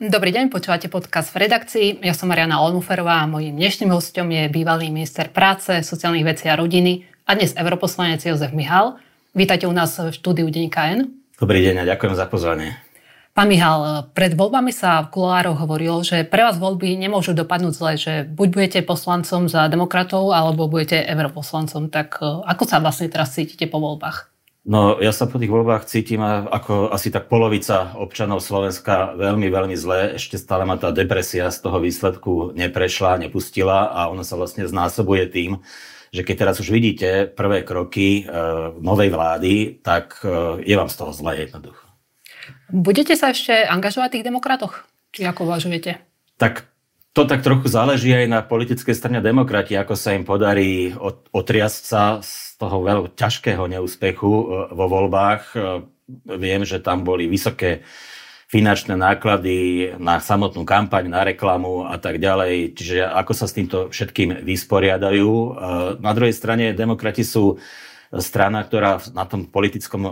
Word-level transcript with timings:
Dobrý 0.00 0.32
deň, 0.32 0.48
počúvate 0.48 0.88
podcast 0.88 1.28
v 1.28 1.44
redakcii. 1.44 2.00
Ja 2.00 2.16
som 2.16 2.32
Mariana 2.32 2.64
Olmuferová 2.64 3.20
a 3.20 3.28
mojím 3.28 3.60
dnešným 3.60 3.92
hostom 3.92 4.32
je 4.32 4.48
bývalý 4.48 4.88
minister 4.88 5.28
práce, 5.28 5.84
sociálnych 5.84 6.24
vecí 6.24 6.48
a 6.48 6.56
rodiny 6.56 7.04
a 7.28 7.36
dnes 7.36 7.52
europoslanec 7.52 8.24
Jozef 8.24 8.56
Mihal. 8.56 8.96
Vítajte 9.36 9.68
u 9.68 9.74
nás 9.76 10.00
v 10.00 10.08
štúdiu 10.08 10.48
Deníka 10.48 10.88
N. 10.88 11.12
Dobrý 11.36 11.60
deň 11.68 11.84
a 11.84 11.88
ďakujem 11.92 12.16
za 12.16 12.24
pozvanie. 12.32 12.80
Pán 13.36 13.52
Mihal, 13.52 14.08
pred 14.16 14.32
voľbami 14.32 14.72
sa 14.72 15.04
v 15.04 15.12
kuloároch 15.12 15.60
hovorilo, 15.60 16.00
že 16.00 16.24
pre 16.24 16.48
vás 16.48 16.56
voľby 16.56 16.96
nemôžu 16.96 17.36
dopadnúť 17.36 17.74
zle, 17.76 17.92
že 18.00 18.12
buď 18.24 18.48
budete 18.56 18.78
poslancom 18.80 19.52
za 19.52 19.68
demokratov, 19.68 20.32
alebo 20.32 20.64
budete 20.64 20.96
europoslancom. 20.96 21.92
Tak 21.92 22.24
eh, 22.24 22.48
ako 22.48 22.64
sa 22.64 22.80
vlastne 22.80 23.12
teraz 23.12 23.36
cítite 23.36 23.68
po 23.68 23.76
voľbách? 23.76 24.29
No, 24.60 25.00
ja 25.00 25.08
sa 25.08 25.24
po 25.24 25.40
tých 25.40 25.48
voľbách 25.48 25.88
cítim 25.88 26.20
ako 26.20 26.92
asi 26.92 27.08
tak 27.08 27.32
polovica 27.32 27.96
občanov 27.96 28.44
Slovenska 28.44 29.16
veľmi, 29.16 29.48
veľmi 29.48 29.72
zle. 29.72 30.20
Ešte 30.20 30.36
stále 30.36 30.68
ma 30.68 30.76
tá 30.76 30.92
depresia 30.92 31.48
z 31.48 31.64
toho 31.64 31.80
výsledku 31.80 32.52
neprešla, 32.52 33.24
nepustila 33.24 33.88
a 33.88 34.12
ona 34.12 34.20
sa 34.20 34.36
vlastne 34.36 34.68
znásobuje 34.68 35.32
tým, 35.32 35.64
že 36.12 36.28
keď 36.28 36.36
teraz 36.36 36.56
už 36.60 36.68
vidíte 36.76 37.32
prvé 37.32 37.64
kroky 37.64 38.28
e, 38.28 38.32
novej 38.84 39.08
vlády, 39.08 39.80
tak 39.80 40.20
e, 40.20 40.60
je 40.68 40.74
vám 40.76 40.92
z 40.92 40.96
toho 41.00 41.12
zle 41.16 41.32
jednoducho. 41.40 41.88
Budete 42.68 43.16
sa 43.16 43.32
ešte 43.32 43.64
angažovať 43.64 44.08
v 44.12 44.14
tých 44.20 44.28
demokratoch? 44.28 44.84
Či 45.16 45.24
ako 45.24 45.48
uvažujete? 45.48 46.04
Tak 46.36 46.69
to 47.10 47.26
tak 47.26 47.42
trochu 47.42 47.66
záleží 47.66 48.14
aj 48.14 48.26
na 48.30 48.40
politickej 48.42 48.94
strane 48.94 49.18
demokrati, 49.18 49.74
ako 49.74 49.98
sa 49.98 50.14
im 50.14 50.22
podarí 50.22 50.94
otriasť 51.34 51.82
sa 51.82 52.22
z 52.22 52.54
toho 52.54 52.86
veľmi 52.86 53.10
ťažkého 53.18 53.66
neúspechu 53.66 54.30
e, 54.30 54.44
vo 54.70 54.86
voľbách. 54.86 55.42
E, 55.50 55.58
viem, 56.38 56.62
že 56.62 56.78
tam 56.78 57.02
boli 57.02 57.26
vysoké 57.26 57.82
finančné 58.50 58.98
náklady 58.98 59.90
na 59.98 60.18
samotnú 60.18 60.66
kampaň, 60.66 61.06
na 61.06 61.22
reklamu 61.22 61.86
a 61.86 61.98
tak 61.98 62.18
ďalej. 62.18 62.74
Čiže 62.78 63.06
ako 63.06 63.32
sa 63.34 63.46
s 63.46 63.54
týmto 63.58 63.90
všetkým 63.90 64.46
vysporiadajú. 64.46 65.30
E, 65.30 65.48
na 65.98 66.12
druhej 66.14 66.34
strane 66.34 66.78
demokrati 66.78 67.26
sú 67.26 67.58
strana, 68.18 68.66
ktorá 68.66 68.98
na 69.14 69.22
tom 69.22 69.46
politickom 69.46 70.02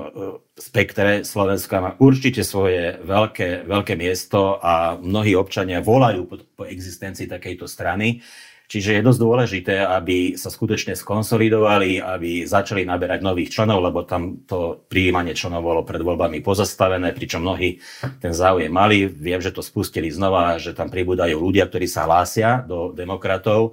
spektre 0.54 1.26
Slovenska 1.26 1.82
má 1.82 1.90
určite 1.98 2.46
svoje 2.46 2.94
veľké, 3.02 3.66
veľké 3.66 3.98
miesto 3.98 4.62
a 4.62 4.94
mnohí 4.94 5.34
občania 5.34 5.82
volajú 5.82 6.30
po, 6.30 6.36
po 6.54 6.62
existencii 6.62 7.26
takejto 7.26 7.66
strany. 7.66 8.22
Čiže 8.68 9.00
je 9.00 9.06
dosť 9.08 9.20
dôležité, 9.24 9.74
aby 9.80 10.36
sa 10.36 10.52
skutočne 10.52 10.92
skonsolidovali, 10.92 12.04
aby 12.04 12.44
začali 12.44 12.84
naberať 12.84 13.24
nových 13.24 13.48
členov, 13.48 13.80
lebo 13.80 14.04
tam 14.04 14.44
to 14.44 14.84
prijímanie 14.92 15.32
členov 15.32 15.64
bolo 15.64 15.88
pred 15.88 16.04
voľbami 16.04 16.44
pozastavené, 16.44 17.16
pričom 17.16 17.40
mnohí 17.40 17.80
ten 18.20 18.36
záujem 18.36 18.68
mali. 18.68 19.08
Viem, 19.08 19.40
že 19.40 19.56
to 19.56 19.64
spustili 19.64 20.12
znova, 20.12 20.60
že 20.60 20.76
tam 20.76 20.92
pribúdajú 20.92 21.40
ľudia, 21.40 21.64
ktorí 21.64 21.88
sa 21.88 22.04
hlásia 22.04 22.60
do 22.60 22.92
demokratov 22.92 23.72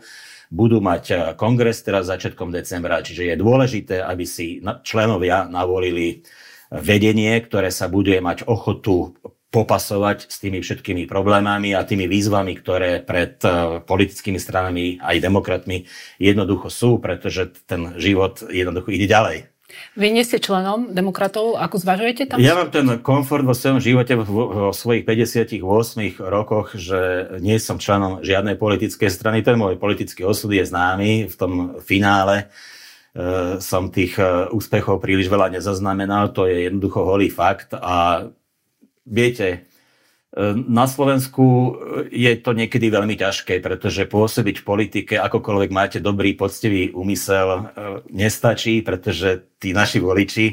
budú 0.51 0.81
mať 0.81 1.03
eh, 1.11 1.17
kongres 1.37 1.81
teraz 1.81 2.09
začiatkom 2.09 2.51
decembra, 2.53 3.01
čiže 3.01 3.33
je 3.33 3.35
dôležité, 3.37 4.01
aby 4.01 4.25
si 4.27 4.61
členovia 4.85 5.45
navolili 5.49 6.25
vedenie, 6.73 7.37
ktoré 7.41 7.69
sa 7.69 7.87
bude 7.87 8.17
mať 8.19 8.49
ochotu 8.49 9.15
popasovať 9.53 10.27
s 10.27 10.43
tými 10.43 10.59
všetkými 10.59 11.07
problémami 11.07 11.71
a 11.71 11.87
tými 11.87 12.11
výzvami, 12.11 12.59
ktoré 12.59 12.99
pred 12.99 13.39
eh, 13.47 13.79
politickými 13.79 14.37
stranami 14.37 14.99
aj 14.99 15.23
demokratmi 15.23 15.87
jednoducho 16.19 16.67
sú, 16.67 16.91
pretože 16.99 17.55
ten 17.63 17.95
život 17.95 18.43
jednoducho 18.51 18.91
ide 18.91 19.07
ďalej. 19.07 19.54
Vy 19.95 20.11
nie 20.11 20.23
ste 20.27 20.43
členom 20.43 20.91
demokratov, 20.91 21.55
ako 21.55 21.75
zvažujete 21.79 22.31
tam? 22.31 22.37
Ja 22.39 22.55
mám 22.55 22.71
ten 22.71 22.87
komfort 22.99 23.47
vo 23.47 23.55
svojom 23.55 23.79
živote 23.79 24.19
vo, 24.19 24.71
vo 24.71 24.71
svojich 24.75 25.07
58 25.07 25.61
rokoch, 26.19 26.75
že 26.75 27.31
nie 27.39 27.55
som 27.59 27.79
členom 27.79 28.19
žiadnej 28.19 28.59
politickej 28.59 29.07
strany. 29.07 29.39
Ten 29.43 29.55
môj 29.55 29.79
politický 29.79 30.27
osud 30.27 30.51
je 30.51 30.67
známy. 30.67 31.31
V 31.31 31.35
tom 31.35 31.53
finále 31.83 32.47
e, 33.15 33.59
som 33.63 33.91
tých 33.91 34.19
e, 34.19 34.51
úspechov 34.51 34.99
príliš 34.99 35.31
veľa 35.31 35.55
nezaznamenal. 35.55 36.35
To 36.35 36.47
je 36.47 36.67
jednoducho 36.67 37.03
holý 37.03 37.31
fakt 37.31 37.75
a 37.75 38.27
viete, 39.05 39.69
na 40.67 40.85
Slovensku 40.85 41.43
e, 41.43 41.69
je 42.11 42.31
to 42.43 42.51
niekedy 42.51 42.91
veľmi 42.91 43.15
ťažké, 43.15 43.63
pretože 43.63 44.03
pôsobiť 44.03 44.55
v 44.59 44.67
politike, 44.67 45.13
akokoľvek 45.15 45.71
máte 45.71 45.99
dobrý, 46.03 46.35
poctivý 46.35 46.91
úmysel, 46.91 47.47
e, 47.47 47.61
nestačí, 48.11 48.83
pretože 48.83 49.47
tí 49.59 49.71
naši 49.71 49.99
voliči 50.03 50.47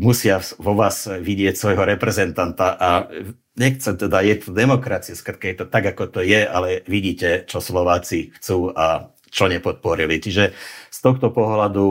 musia 0.00 0.40
vo 0.56 0.72
vás 0.72 1.04
vidieť 1.04 1.52
svojho 1.52 1.84
reprezentanta 1.84 2.80
a 2.80 3.12
nechcem 3.60 3.92
teda, 3.92 4.24
je 4.24 4.40
to 4.40 4.56
demokracia, 4.56 5.12
skrátka 5.12 5.52
je 5.52 5.56
to 5.60 5.66
tak, 5.68 5.84
ako 5.84 6.08
to 6.08 6.20
je, 6.24 6.48
ale 6.48 6.80
vidíte, 6.88 7.44
čo 7.44 7.60
Slováci 7.60 8.32
chcú 8.40 8.72
a 8.72 9.12
čo 9.28 9.52
nepodporili. 9.52 10.16
Čiže 10.16 10.56
z 10.88 10.98
tohto 11.04 11.28
pohľadu 11.28 11.84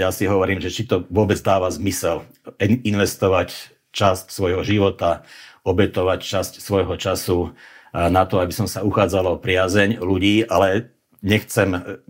ja 0.00 0.08
si 0.14 0.24
hovorím, 0.24 0.62
že 0.62 0.70
či 0.70 0.88
to 0.88 1.04
vôbec 1.10 1.36
dáva 1.42 1.68
zmysel 1.68 2.22
investovať 2.62 3.76
časť 3.90 4.30
svojho 4.30 4.62
života, 4.62 5.26
obetovať 5.66 6.20
časť 6.24 6.52
svojho 6.62 6.96
času 6.96 7.52
na 7.92 8.22
to, 8.24 8.38
aby 8.38 8.54
som 8.54 8.70
sa 8.70 8.86
uchádzal 8.86 9.34
o 9.34 9.40
priazeň 9.42 9.98
ľudí, 9.98 10.46
ale 10.46 10.94
nechcem, 11.20 12.00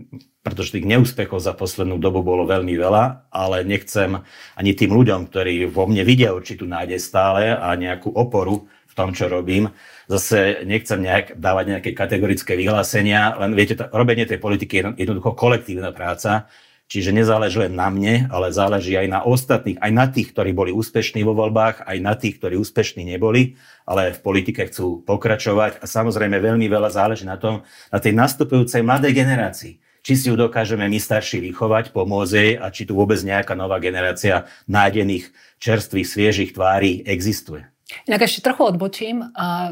pretože 0.44 0.76
tých 0.76 0.86
neúspechov 0.86 1.41
za 1.41 1.56
poslednú 1.56 1.96
dobu 1.96 2.20
bolo 2.20 2.44
veľmi 2.44 2.76
veľa, 2.76 3.32
ale 3.32 3.64
nechcem 3.64 4.20
ani 4.54 4.72
tým 4.76 4.92
ľuďom, 4.92 5.32
ktorí 5.32 5.66
vo 5.72 5.88
mne 5.88 6.04
vidia 6.04 6.36
určitú 6.36 6.68
nádej 6.68 7.00
stále 7.00 7.56
a 7.56 7.72
nejakú 7.74 8.12
oporu 8.12 8.68
v 8.91 8.94
tom, 8.98 9.14
čo 9.14 9.30
robím, 9.30 9.70
zase 10.10 10.66
nechcem 10.66 10.98
nejak 10.98 11.38
dávať 11.38 11.64
nejaké 11.78 11.91
kategorické 11.94 12.58
vyhlásenia, 12.58 13.38
len 13.38 13.54
viete, 13.54 13.78
robenie 13.94 14.26
tej 14.26 14.42
politiky 14.42 14.74
je 14.82 15.06
jednoducho 15.06 15.38
kolektívna 15.38 15.94
práca, 15.94 16.50
Čiže 16.91 17.15
nezáleží 17.15 17.62
len 17.62 17.78
na 17.78 17.87
mne, 17.87 18.27
ale 18.34 18.51
záleží 18.51 18.99
aj 18.99 19.06
na 19.06 19.23
ostatných, 19.23 19.78
aj 19.78 19.93
na 19.95 20.11
tých, 20.11 20.34
ktorí 20.34 20.51
boli 20.51 20.75
úspešní 20.75 21.23
vo 21.23 21.39
voľbách, 21.39 21.87
aj 21.87 21.99
na 22.03 22.19
tých, 22.19 22.43
ktorí 22.43 22.59
úspešní 22.59 23.06
neboli, 23.06 23.55
ale 23.87 24.11
v 24.11 24.19
politike 24.19 24.67
chcú 24.67 25.06
pokračovať. 25.06 25.78
A 25.78 25.87
samozrejme 25.87 26.43
veľmi 26.43 26.67
veľa 26.67 26.91
záleží 26.91 27.23
na 27.23 27.39
tom, 27.39 27.62
na 27.95 28.03
tej 28.03 28.19
nastupujúcej 28.19 28.83
mladej 28.83 29.15
generácii. 29.15 29.78
Či 30.03 30.12
si 30.19 30.27
ju 30.27 30.34
dokážeme 30.34 30.83
my 30.91 30.99
starší 30.99 31.39
vychovať, 31.39 31.95
pomôcť 31.95 32.33
jej 32.34 32.51
a 32.59 32.67
či 32.75 32.83
tu 32.83 32.99
vôbec 32.99 33.22
nejaká 33.22 33.55
nová 33.55 33.78
generácia 33.78 34.51
nájdených, 34.67 35.31
čerstvých, 35.62 36.11
sviežých 36.11 36.51
tvári 36.59 37.07
existuje. 37.07 37.69
Inak 38.06 38.27
ešte 38.27 38.45
trochu 38.45 38.62
odbočím. 38.71 39.23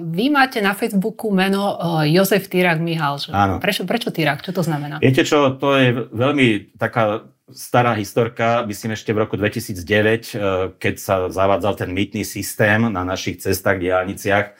Vy 0.02 0.30
máte 0.30 0.58
na 0.58 0.74
Facebooku 0.74 1.30
meno 1.30 1.78
e, 2.02 2.12
Jozef 2.14 2.50
Týrak 2.50 2.82
Mihal. 2.82 3.18
Áno. 3.30 3.58
Prečo, 3.62 3.86
prečo 3.86 4.10
Týrak? 4.10 4.42
Čo 4.42 4.52
to 4.54 4.62
znamená? 4.62 4.98
Viete 4.98 5.22
čo, 5.22 5.54
to 5.56 5.74
je 5.78 5.94
veľmi 6.10 6.76
taká 6.76 7.28
stará 7.48 7.96
historka, 7.96 8.64
myslím 8.68 8.92
ešte 8.92 9.10
v 9.16 9.24
roku 9.24 9.34
2009, 9.40 9.72
e, 9.72 10.40
keď 10.76 10.94
sa 11.00 11.14
zavádzal 11.32 11.80
ten 11.80 11.90
mýtny 11.96 12.22
systém 12.24 12.84
na 12.92 13.02
našich 13.04 13.40
cestách, 13.40 13.80
diálniciach, 13.80 14.52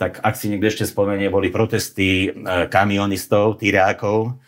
tak 0.00 0.24
ak 0.24 0.34
si 0.36 0.48
niekto 0.48 0.72
ešte 0.72 0.88
spomenie, 0.88 1.28
boli 1.28 1.52
protesty 1.52 2.32
e, 2.32 2.68
kamionistov, 2.72 3.60
tyrákov, 3.60 4.40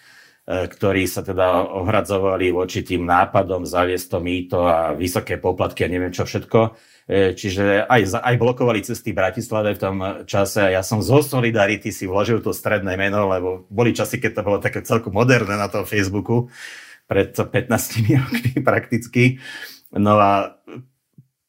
ktorí 0.43 1.07
sa 1.07 1.23
teda 1.23 1.71
ohradzovali 1.71 2.51
voči 2.51 2.83
tým 2.83 3.07
nápadom 3.07 3.63
zaviesť 3.63 4.07
to 4.11 4.19
mýto 4.19 4.59
a 4.67 4.91
vysoké 4.91 5.39
poplatky 5.39 5.87
a 5.87 5.93
neviem 5.93 6.11
čo 6.11 6.27
všetko. 6.27 6.59
E, 7.07 7.39
čiže 7.39 7.87
aj, 7.87 8.19
aj 8.19 8.35
blokovali 8.43 8.83
cesty 8.83 9.15
Bratislave 9.15 9.79
v 9.79 9.83
tom 9.83 9.97
čase 10.27 10.67
a 10.67 10.75
ja 10.75 10.83
som 10.83 10.99
zo 10.99 11.23
Solidarity 11.23 11.95
si 11.95 12.11
vložil 12.11 12.43
to 12.43 12.51
stredné 12.51 12.99
meno, 12.99 13.31
lebo 13.31 13.71
boli 13.71 13.95
časy, 13.95 14.19
keď 14.19 14.43
to 14.43 14.43
bolo 14.43 14.59
také 14.59 14.83
celkom 14.83 15.15
moderné 15.15 15.55
na 15.55 15.71
tom 15.71 15.87
Facebooku, 15.87 16.51
pred 17.07 17.31
15 17.31 17.71
rokmi 18.27 18.59
prakticky. 18.67 19.39
No 19.95 20.19
a 20.19 20.59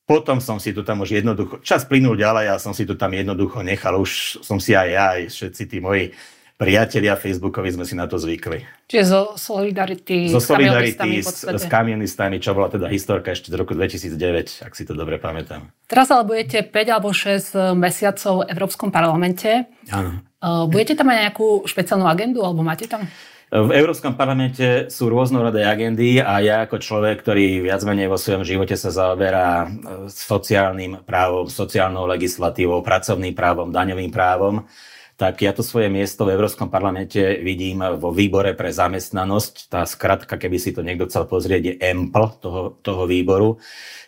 potom 0.05 0.37
som 0.37 0.61
si 0.61 0.69
tu 0.69 0.85
tam 0.85 1.01
už 1.01 1.17
jednoducho, 1.17 1.65
čas 1.65 1.81
plynul 1.89 2.13
ďalej 2.13 2.45
a 2.53 2.61
som 2.61 2.77
si 2.77 2.85
tu 2.85 2.93
tam 2.93 3.09
jednoducho 3.09 3.65
nechal, 3.65 3.97
už 3.97 4.43
som 4.45 4.61
si 4.61 4.77
aj 4.77 4.89
ja, 4.91 5.05
aj 5.17 5.21
všetci 5.33 5.63
tí 5.65 5.77
moji 5.81 6.13
priatelia 6.57 7.17
Facebookovi 7.17 7.73
sme 7.73 7.85
si 7.85 7.97
na 7.97 8.05
to 8.05 8.21
zvykli. 8.21 8.63
Čiže 8.87 9.03
zo 9.03 9.21
Solidarity, 9.35 10.29
zo 10.29 10.39
Solidarity 10.39 11.19
s, 11.19 11.43
s 11.43 11.65
kamionistami, 11.65 12.37
čo 12.37 12.53
bola 12.53 12.69
teda 12.69 12.87
historka 12.87 13.33
ešte 13.33 13.49
z 13.49 13.55
roku 13.57 13.73
2009, 13.73 14.63
ak 14.63 14.73
si 14.73 14.83
to 14.85 14.93
dobre 14.93 15.17
pamätám. 15.17 15.73
Teraz 15.89 16.13
ale 16.13 16.23
budete 16.23 16.61
5 16.63 16.93
alebo 16.93 17.09
6 17.11 17.75
mesiacov 17.75 18.45
v 18.45 18.47
Európskom 18.53 18.89
parlamente. 18.93 19.67
Áno. 19.89 20.21
Budete 20.69 20.99
tam 20.99 21.07
mať 21.09 21.31
nejakú 21.31 21.63
špeciálnu 21.63 22.03
agendu, 22.03 22.43
alebo 22.43 22.61
máte 22.61 22.85
tam? 22.85 23.07
V 23.53 23.69
Európskom 23.69 24.17
parlamente 24.17 24.89
sú 24.89 25.13
rôznorodé 25.13 25.61
agendy 25.61 26.17
a 26.17 26.41
ja 26.41 26.65
ako 26.65 26.81
človek, 26.81 27.21
ktorý 27.21 27.61
viac 27.61 27.85
menej 27.85 28.09
vo 28.09 28.17
svojom 28.17 28.41
živote 28.41 28.73
sa 28.73 28.89
zaoberá 28.89 29.69
e, 29.69 30.09
sociálnym 30.09 31.05
právom, 31.05 31.45
sociálnou 31.45 32.09
legislatívou, 32.09 32.81
pracovným 32.81 33.37
právom, 33.37 33.69
daňovým 33.69 34.09
právom, 34.09 34.65
tak 35.23 35.39
ja 35.39 35.55
to 35.55 35.63
svoje 35.63 35.87
miesto 35.87 36.27
v 36.27 36.35
Európskom 36.35 36.67
parlamente 36.67 37.39
vidím 37.39 37.79
vo 37.95 38.11
výbore 38.11 38.51
pre 38.59 38.75
zamestnanosť. 38.75 39.71
Tá 39.71 39.87
skratka, 39.87 40.35
keby 40.35 40.59
si 40.59 40.75
to 40.75 40.83
niekto 40.83 41.07
chcel 41.07 41.23
pozrieť, 41.31 41.63
je 41.63 41.73
EMPL 41.79 42.43
toho, 42.43 42.75
toho 42.83 43.07
výboru. 43.07 43.55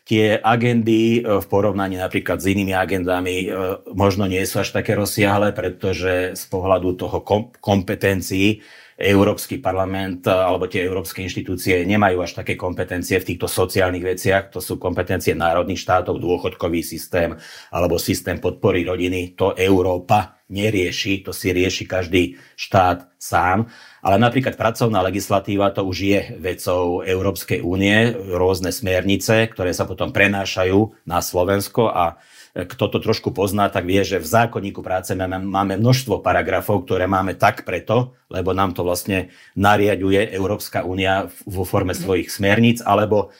Tie 0.03 0.35
agendy 0.35 1.23
e, 1.23 1.39
v 1.39 1.45
porovnaní 1.47 1.95
napríklad 1.95 2.43
s 2.43 2.51
inými 2.51 2.75
agendami 2.75 3.47
e, 3.47 3.79
možno 3.95 4.27
nie 4.27 4.43
sú 4.43 4.59
až 4.59 4.75
také 4.75 4.91
rozsiahle, 4.91 5.55
pretože 5.55 6.35
z 6.35 6.43
pohľadu 6.51 6.99
toho 6.99 7.23
kompetencií 7.63 8.59
Európsky 8.95 9.59
parlament 9.59 10.23
alebo 10.23 10.71
tie 10.71 10.87
európske 10.87 11.19
inštitúcie 11.19 11.83
nemajú 11.83 12.23
až 12.23 12.39
také 12.39 12.55
kompetencie 12.55 13.19
v 13.19 13.27
týchto 13.35 13.51
sociálnych 13.51 14.15
veciach. 14.15 14.55
To 14.55 14.63
sú 14.63 14.79
kompetencie 14.79 15.35
národných 15.35 15.83
štátov, 15.83 16.15
dôchodkový 16.15 16.79
systém 16.79 17.35
alebo 17.75 17.99
systém 17.99 18.39
podpory 18.39 18.87
rodiny. 18.87 19.35
To 19.35 19.51
Európa 19.51 20.39
nerieši, 20.47 21.27
to 21.27 21.35
si 21.35 21.51
rieši 21.51 21.83
každý 21.83 22.39
štát 22.55 23.19
sám. 23.19 23.67
Ale 24.05 24.15
napríklad 24.15 24.55
pracovná 24.55 25.01
legislatíva 25.03 25.73
to 25.75 25.83
už 25.83 25.97
je 25.99 26.21
vecou 26.37 27.01
Európskej 27.03 27.65
únie, 27.65 28.13
rôzne 28.13 28.71
smernice, 28.71 29.49
ktoré 29.51 29.73
sa 29.75 29.83
potom 29.83 30.15
prenášajú 30.15 31.09
na 31.09 31.19
Slovensko 31.19 31.89
a 31.91 32.15
kto 32.55 32.87
to 32.87 33.03
trošku 33.03 33.35
pozná, 33.35 33.67
tak 33.67 33.83
vie, 33.83 33.99
že 34.07 34.15
v 34.15 34.31
zákonníku 34.31 34.79
práce 34.79 35.11
máme, 35.11 35.75
množstvo 35.75 36.23
paragrafov, 36.23 36.87
ktoré 36.87 37.03
máme 37.03 37.35
tak 37.35 37.67
preto, 37.67 38.15
lebo 38.31 38.55
nám 38.55 38.71
to 38.71 38.87
vlastne 38.87 39.27
nariaduje 39.59 40.31
Európska 40.31 40.87
únia 40.87 41.27
vo 41.43 41.67
forme 41.67 41.91
svojich 41.91 42.31
smerníc, 42.31 42.79
alebo 42.79 43.35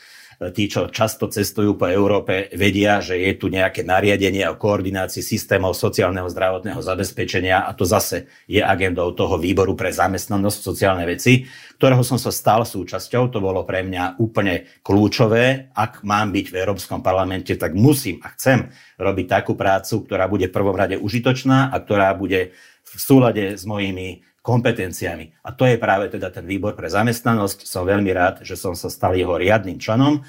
tí, 0.51 0.67
čo 0.67 0.91
často 0.91 1.31
cestujú 1.31 1.79
po 1.79 1.87
Európe, 1.87 2.51
vedia, 2.53 2.99
že 2.99 3.15
je 3.15 3.33
tu 3.39 3.47
nejaké 3.47 3.87
nariadenie 3.87 4.43
o 4.51 4.59
koordinácii 4.59 5.23
systémov 5.23 5.77
sociálneho 5.77 6.27
zdravotného 6.27 6.81
zabezpečenia 6.81 7.63
a 7.63 7.71
to 7.71 7.87
zase 7.87 8.27
je 8.49 8.59
agendou 8.59 9.15
toho 9.15 9.39
výboru 9.39 9.77
pre 9.77 9.93
zamestnanosť 9.93 10.59
sociálne 10.59 11.05
veci, 11.07 11.47
ktorého 11.79 12.03
som 12.03 12.19
sa 12.19 12.33
stal 12.33 12.67
súčasťou. 12.67 13.31
To 13.31 13.39
bolo 13.39 13.63
pre 13.63 13.83
mňa 13.85 14.19
úplne 14.19 14.67
kľúčové. 14.83 15.71
Ak 15.71 16.03
mám 16.03 16.35
byť 16.35 16.45
v 16.51 16.59
Európskom 16.59 16.99
parlamente, 16.99 17.55
tak 17.55 17.75
musím 17.75 18.19
a 18.23 18.31
chcem 18.35 18.71
robiť 18.99 19.25
takú 19.27 19.55
prácu, 19.55 20.03
ktorá 20.03 20.27
bude 20.27 20.51
prvom 20.51 20.75
rade 20.75 20.95
užitočná 20.95 21.71
a 21.71 21.75
ktorá 21.79 22.15
bude 22.15 22.55
v 22.85 22.93
súlade 22.95 23.59
s 23.59 23.67
mojimi 23.67 24.23
kompetenciami. 24.45 25.41
A 25.41 25.49
to 25.49 25.65
je 25.65 25.81
práve 25.81 26.13
teda 26.13 26.29
ten 26.29 26.45
výbor 26.45 26.77
pre 26.77 26.85
zamestnanosť. 26.85 27.65
Som 27.65 27.89
veľmi 27.89 28.13
rád, 28.13 28.45
že 28.45 28.53
som 28.53 28.77
sa 28.77 28.93
stal 28.93 29.17
jeho 29.17 29.33
riadnym 29.33 29.81
členom 29.81 30.21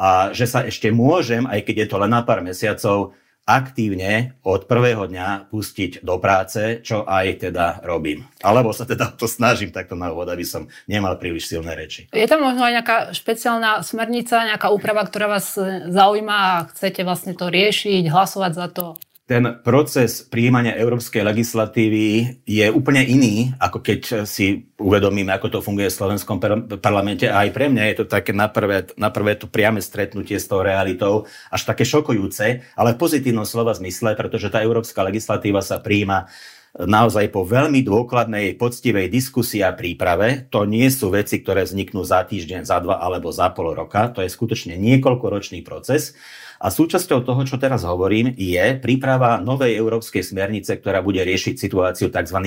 a 0.00 0.32
že 0.32 0.48
sa 0.48 0.64
ešte 0.64 0.88
môžem, 0.88 1.44
aj 1.44 1.68
keď 1.68 1.84
je 1.84 1.88
to 1.92 1.96
len 2.00 2.08
na 2.16 2.24
pár 2.24 2.40
mesiacov, 2.40 3.12
aktívne 3.48 4.36
od 4.44 4.68
prvého 4.68 5.08
dňa 5.08 5.48
pustiť 5.48 6.04
do 6.04 6.20
práce, 6.20 6.84
čo 6.84 7.08
aj 7.08 7.48
teda 7.48 7.80
robím. 7.80 8.28
Alebo 8.44 8.76
sa 8.76 8.84
teda 8.84 9.08
to 9.16 9.24
snažím 9.24 9.72
takto 9.72 9.96
na 9.96 10.12
úvod, 10.12 10.28
aby 10.28 10.44
som 10.44 10.68
nemal 10.84 11.16
príliš 11.16 11.48
silné 11.48 11.72
reči. 11.72 12.12
Je 12.12 12.28
tam 12.28 12.44
možno 12.44 12.68
aj 12.68 12.72
nejaká 12.76 12.96
špeciálna 13.16 13.80
smernica, 13.80 14.52
nejaká 14.52 14.68
úprava, 14.68 15.00
ktorá 15.08 15.40
vás 15.40 15.56
zaujíma 15.88 16.36
a 16.36 16.64
chcete 16.76 17.00
vlastne 17.08 17.32
to 17.32 17.48
riešiť, 17.48 18.12
hlasovať 18.12 18.52
za 18.52 18.68
to? 18.68 18.86
Ten 19.28 19.60
proces 19.60 20.24
príjmania 20.24 20.72
európskej 20.80 21.20
legislatívy 21.20 22.40
je 22.48 22.66
úplne 22.72 23.04
iný, 23.04 23.52
ako 23.60 23.84
keď 23.84 24.00
si 24.24 24.72
uvedomíme, 24.80 25.28
ako 25.36 25.52
to 25.52 25.58
funguje 25.60 25.92
v 25.92 25.98
slovenskom 26.00 26.40
parlamente. 26.80 27.28
A 27.28 27.44
aj 27.44 27.52
pre 27.52 27.68
mňa 27.68 27.92
je 27.92 27.96
to 28.00 28.04
také 28.08 28.32
na 28.32 28.48
prvé, 28.48 29.36
to 29.36 29.44
priame 29.44 29.84
stretnutie 29.84 30.40
s 30.40 30.48
tou 30.48 30.64
realitou, 30.64 31.28
až 31.52 31.68
také 31.68 31.84
šokujúce, 31.84 32.64
ale 32.72 32.96
v 32.96 33.00
pozitívnom 33.04 33.44
slova 33.44 33.76
zmysle, 33.76 34.16
pretože 34.16 34.48
tá 34.48 34.64
európska 34.64 35.04
legislatíva 35.04 35.60
sa 35.60 35.76
príjma 35.76 36.32
naozaj 36.80 37.28
po 37.28 37.44
veľmi 37.44 37.84
dôkladnej, 37.84 38.56
poctivej 38.56 39.12
diskusii 39.12 39.60
a 39.60 39.76
príprave. 39.76 40.48
To 40.48 40.64
nie 40.64 40.88
sú 40.88 41.12
veci, 41.12 41.44
ktoré 41.44 41.68
vzniknú 41.68 42.00
za 42.00 42.24
týždeň, 42.24 42.64
za 42.64 42.80
dva 42.80 42.96
alebo 42.96 43.28
za 43.28 43.52
pol 43.52 43.76
roka. 43.76 44.08
To 44.16 44.24
je 44.24 44.32
skutočne 44.32 44.80
niekoľkoročný 44.80 45.60
proces. 45.60 46.16
A 46.58 46.74
súčasťou 46.74 47.22
toho, 47.22 47.42
čo 47.46 47.54
teraz 47.54 47.86
hovorím, 47.86 48.34
je 48.34 48.74
príprava 48.82 49.38
novej 49.38 49.78
európskej 49.78 50.26
smernice, 50.26 50.74
ktorá 50.82 51.06
bude 51.06 51.22
riešiť 51.22 51.54
situáciu 51.54 52.10
tzv. 52.10 52.38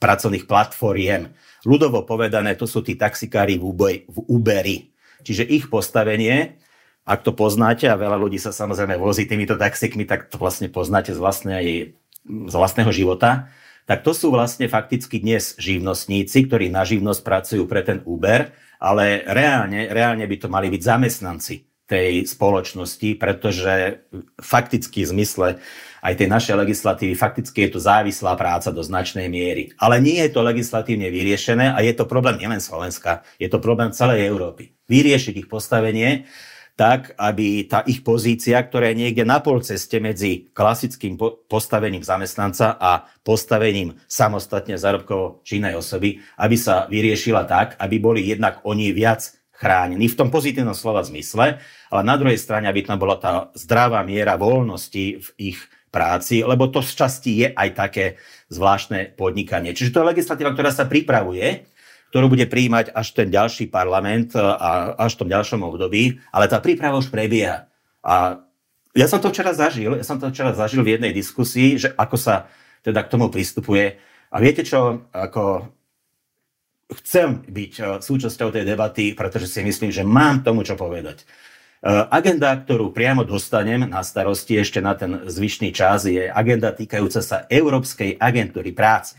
pracovných 0.00 0.48
platformiem. 0.48 1.36
Ľudovo 1.68 2.08
povedané, 2.08 2.56
to 2.56 2.64
sú 2.64 2.80
tí 2.80 2.96
taxikári 2.96 3.60
v, 3.60 3.64
Uber, 3.68 3.94
v 4.08 4.18
Uberi. 4.32 4.78
Čiže 5.20 5.44
ich 5.44 5.68
postavenie, 5.68 6.56
ak 7.04 7.20
to 7.20 7.36
poznáte, 7.36 7.84
a 7.84 8.00
veľa 8.00 8.16
ľudí 8.16 8.40
sa 8.40 8.48
samozrejme 8.48 8.96
vozí 8.96 9.28
týmito 9.28 9.60
taxikmi, 9.60 10.08
tak 10.08 10.32
to 10.32 10.40
vlastne 10.40 10.72
poznáte 10.72 11.12
z, 11.12 11.20
vlastnej, 11.20 11.66
z 12.24 12.54
vlastného 12.56 12.88
života, 12.96 13.52
tak 13.84 14.00
to 14.00 14.16
sú 14.16 14.32
vlastne 14.32 14.72
fakticky 14.72 15.20
dnes 15.20 15.52
živnostníci, 15.60 16.48
ktorí 16.48 16.72
na 16.72 16.88
živnosť 16.88 17.20
pracujú 17.20 17.68
pre 17.68 17.84
ten 17.84 18.00
Uber, 18.08 18.56
ale 18.80 19.20
reálne, 19.28 19.92
reálne 19.92 20.24
by 20.24 20.36
to 20.40 20.48
mali 20.48 20.72
byť 20.72 20.80
zamestnanci 20.80 21.69
tej 21.90 22.22
spoločnosti, 22.22 23.18
pretože 23.18 24.06
fakticky 24.38 25.02
v 25.02 25.10
zmysle 25.10 25.48
aj 26.00 26.14
tej 26.16 26.28
našej 26.30 26.54
legislatívy, 26.54 27.18
fakticky 27.18 27.66
je 27.66 27.70
to 27.74 27.80
závislá 27.82 28.38
práca 28.38 28.70
do 28.70 28.80
značnej 28.80 29.26
miery. 29.26 29.74
Ale 29.76 29.98
nie 29.98 30.22
je 30.22 30.30
to 30.30 30.46
legislatívne 30.46 31.10
vyriešené 31.10 31.74
a 31.74 31.78
je 31.82 31.92
to 31.92 32.06
problém 32.06 32.38
nielen 32.38 32.62
Slovenska, 32.62 33.26
je 33.42 33.50
to 33.50 33.58
problém 33.58 33.90
celej 33.90 34.22
Európy. 34.24 34.72
Vyriešiť 34.86 35.34
ich 35.34 35.50
postavenie 35.50 36.30
tak, 36.78 37.12
aby 37.20 37.68
tá 37.68 37.84
ich 37.84 38.00
pozícia, 38.00 38.56
ktorá 38.56 38.88
je 38.88 39.04
niekde 39.04 39.28
na 39.28 39.44
pol 39.44 39.60
ceste 39.60 40.00
medzi 40.00 40.48
klasickým 40.56 41.20
postavením 41.44 42.00
zamestnanca 42.00 42.80
a 42.80 43.04
postavením 43.20 44.00
samostatne 44.08 44.80
zárobkovo 44.80 45.44
činnej 45.44 45.76
osoby, 45.76 46.24
aby 46.40 46.56
sa 46.56 46.88
vyriešila 46.88 47.44
tak, 47.44 47.76
aby 47.76 48.00
boli 48.00 48.24
jednak 48.24 48.64
oni 48.64 48.96
viac 48.96 49.39
chránení 49.60 50.08
v 50.08 50.16
tom 50.16 50.32
pozitívnom 50.32 50.72
slova 50.72 51.04
zmysle, 51.04 51.60
ale 51.92 52.00
na 52.00 52.16
druhej 52.16 52.40
strane, 52.40 52.64
aby 52.64 52.80
tam 52.80 52.96
bola 52.96 53.20
tá 53.20 53.52
zdravá 53.52 54.00
miera 54.00 54.40
voľnosti 54.40 55.20
v 55.20 55.28
ich 55.36 55.60
práci, 55.92 56.40
lebo 56.40 56.72
to 56.72 56.80
z 56.80 56.92
časti 56.96 57.30
je 57.44 57.48
aj 57.52 57.68
také 57.76 58.04
zvláštne 58.48 59.12
podnikanie. 59.20 59.76
Čiže 59.76 59.92
to 59.92 60.00
je 60.00 60.10
legislatíva, 60.16 60.56
ktorá 60.56 60.72
sa 60.72 60.88
pripravuje, 60.88 61.68
ktorú 62.08 62.32
bude 62.32 62.48
prijímať 62.48 62.90
až 62.96 63.12
ten 63.12 63.28
ďalší 63.28 63.68
parlament 63.68 64.32
a 64.34 64.96
až 64.96 65.14
v 65.14 65.20
tom 65.26 65.30
ďalšom 65.30 65.60
období, 65.60 66.18
ale 66.32 66.48
tá 66.48 66.58
príprava 66.58 66.98
už 66.98 67.12
prebieha. 67.12 67.68
A 68.00 68.40
ja 68.96 69.06
som 69.06 69.22
to 69.22 69.30
včera 69.30 69.54
zažil, 69.54 69.94
ja 69.94 70.02
som 70.02 70.18
to 70.18 70.30
včera 70.32 70.50
zažil 70.56 70.82
v 70.82 70.98
jednej 70.98 71.12
diskusii, 71.14 71.78
že 71.78 71.88
ako 71.94 72.16
sa 72.18 72.50
teda 72.82 73.06
k 73.06 73.12
tomu 73.12 73.30
pristupuje. 73.30 74.00
A 74.30 74.36
viete 74.42 74.66
čo, 74.66 75.06
ako 75.14 75.70
chcem 76.98 77.46
byť 77.46 77.72
eh, 77.78 77.84
súčasťou 78.02 78.50
tej 78.50 78.64
debaty, 78.66 79.14
pretože 79.14 79.46
si 79.46 79.60
myslím, 79.62 79.94
že 79.94 80.02
mám 80.02 80.42
tomu 80.42 80.66
čo 80.66 80.74
povedať. 80.74 81.22
Eh, 81.80 81.88
agenda, 82.12 82.52
ktorú 82.52 82.92
priamo 82.92 83.24
dostanem 83.24 83.88
na 83.88 84.04
starosti 84.04 84.60
ešte 84.60 84.84
na 84.84 84.92
ten 84.92 85.24
zvyšný 85.24 85.72
čas, 85.72 86.04
je 86.04 86.28
agenda 86.28 86.76
týkajúca 86.76 87.24
sa 87.24 87.48
Európskej 87.48 88.20
agentúry 88.20 88.76
práce. 88.76 89.16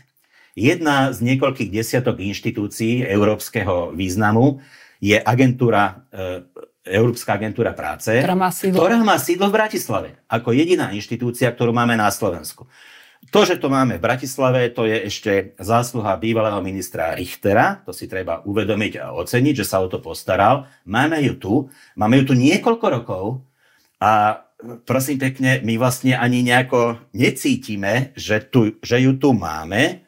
Jedna 0.54 1.10
z 1.10 1.24
niekoľkých 1.26 1.72
desiatok 1.72 2.20
inštitúcií 2.20 3.08
európskeho 3.08 3.96
významu 3.96 4.62
je 5.02 5.18
agentúra, 5.18 6.06
eh, 6.14 6.46
Európska 6.82 7.34
agentúra 7.34 7.74
práce, 7.74 8.10
ktorá 8.10 8.38
má, 8.38 8.50
sídlo. 8.50 8.78
ktorá 8.78 8.98
má 9.02 9.14
sídlo 9.18 9.50
v 9.50 9.58
Bratislave, 9.58 10.08
ako 10.30 10.54
jediná 10.54 10.90
inštitúcia, 10.94 11.50
ktorú 11.50 11.74
máme 11.74 11.94
na 11.98 12.10
Slovensku. 12.10 12.70
To, 13.30 13.46
že 13.46 13.62
to 13.62 13.70
máme 13.70 14.02
v 14.02 14.04
Bratislave, 14.04 14.74
to 14.74 14.82
je 14.82 15.06
ešte 15.06 15.32
zásluha 15.62 16.18
bývalého 16.18 16.58
ministra 16.58 17.14
Richtera, 17.14 17.78
to 17.86 17.94
si 17.94 18.10
treba 18.10 18.42
uvedomiť 18.42 18.98
a 18.98 19.14
oceniť, 19.14 19.62
že 19.62 19.68
sa 19.68 19.78
o 19.78 19.86
to 19.86 20.02
postaral. 20.02 20.66
Máme 20.90 21.22
ju 21.22 21.38
tu, 21.38 21.54
máme 21.94 22.18
ju 22.18 22.24
tu 22.28 22.34
niekoľko 22.34 22.86
rokov 22.90 23.24
a 24.02 24.42
prosím 24.82 25.22
pekne, 25.22 25.62
my 25.62 25.78
vlastne 25.78 26.18
ani 26.18 26.42
nejako 26.42 26.98
necítime, 27.14 28.10
že, 28.18 28.42
tu, 28.42 28.74
že 28.82 28.98
ju 28.98 29.14
tu 29.14 29.30
máme 29.38 30.02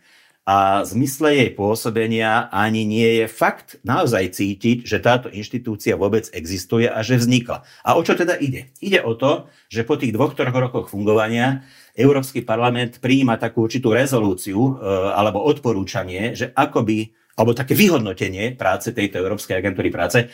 a 0.45 0.85
zmysle 0.85 1.33
jej 1.33 1.51
pôsobenia 1.57 2.53
ani 2.53 2.85
nie 2.85 3.25
je 3.25 3.27
fakt 3.33 3.81
naozaj 3.81 4.37
cítiť, 4.37 4.85
že 4.85 5.01
táto 5.01 5.33
inštitúcia 5.33 5.97
vôbec 5.97 6.29
existuje 6.37 6.85
a 6.85 7.01
že 7.01 7.17
vznikla. 7.17 7.65
A 7.81 7.97
o 7.97 8.05
čo 8.05 8.13
teda 8.13 8.37
ide? 8.37 8.69
Ide 8.85 9.01
o 9.01 9.17
to, 9.17 9.49
že 9.73 9.89
po 9.89 9.97
tých 9.97 10.13
dvoch, 10.13 10.37
troch 10.37 10.53
rokoch 10.53 10.93
fungovania 10.93 11.65
Európsky 11.95 12.43
parlament 12.43 12.99
prijíma 12.99 13.39
takú 13.39 13.71
určitú 13.71 13.95
rezolúciu 13.95 14.59
e, 14.59 14.73
alebo 15.15 15.47
odporúčanie, 15.47 16.35
že 16.35 16.51
akoby, 16.51 17.15
alebo 17.39 17.55
také 17.55 17.79
vyhodnotenie 17.79 18.59
práce 18.59 18.91
tejto 18.91 19.23
Európskej 19.23 19.63
agentúry 19.63 19.95
práce, 19.95 20.27
e, 20.27 20.29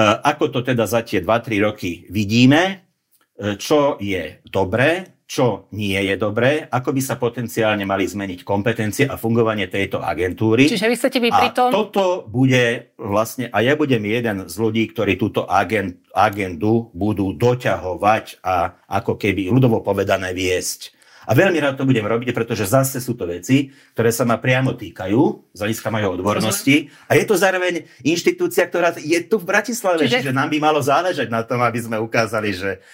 ako 0.00 0.48
to 0.48 0.60
teda 0.64 0.88
za 0.88 1.04
tie 1.04 1.20
2-3 1.20 1.60
roky 1.60 2.08
vidíme, 2.08 2.88
e, 3.36 3.60
čo 3.60 4.00
je 4.00 4.40
dobré, 4.48 5.14
čo 5.24 5.72
nie 5.72 5.96
je 5.98 6.14
dobré, 6.20 6.68
ako 6.68 6.92
by 6.92 7.00
sa 7.00 7.16
potenciálne 7.16 7.82
mali 7.88 8.04
zmeniť 8.04 8.44
kompetencie 8.44 9.04
a 9.08 9.16
fungovanie 9.16 9.66
tejto 9.72 9.98
agentúry. 9.98 10.68
Čiže 10.68 10.86
vy 10.86 10.96
chcete 11.00 11.18
byť 11.18 11.32
pri 11.32 11.50
tom... 11.50 11.68
toto 11.72 12.22
bude 12.28 12.94
vlastne, 13.00 13.48
a 13.48 13.58
ja 13.64 13.74
budem 13.74 14.04
jeden 14.04 14.46
z 14.46 14.54
ľudí, 14.54 14.84
ktorí 14.92 15.18
túto 15.18 15.48
agent, 15.48 15.98
agendu 16.12 16.92
budú 16.92 17.32
doťahovať 17.34 18.46
a 18.46 18.78
ako 18.86 19.18
keby 19.18 19.48
ľudovo 19.48 19.82
povedané 19.82 20.36
viesť. 20.36 20.93
A 21.24 21.32
veľmi 21.32 21.58
rád 21.60 21.80
to 21.80 21.88
budem 21.88 22.04
robiť, 22.04 22.36
pretože 22.36 22.68
zase 22.68 23.00
sú 23.00 23.16
to 23.16 23.24
veci, 23.24 23.72
ktoré 23.96 24.12
sa 24.12 24.28
ma 24.28 24.36
priamo 24.36 24.76
týkajú 24.76 25.20
z 25.56 25.58
hľadiska 25.58 25.88
mojej 25.88 26.08
odbornosti. 26.08 26.76
A 27.08 27.16
je 27.16 27.24
to 27.24 27.34
zároveň 27.36 27.88
inštitúcia, 28.04 28.68
ktorá 28.68 28.92
je 28.96 29.20
tu 29.24 29.40
v 29.40 29.48
Bratislave, 29.48 30.04
čiže, 30.04 30.28
čiže 30.28 30.36
nám 30.36 30.52
by 30.52 30.58
malo 30.60 30.80
záležať 30.84 31.32
na 31.32 31.40
tom, 31.40 31.64
aby 31.64 31.80
sme 31.80 31.96
ukázali, 31.96 32.52
že 32.52 32.84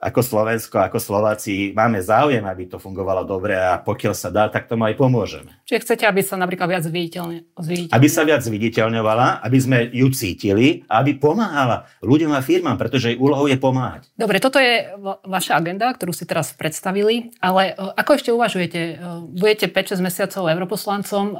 ako 0.00 0.24
Slovensko, 0.24 0.80
ako 0.80 0.96
Slováci 0.96 1.76
máme 1.76 2.00
záujem, 2.00 2.40
aby 2.40 2.64
to 2.64 2.80
fungovalo 2.80 3.28
dobre 3.28 3.52
a 3.52 3.76
pokiaľ 3.76 4.14
sa 4.16 4.32
dá, 4.32 4.48
tak 4.48 4.64
tomu 4.64 4.88
aj 4.88 4.96
pomôžeme. 4.96 5.52
Čiže 5.68 5.84
chcete, 5.84 6.04
aby 6.08 6.24
sa 6.24 6.40
napríklad 6.40 6.72
viac 6.72 6.82
zviditeľne, 6.88 7.44
Aby 7.92 8.08
sa 8.08 8.24
viac 8.24 8.40
zviditeľňovala, 8.40 9.44
aby 9.44 9.58
sme 9.60 9.78
ju 9.92 10.08
cítili 10.08 10.88
a 10.88 11.04
aby 11.04 11.20
pomáhala 11.20 11.84
ľuďom 12.00 12.32
a 12.32 12.40
firmám, 12.40 12.80
pretože 12.80 13.12
jej 13.12 13.20
úlohou 13.20 13.44
je 13.44 13.60
pomáhať. 13.60 14.08
Dobre, 14.16 14.40
toto 14.40 14.56
je 14.56 14.88
vaša 15.28 15.60
agenda, 15.60 15.92
ktorú 15.92 16.16
si 16.16 16.24
teraz 16.24 16.56
predstavili, 16.56 17.36
ale 17.44 17.76
e, 17.76 17.92
ako 18.00 18.10
ešte 18.16 18.30
uvažujete? 18.32 18.80
E, 18.80 18.94
budete 19.36 19.68
5-6 19.68 20.00
mesiacov 20.00 20.48
europoslancom. 20.48 21.24
E, 21.28 21.34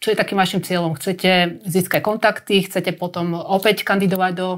čo 0.00 0.08
je 0.08 0.16
takým 0.16 0.40
vašim 0.40 0.64
cieľom? 0.64 0.96
Chcete 0.96 1.60
získať 1.68 2.00
kontakty? 2.00 2.64
Chcete 2.64 2.96
potom 2.96 3.36
opäť 3.36 3.84
kandidovať 3.84 4.32
do 4.32 4.48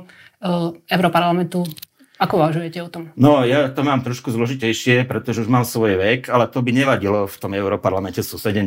Európarlamentu? 0.86 1.66
Ako 2.18 2.42
uvažujete 2.42 2.82
o 2.82 2.90
tom? 2.90 3.14
No, 3.14 3.46
ja 3.46 3.70
to 3.70 3.86
mám 3.86 4.02
trošku 4.02 4.34
zložitejšie, 4.34 5.06
pretože 5.06 5.46
už 5.46 5.48
mám 5.48 5.62
svoj 5.62 5.94
vek, 5.94 6.26
ale 6.26 6.50
to 6.50 6.58
by 6.66 6.74
nevadilo. 6.74 7.30
V 7.30 7.36
tom 7.38 7.54
Európarlamente 7.54 8.26
sú 8.26 8.42
70 8.42 8.66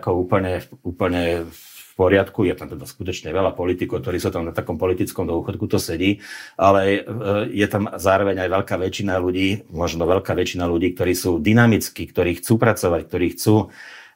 ako 0.00 0.16
úplne, 0.16 0.64
úplne 0.80 1.44
v 1.44 1.60
poriadku. 2.00 2.48
Je 2.48 2.56
tam 2.56 2.72
teda 2.72 2.88
skutočne 2.88 3.28
veľa 3.28 3.52
politikov, 3.52 4.00
ktorí 4.00 4.16
sú 4.16 4.32
tam 4.32 4.48
na 4.48 4.56
takom 4.56 4.80
politickom 4.80 5.28
dôchodku, 5.28 5.68
to 5.68 5.76
sedí, 5.76 6.24
ale 6.56 7.04
e, 7.04 7.60
je 7.60 7.66
tam 7.68 7.92
zároveň 7.92 8.48
aj 8.48 8.48
veľká 8.48 8.80
väčšina 8.80 9.20
ľudí, 9.20 9.68
možno 9.68 10.08
veľká 10.08 10.32
väčšina 10.32 10.64
ľudí, 10.64 10.96
ktorí 10.96 11.12
sú 11.12 11.36
dynamickí, 11.44 12.08
ktorí 12.08 12.40
chcú 12.40 12.56
pracovať, 12.56 13.00
ktorí 13.04 13.26
chcú 13.36 13.68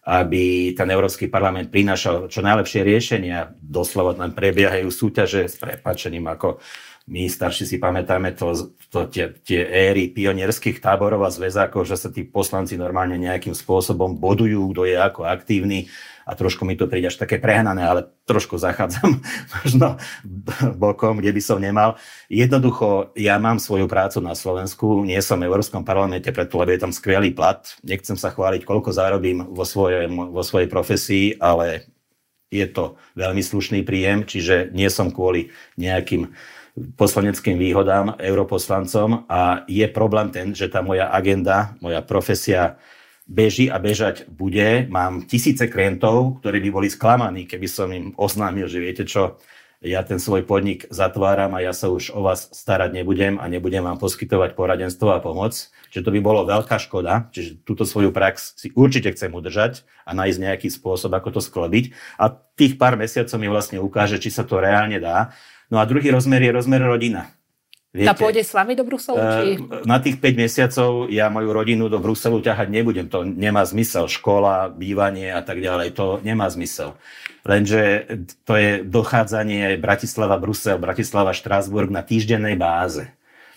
aby 0.07 0.71
ten 0.79 0.87
Európsky 0.87 1.27
parlament 1.27 1.67
prinášal 1.67 2.31
čo 2.31 2.39
najlepšie 2.39 2.87
riešenia. 2.87 3.59
Doslova 3.59 4.15
tam 4.15 4.31
prebiehajú 4.31 4.87
súťaže 4.87 5.51
s 5.51 5.59
prepačením 5.59 6.31
ako 6.31 6.63
my 7.07 7.31
starší 7.31 7.71
si 7.71 7.77
pamätáme 7.79 8.35
to, 8.35 8.75
to 8.91 9.07
tie, 9.07 9.31
tie 9.47 9.63
éry 9.63 10.11
pionierských 10.11 10.83
táborov 10.83 11.23
a 11.23 11.31
zväzákov, 11.31 11.87
že 11.87 11.95
sa 11.95 12.11
tí 12.11 12.27
poslanci 12.27 12.75
normálne 12.75 13.15
nejakým 13.15 13.55
spôsobom 13.55 14.19
bodujú, 14.19 14.75
kto 14.75 14.83
je 14.91 14.99
ako 14.99 15.23
aktívny 15.23 15.87
a 16.27 16.35
trošku 16.35 16.67
mi 16.67 16.75
to 16.75 16.91
príde 16.91 17.07
až 17.07 17.23
také 17.23 17.39
prehnané, 17.39 17.87
ale 17.87 18.11
trošku 18.27 18.59
zachádzam 18.59 19.23
možno 19.63 20.03
bokom, 20.75 21.23
kde 21.23 21.31
by 21.31 21.43
som 21.43 21.63
nemal. 21.63 21.95
Jednoducho, 22.27 23.15
ja 23.15 23.39
mám 23.39 23.63
svoju 23.63 23.87
prácu 23.87 24.19
na 24.19 24.35
Slovensku, 24.35 25.07
nie 25.07 25.23
som 25.23 25.39
v 25.39 25.47
Európskom 25.47 25.87
parlamente, 25.87 26.35
preto 26.35 26.59
lebo 26.59 26.75
je 26.75 26.83
tam 26.83 26.91
skvelý 26.91 27.31
plat. 27.31 27.63
Nechcem 27.87 28.19
sa 28.19 28.35
chváliť, 28.35 28.67
koľko 28.67 28.91
zarobím 28.91 29.47
vo, 29.47 29.63
svojej, 29.63 30.11
vo 30.11 30.43
svojej 30.43 30.67
profesii, 30.67 31.39
ale 31.39 31.87
je 32.51 32.67
to 32.67 32.99
veľmi 33.15 33.43
slušný 33.43 33.87
príjem, 33.87 34.27
čiže 34.27 34.75
nie 34.75 34.91
som 34.91 35.15
kvôli 35.15 35.55
nejakým 35.79 36.35
poslaneckým 36.77 37.57
výhodám 37.57 38.21
europoslancom 38.21 39.25
a 39.29 39.65
je 39.65 39.89
problém 39.89 40.29
ten, 40.29 40.53
že 40.53 40.69
tá 40.69 40.85
moja 40.85 41.09
agenda, 41.09 41.73
moja 41.81 42.05
profesia 42.05 42.77
beží 43.27 43.73
a 43.73 43.81
bežať 43.81 44.29
bude. 44.29 44.87
Mám 44.93 45.25
tisíce 45.25 45.67
klientov, 45.67 46.45
ktorí 46.45 46.61
by 46.69 46.71
boli 46.71 46.89
sklamaní, 46.93 47.49
keby 47.49 47.67
som 47.67 47.89
im 47.91 48.13
oznámil, 48.15 48.69
že 48.69 48.79
viete 48.79 49.09
čo, 49.09 49.41
ja 49.85 50.01
ten 50.01 50.17
svoj 50.17 50.49
podnik 50.49 50.89
zatváram 50.89 51.53
a 51.53 51.61
ja 51.61 51.77
sa 51.77 51.93
už 51.93 52.09
o 52.17 52.25
vás 52.25 52.49
starať 52.49 52.97
nebudem 52.97 53.37
a 53.37 53.45
nebudem 53.45 53.85
vám 53.85 54.01
poskytovať 54.01 54.57
poradenstvo 54.57 55.13
a 55.13 55.21
pomoc. 55.21 55.53
Čiže 55.93 56.05
to 56.05 56.15
by 56.17 56.21
bolo 56.25 56.49
veľká 56.49 56.81
škoda. 56.81 57.29
Čiže 57.29 57.61
túto 57.61 57.85
svoju 57.85 58.09
prax 58.09 58.57
si 58.57 58.73
určite 58.73 59.13
chcem 59.13 59.29
udržať 59.31 59.85
a 60.09 60.17
nájsť 60.17 60.39
nejaký 60.43 60.69
spôsob, 60.73 61.13
ako 61.13 61.39
to 61.39 61.41
sklobiť. 61.45 61.93
A 62.17 62.33
tých 62.33 62.81
pár 62.81 62.97
mesiacov 62.97 63.37
mi 63.37 63.53
vlastne 63.53 63.77
ukáže, 63.77 64.17
či 64.17 64.33
sa 64.33 64.49
to 64.49 64.65
reálne 64.65 64.97
dá. 64.97 65.37
No 65.71 65.83
a 65.83 65.85
druhý 65.85 66.11
rozmer 66.15 66.43
je 66.43 66.51
rozmer 66.55 66.83
rodina. 66.83 67.31
Viete, 67.97 68.13
tá 68.13 68.15
pôjde 68.15 68.45
s 68.45 68.53
vami 68.53 68.77
do 68.77 68.85
Bruselu? 68.85 69.17
Či... 69.17 69.47
Eh, 69.57 69.89
na 69.89 69.97
tých 69.97 70.21
5 70.21 70.37
mesiacov 70.37 70.91
ja 71.09 71.33
moju 71.33 71.49
rodinu 71.49 71.89
do 71.89 71.97
Bruselu 71.97 72.45
ťahať 72.45 72.69
nebudem. 72.69 73.09
To 73.09 73.25
nemá 73.25 73.65
zmysel. 73.65 74.05
Škola, 74.05 74.69
bývanie 74.69 75.33
a 75.33 75.41
tak 75.41 75.65
ďalej. 75.65 75.97
To 75.97 76.21
nemá 76.21 76.45
zmysel. 76.53 76.93
Lenže 77.47 78.05
to 78.45 78.59
je 78.59 78.85
dochádzanie 78.85 79.81
Bratislava, 79.81 80.37
Brusel, 80.37 80.77
Bratislava, 80.77 81.33
Štrásburg 81.33 81.89
na 81.89 82.05
týždennej 82.05 82.59
báze. 82.59 83.09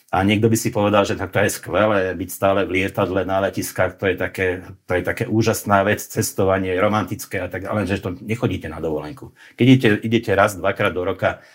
A 0.09 0.25
niekto 0.25 0.49
by 0.49 0.57
si 0.57 0.73
povedal, 0.73 1.05
že 1.05 1.13
tak 1.13 1.29
to 1.29 1.37
je 1.45 1.53
skvelé 1.53 2.17
byť 2.17 2.29
stále 2.33 2.65
v 2.65 2.81
lietadle 2.81 3.29
na 3.29 3.45
letiskách, 3.45 3.93
to 3.93 4.09
je 4.09 4.17
také, 4.17 4.65
to 4.89 4.97
je 4.97 5.03
také 5.05 5.29
úžasná 5.29 5.85
vec, 5.85 6.01
cestovanie, 6.01 6.73
romantické 6.81 7.45
a 7.45 7.45
tak 7.45 7.69
ďalej, 7.69 7.85
že 7.85 8.01
to 8.01 8.17
nechodíte 8.17 8.65
na 8.73 8.81
dovolenku. 8.81 9.37
Keď 9.53 9.65
idete, 9.69 9.89
idete 10.01 10.31
raz, 10.33 10.57
dvakrát 10.57 10.97
do 10.97 11.05
roka, 11.05 11.45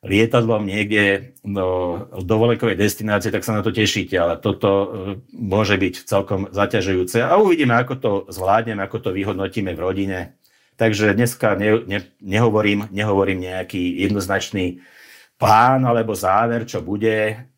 lietadlom 0.00 0.64
niekde 0.64 1.36
do 1.44 2.00
dovolenkovej 2.24 2.76
destinácie, 2.76 3.28
tak 3.28 3.44
sa 3.44 3.52
na 3.52 3.60
to 3.60 3.68
tešíte, 3.68 4.16
ale 4.16 4.40
toto 4.40 4.68
e, 4.68 4.86
môže 5.36 5.76
byť 5.76 5.94
celkom 6.08 6.48
zaťažujúce 6.48 7.20
a 7.20 7.36
uvidíme, 7.36 7.76
ako 7.76 7.94
to 8.00 8.10
zvládneme, 8.32 8.80
ako 8.80 8.96
to 8.96 9.10
vyhodnotíme 9.12 9.76
v 9.76 9.80
rodine. 9.80 10.18
Takže 10.80 11.12
dneska 11.12 11.52
ne, 11.60 11.84
ne, 11.84 12.00
nehovorím, 12.24 12.88
nehovorím 12.88 13.44
nejaký 13.44 14.00
jednoznačný 14.08 14.80
plán 15.36 15.84
alebo 15.84 16.16
záver, 16.16 16.64
čo 16.64 16.80
bude. 16.80 17.48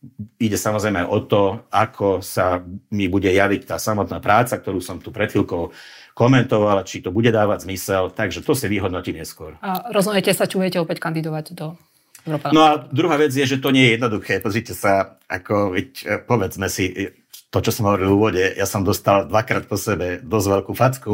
Ide 0.43 0.59
samozrejme 0.59 1.07
o 1.07 1.23
to, 1.23 1.71
ako 1.71 2.19
sa 2.27 2.59
mi 2.91 3.07
bude 3.07 3.31
javiť 3.31 3.71
tá 3.71 3.79
samotná 3.79 4.19
práca, 4.19 4.59
ktorú 4.59 4.83
som 4.83 4.99
tu 4.99 5.15
pred 5.15 5.31
chvíľkou 5.31 5.71
komentoval, 6.19 6.83
či 6.83 7.07
to 7.07 7.15
bude 7.15 7.31
dávať 7.31 7.71
zmysel, 7.71 8.11
takže 8.11 8.43
to 8.43 8.59
si 8.59 8.67
vyhodnotí 8.67 9.15
neskôr. 9.15 9.55
A 9.63 9.95
rozhodnete 9.95 10.35
sa, 10.35 10.51
či 10.51 10.59
budete 10.59 10.83
opäť 10.83 10.99
kandidovať 10.99 11.47
do 11.55 11.79
No 12.27 12.63
a 12.63 12.87
druhá 12.91 13.19
vec 13.19 13.35
je, 13.35 13.43
že 13.43 13.59
to 13.59 13.75
nie 13.75 13.91
je 13.91 13.95
jednoduché. 13.99 14.39
Pozrite 14.39 14.79
sa, 14.79 15.19
ako, 15.27 15.75
veď, 15.75 15.89
e, 16.07 16.17
povedzme 16.23 16.71
si, 16.71 17.13
to, 17.51 17.59
čo 17.61 17.75
som 17.75 17.91
hovoril 17.91 18.09
v 18.09 18.17
úvode, 18.17 18.45
ja 18.55 18.65
som 18.65 18.87
dostal 18.87 19.29
dvakrát 19.29 19.67
po 19.69 19.77
sebe 19.77 20.23
dosť 20.23 20.47
veľkú 20.49 20.73
facku. 20.73 21.13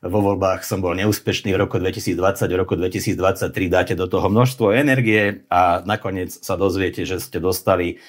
Vo 0.00 0.20
voľbách 0.24 0.64
som 0.64 0.80
bol 0.80 0.96
neúspešný 0.96 1.52
v 1.52 1.60
roku 1.60 1.76
2020, 1.76 2.16
v 2.48 2.56
roku 2.56 2.72
2023 2.72 3.52
dáte 3.68 3.94
do 3.96 4.08
toho 4.08 4.32
množstvo 4.32 4.72
energie 4.72 5.44
a 5.52 5.84
nakoniec 5.84 6.32
sa 6.32 6.56
dozviete, 6.56 7.04
že 7.04 7.20
ste 7.20 7.36
dostali 7.36 8.00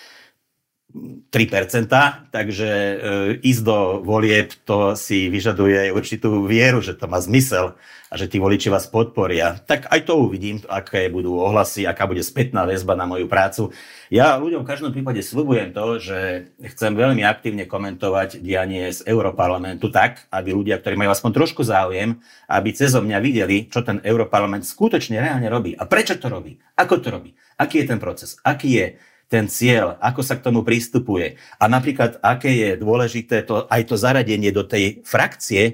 3%, 0.92 1.88
takže 2.36 2.70
e, 2.70 2.96
ísť 3.40 3.62
do 3.64 4.04
volieb 4.04 4.52
to 4.68 5.00
si 5.00 5.32
vyžaduje 5.32 5.88
určitú 5.96 6.44
vieru, 6.44 6.84
že 6.84 7.00
to 7.00 7.08
má 7.08 7.24
zmysel 7.24 7.80
a 8.12 8.20
že 8.20 8.28
tí 8.28 8.44
voliči 8.44 8.68
vás 8.68 8.92
podporia. 8.92 9.56
Tak 9.64 9.88
aj 9.88 10.04
to 10.04 10.20
uvidím, 10.20 10.60
aké 10.68 11.08
budú 11.08 11.40
ohlasy, 11.40 11.88
aká 11.88 12.04
bude 12.12 12.20
spätná 12.20 12.68
väzba 12.68 13.00
na 13.00 13.08
moju 13.08 13.32
prácu. 13.32 13.72
Ja 14.12 14.36
ľuďom 14.36 14.68
v 14.68 14.70
každom 14.76 14.92
prípade 14.92 15.24
slúbujem 15.24 15.72
to, 15.72 15.96
že 15.96 16.52
chcem 16.76 16.92
veľmi 16.92 17.24
aktívne 17.24 17.64
komentovať 17.64 18.44
dianie 18.44 18.92
z 18.92 19.08
Európarlamentu 19.08 19.88
tak, 19.88 20.28
aby 20.28 20.52
ľudia, 20.52 20.84
ktorí 20.84 21.00
majú 21.00 21.16
aspoň 21.16 21.32
trošku 21.32 21.64
záujem, 21.64 22.20
aby 22.52 22.70
cez 22.76 22.92
mňa 22.92 23.24
videli, 23.24 23.72
čo 23.72 23.80
ten 23.80 24.04
Európarlament 24.04 24.68
skutočne 24.68 25.24
reálne 25.24 25.48
robí 25.48 25.72
a 25.72 25.88
prečo 25.88 26.20
to 26.20 26.28
robí, 26.28 26.60
ako 26.76 27.00
to 27.00 27.08
robí, 27.16 27.32
aký 27.56 27.88
je 27.88 27.96
ten 27.96 28.00
proces, 28.04 28.36
aký 28.44 28.70
je 28.76 28.88
ten 29.32 29.48
cieľ, 29.48 29.96
ako 30.04 30.20
sa 30.20 30.36
k 30.36 30.44
tomu 30.44 30.60
prístupuje 30.68 31.40
a 31.56 31.72
napríklad, 31.72 32.20
aké 32.20 32.52
je 32.52 32.70
dôležité 32.76 33.48
to, 33.48 33.64
aj 33.72 33.88
to 33.88 33.96
zaradenie 33.96 34.52
do 34.52 34.68
tej 34.68 35.00
frakcie, 35.08 35.64
e, 35.64 35.74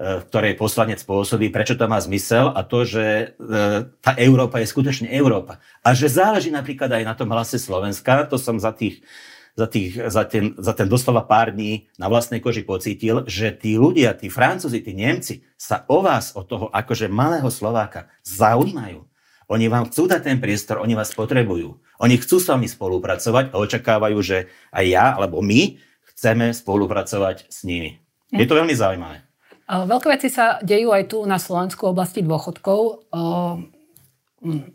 v 0.00 0.24
ktorej 0.32 0.56
poslanec 0.56 1.04
pôsobí, 1.04 1.52
prečo 1.52 1.76
to 1.76 1.84
má 1.84 2.00
zmysel 2.00 2.56
a 2.56 2.64
to, 2.64 2.88
že 2.88 3.04
e, 3.04 3.24
tá 4.00 4.16
Európa 4.16 4.64
je 4.64 4.72
skutočne 4.72 5.12
Európa. 5.12 5.60
A 5.84 5.92
že 5.92 6.08
záleží 6.08 6.48
napríklad 6.48 6.88
aj 6.88 7.04
na 7.04 7.12
tom 7.12 7.28
hlase 7.28 7.60
Slovenska, 7.60 8.24
to 8.24 8.40
som 8.40 8.56
za 8.56 8.72
tých 8.72 9.04
za, 9.56 9.64
tých, 9.64 9.96
za, 9.96 10.28
ten, 10.28 10.52
za 10.60 10.76
ten 10.76 10.84
doslova 10.84 11.24
pár 11.24 11.48
dní 11.48 11.88
na 11.96 12.12
vlastnej 12.12 12.44
koži 12.44 12.60
pocítil, 12.60 13.24
že 13.24 13.56
tí 13.56 13.80
ľudia, 13.80 14.12
tí 14.12 14.28
Francúzi, 14.28 14.84
tí 14.84 14.92
Nemci 14.92 15.48
sa 15.56 15.88
o 15.88 16.04
vás, 16.04 16.36
o 16.36 16.44
toho 16.44 16.68
akože 16.68 17.08
malého 17.08 17.48
Slováka 17.48 18.12
zaujímajú. 18.20 19.08
Oni 19.46 19.70
vám 19.70 19.86
chcú 19.86 20.10
dať 20.10 20.26
ten 20.26 20.38
priestor, 20.42 20.82
oni 20.82 20.98
vás 20.98 21.14
potrebujú. 21.14 21.78
Oni 22.02 22.18
chcú 22.18 22.42
s 22.42 22.50
vami 22.50 22.66
spolupracovať 22.66 23.54
a 23.54 23.60
očakávajú, 23.62 24.18
že 24.18 24.50
aj 24.74 24.84
ja, 24.90 25.04
alebo 25.14 25.38
my 25.38 25.78
chceme 26.14 26.50
spolupracovať 26.50 27.46
s 27.46 27.62
nimi. 27.62 28.02
Je 28.34 28.42
to 28.42 28.58
veľmi 28.58 28.74
zaujímavé. 28.74 29.22
Veľké 29.66 30.06
veci 30.10 30.28
sa 30.34 30.58
dejú 30.62 30.90
aj 30.90 31.14
tu 31.14 31.22
na 31.26 31.38
Slovensku 31.38 31.86
v 31.86 31.94
oblasti 31.94 32.26
dôchodkov. 32.26 33.06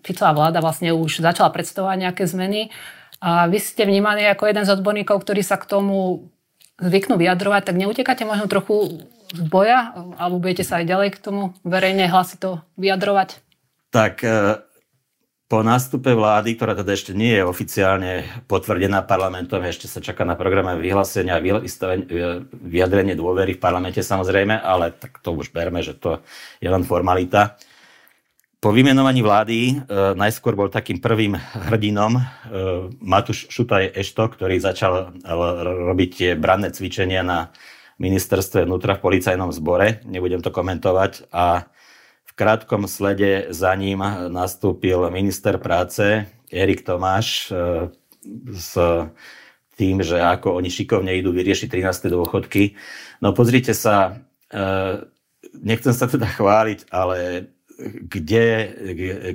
Ficová 0.03 0.31
vláda 0.31 0.63
vlastne 0.63 0.95
už 0.95 1.19
začala 1.19 1.51
predstavovať 1.51 1.97
nejaké 2.07 2.23
zmeny. 2.27 2.71
A 3.19 3.51
vy 3.51 3.59
ste 3.59 3.83
vnímaní 3.83 4.23
ako 4.27 4.49
jeden 4.49 4.63
z 4.63 4.73
odborníkov, 4.75 5.19
ktorí 5.23 5.43
sa 5.43 5.59
k 5.59 5.67
tomu 5.67 6.27
zvyknú 6.79 7.19
vyjadrovať, 7.19 7.69
tak 7.69 7.75
neutekáte 7.77 8.23
možno 8.23 8.47
trochu 8.47 9.03
z 9.35 9.41
boja? 9.45 9.93
Alebo 10.15 10.41
budete 10.41 10.63
sa 10.63 10.79
aj 10.79 10.89
ďalej 10.89 11.09
k 11.15 11.21
tomu 11.21 11.53
verejne 11.67 12.07
hlasito 12.07 12.63
vyjadrovať? 12.79 13.39
Tak 13.91 14.23
e, 14.23 14.63
po 15.51 15.67
nástupe 15.67 16.15
vlády, 16.15 16.55
ktorá 16.55 16.79
teda 16.79 16.95
ešte 16.95 17.11
nie 17.11 17.35
je 17.35 17.43
oficiálne 17.43 18.23
potvrdená 18.47 19.03
parlamentom, 19.03 19.59
ešte 19.67 19.91
sa 19.91 19.99
čaká 19.99 20.23
na 20.23 20.39
programe 20.39 20.79
vyhlásenia 20.79 21.35
a 21.35 21.43
vyjadrenie 22.55 23.19
dôvery 23.19 23.59
v 23.59 23.63
parlamente 23.63 23.99
samozrejme, 23.99 24.55
ale 24.63 24.95
tak 24.95 25.19
to 25.19 25.35
už 25.35 25.51
berme, 25.51 25.83
že 25.83 25.99
to 25.99 26.23
je 26.63 26.71
len 26.71 26.87
formalita. 26.87 27.59
Po 28.63 28.71
vymenovaní 28.71 29.19
vlády 29.19 29.57
e, 29.59 29.73
najskôr 30.15 30.55
bol 30.55 30.71
takým 30.71 31.03
prvým 31.03 31.35
hrdinom 31.67 32.15
e, 32.15 32.21
Matúš 33.03 33.51
Šutaj 33.51 33.91
Ešto, 33.91 34.31
ktorý 34.31 34.55
začal 34.63 35.19
robiť 35.91 36.09
tie 36.15 36.29
branné 36.39 36.71
cvičenia 36.71 37.27
na 37.27 37.51
ministerstve 37.99 38.63
vnútra 38.63 38.95
v 38.95 39.03
policajnom 39.03 39.51
zbore. 39.51 39.99
Nebudem 40.07 40.39
to 40.39 40.53
komentovať. 40.53 41.27
A 41.35 41.67
krátkom 42.41 42.89
slede 42.89 43.53
za 43.53 43.69
ním 43.77 44.01
nastúpil 44.33 45.05
minister 45.13 45.61
práce 45.61 46.25
Erik 46.49 46.81
Tomáš 46.81 47.53
e, 47.53 47.93
s 48.49 48.73
tým, 49.77 50.01
že 50.01 50.17
ako 50.17 50.57
oni 50.57 50.73
šikovne 50.73 51.13
idú 51.13 51.29
vyriešiť 51.37 51.69
13. 51.69 52.09
dôchodky. 52.09 52.73
No 53.21 53.37
pozrite 53.37 53.77
sa, 53.77 54.25
e, 54.49 55.05
nechcem 55.61 55.93
sa 55.93 56.09
teda 56.09 56.25
chváliť, 56.33 56.89
ale 56.89 57.45
kde, 58.09 58.47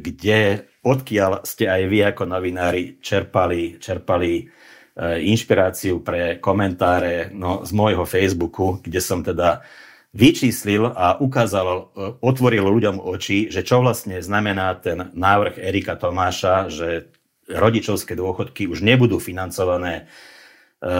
kde, 0.02 0.66
odkiaľ 0.82 1.46
ste 1.46 1.70
aj 1.70 1.82
vy 1.86 1.98
ako 2.10 2.26
novinári 2.26 2.98
čerpali, 2.98 3.78
čerpali 3.78 4.32
e, 4.34 4.44
inšpiráciu 5.30 6.02
pre 6.02 6.42
komentáre 6.42 7.30
no, 7.30 7.62
z 7.62 7.70
môjho 7.70 8.02
Facebooku, 8.02 8.82
kde 8.82 8.98
som 8.98 9.22
teda 9.22 9.62
vyčíslil 10.16 10.88
a 10.96 11.20
ukázal, 11.20 11.68
e, 11.68 11.82
otvoril 12.24 12.64
ľuďom 12.64 12.96
oči, 13.04 13.52
že 13.52 13.60
čo 13.60 13.84
vlastne 13.84 14.24
znamená 14.24 14.72
ten 14.80 15.12
návrh 15.12 15.60
Erika 15.60 16.00
Tomáša, 16.00 16.72
že 16.72 17.12
rodičovské 17.46 18.16
dôchodky 18.16 18.66
už 18.66 18.80
nebudú 18.80 19.20
financované 19.20 20.08
e, 20.80 20.90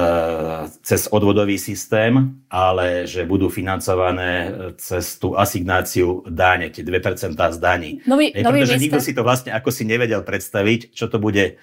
cez 0.85 1.08
odvodový 1.08 1.56
systém, 1.56 2.44
ale 2.52 3.08
že 3.08 3.25
budú 3.25 3.49
financované 3.49 4.52
cez 4.76 5.16
tú 5.16 5.32
asignáciu 5.32 6.20
dáne, 6.28 6.68
tie 6.68 6.85
2% 6.85 7.32
z 7.32 7.58
daní. 7.58 8.04
Nový, 8.04 8.37
nový 8.37 8.62
pretože 8.62 8.85
nikto 8.85 9.00
si 9.00 9.16
to 9.16 9.25
vlastne 9.25 9.56
ako 9.56 9.73
si 9.73 9.88
nevedel 9.88 10.20
predstaviť, 10.20 10.92
čo 10.92 11.08
to 11.08 11.16
bude 11.16 11.56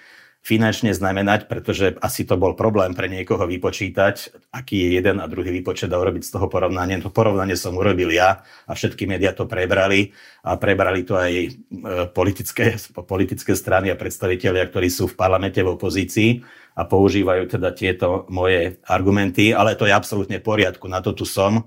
finančne 0.44 0.92
znamenať, 0.92 1.48
pretože 1.48 1.96
asi 2.04 2.28
to 2.28 2.36
bol 2.36 2.52
problém 2.52 2.92
pre 2.92 3.08
niekoho 3.08 3.48
vypočítať, 3.48 4.36
aký 4.52 4.76
je 4.76 4.90
jeden 5.00 5.24
a 5.24 5.32
druhý 5.32 5.56
výpočet 5.56 5.88
a 5.88 5.96
urobiť 5.96 6.28
z 6.28 6.36
toho 6.36 6.52
porovnanie. 6.52 7.00
To 7.00 7.08
porovnanie 7.08 7.56
som 7.56 7.80
urobil 7.80 8.12
ja 8.12 8.44
a 8.68 8.72
všetky 8.76 9.08
médiá 9.08 9.32
to 9.32 9.48
prebrali 9.48 10.12
a 10.44 10.60
prebrali 10.60 11.08
to 11.08 11.16
aj 11.16 11.32
e, 11.32 11.50
politické, 12.12 12.76
politické 13.08 13.56
strany 13.56 13.88
a 13.88 13.96
predstavitelia, 13.96 14.68
ktorí 14.68 14.92
sú 14.92 15.08
v 15.08 15.16
parlamente 15.16 15.64
v 15.64 15.80
opozícii 15.80 16.44
a 16.76 16.84
používajú 16.84 17.48
teda 17.48 17.72
tieto 17.72 18.28
moje 18.28 18.84
argumenty, 18.84 19.56
ale 19.56 19.80
to 19.80 19.88
je 19.88 19.96
absolútne 19.96 20.44
v 20.44 20.48
poriadku, 20.48 20.92
na 20.92 21.00
to 21.00 21.16
tu 21.16 21.24
som 21.24 21.64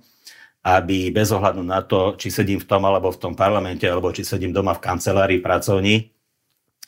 aby 0.66 1.14
bez 1.14 1.30
ohľadu 1.30 1.62
na 1.62 1.78
to, 1.78 2.18
či 2.18 2.26
sedím 2.26 2.58
v 2.58 2.66
tom 2.66 2.82
alebo 2.82 3.14
v 3.14 3.22
tom 3.22 3.38
parlamente, 3.38 3.86
alebo 3.86 4.10
či 4.10 4.26
sedím 4.26 4.50
doma 4.50 4.74
v 4.74 4.82
kancelárii, 4.82 5.38
pracovni, 5.38 6.10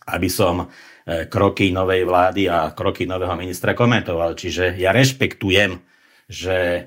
aby 0.08 0.28
som 0.32 0.72
E, 1.08 1.24
kroky 1.24 1.72
novej 1.72 2.04
vlády 2.04 2.52
a 2.52 2.76
kroky 2.76 3.08
nového 3.08 3.32
ministra 3.32 3.72
komentoval. 3.72 4.36
Čiže 4.36 4.76
ja 4.76 4.92
rešpektujem, 4.92 5.80
že 6.28 6.58
e, 6.60 6.82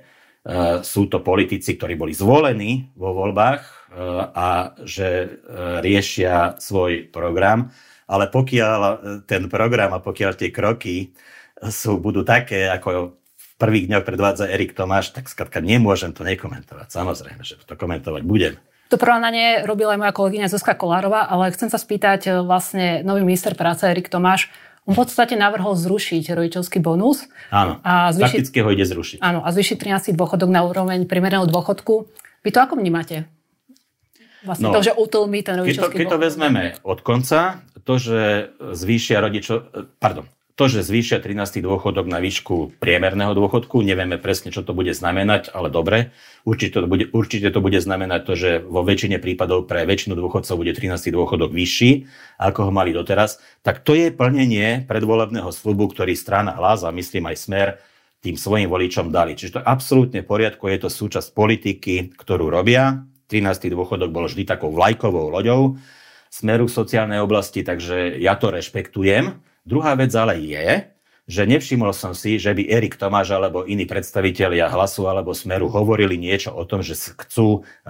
sú 0.85 1.09
to 1.09 1.25
politici, 1.25 1.73
ktorí 1.73 1.97
boli 1.97 2.13
zvolení 2.13 2.93
vo 2.93 3.17
voľbách 3.17 3.61
e, 3.65 3.69
a 4.37 4.77
že 4.85 5.41
riešia 5.81 6.61
svoj 6.61 7.09
program. 7.09 7.73
Ale 8.05 8.29
pokiaľ 8.29 8.79
ten 9.25 9.49
program 9.49 9.97
a 9.97 10.03
pokiaľ 10.03 10.37
tie 10.37 10.53
kroky 10.53 11.17
sú, 11.57 11.97
budú 11.97 12.21
také, 12.21 12.69
ako 12.69 13.17
v 13.17 13.47
prvých 13.57 13.89
dňoch 13.89 14.05
predvádza 14.05 14.53
Erik 14.53 14.77
Tomáš, 14.77 15.17
tak 15.17 15.33
skladka 15.33 15.65
nemôžem 15.65 16.13
to 16.13 16.21
nekomentovať. 16.21 16.93
Samozrejme, 16.93 17.41
že 17.41 17.57
to 17.65 17.73
komentovať 17.73 18.21
budem. 18.21 18.61
To 18.91 18.99
porovnanie 18.99 19.63
robila 19.63 19.95
aj 19.95 19.99
moja 20.03 20.11
kolegyňa 20.11 20.51
Zuzka 20.51 20.75
Kolárová, 20.75 21.23
ale 21.31 21.55
chcem 21.55 21.71
sa 21.71 21.79
spýtať, 21.79 22.27
e, 22.27 22.29
vlastne 22.43 23.07
nový 23.07 23.23
minister 23.23 23.55
práce 23.55 23.87
Erik 23.87 24.11
Tomáš, 24.11 24.51
on 24.83 24.97
v 24.97 25.07
podstate 25.07 25.39
navrhol 25.39 25.77
zrušiť 25.77 26.33
rodičovský 26.35 26.83
bonus. 26.83 27.29
Áno, 27.53 27.79
a 27.85 28.11
fakticky 28.11 28.59
ho 28.59 28.69
ide 28.73 28.83
zrušiť. 28.83 29.23
Áno, 29.23 29.45
a 29.45 29.47
zvýšiť 29.53 29.77
13. 29.77 30.17
dôchodok 30.17 30.49
na 30.49 30.65
úroveň 30.65 31.05
primerného 31.05 31.47
dôchodku. 31.47 32.09
Vy 32.41 32.49
to 32.49 32.59
ako 32.59 32.81
vnímate? 32.81 33.29
Vlastne 34.41 34.67
no, 34.67 34.75
to, 34.75 34.81
že 34.81 34.97
utlmi 34.97 35.45
ten 35.45 35.61
rodičovský 35.61 35.85
keď 35.85 35.85
to, 35.85 35.97
keď 36.01 36.07
to 36.09 36.17
vezmeme 36.17 36.63
od 36.81 36.99
konca, 37.05 37.61
to, 37.85 37.93
že 38.01 38.21
zvýšia 38.57 39.21
rodičov... 39.21 39.69
Pardon, 40.01 40.25
to, 40.55 40.65
že 40.67 40.83
zvýšia 40.83 41.23
13. 41.23 41.63
dôchodok 41.63 42.05
na 42.05 42.19
výšku 42.19 42.77
priemerného 42.77 43.31
dôchodku, 43.31 43.79
nevieme 43.81 44.19
presne, 44.19 44.51
čo 44.51 44.61
to 44.61 44.75
bude 44.75 44.91
znamenať, 44.91 45.51
ale 45.55 45.71
dobre. 45.71 46.11
Určite 46.43 46.83
to 46.83 46.87
bude, 46.87 47.05
určite 47.11 47.47
to 47.49 47.59
bude 47.63 47.79
znamenať 47.79 48.21
to, 48.27 48.33
že 48.35 48.49
vo 48.61 48.83
väčšine 48.83 49.17
prípadov 49.23 49.65
pre 49.65 49.87
väčšinu 49.87 50.17
dôchodcov 50.19 50.55
bude 50.59 50.75
13. 50.75 51.11
dôchodok 51.11 51.55
vyšší, 51.55 51.91
ako 52.39 52.67
ho 52.67 52.71
mali 52.71 52.91
doteraz. 52.91 53.39
Tak 53.63 53.81
to 53.87 53.95
je 53.95 54.11
plnenie 54.11 54.83
predvolebného 54.85 55.49
slubu, 55.55 55.89
ktorý 55.91 56.13
strana 56.13 56.55
hlas 56.59 56.83
a 56.83 56.91
myslím 56.91 57.31
aj 57.31 57.37
smer 57.39 57.67
tým 58.21 58.37
svojim 58.37 58.69
voličom 58.69 59.09
dali. 59.09 59.33
Čiže 59.33 59.51
to 59.57 59.59
je 59.63 59.69
absolútne 59.69 60.19
v 60.21 60.29
poriadku, 60.29 60.69
je 60.69 60.85
to 60.85 60.89
súčasť 60.93 61.33
politiky, 61.33 62.13
ktorú 62.13 62.53
robia. 62.53 63.07
13. 63.31 63.71
dôchodok 63.71 64.11
bol 64.11 64.27
vždy 64.27 64.43
takou 64.43 64.69
vlajkovou 64.75 65.31
loďou 65.31 65.79
smeru 66.31 66.67
v 66.67 66.75
sociálnej 66.75 67.19
oblasti, 67.19 67.59
takže 67.61 68.15
ja 68.19 68.39
to 68.39 68.55
rešpektujem. 68.55 69.50
Druhá 69.61 69.93
vec 69.93 70.09
ale 70.17 70.41
je, 70.41 70.89
že 71.29 71.45
nevšimol 71.45 71.93
som 71.93 72.17
si, 72.17 72.41
že 72.41 72.51
by 72.51 72.65
Erik 72.65 72.97
Tomáš 72.97 73.31
alebo 73.31 73.63
iní 73.63 73.85
predstavitelia 73.85 74.67
hlasu 74.67 75.05
alebo 75.05 75.37
smeru 75.37 75.69
hovorili 75.69 76.17
niečo 76.17 76.51
o 76.51 76.65
tom, 76.65 76.81
že 76.81 76.97
chcú 76.97 77.61
e, 77.61 77.87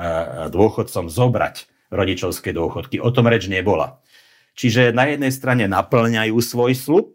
dôchodcom 0.52 1.08
zobrať 1.08 1.66
rodičovské 1.90 2.52
dôchodky. 2.52 3.00
O 3.00 3.10
tom 3.10 3.32
reč 3.32 3.48
nebola. 3.48 4.04
Čiže 4.54 4.92
na 4.92 5.08
jednej 5.08 5.32
strane 5.32 5.66
naplňajú 5.66 6.38
svoj 6.44 6.76
slub, 6.76 7.08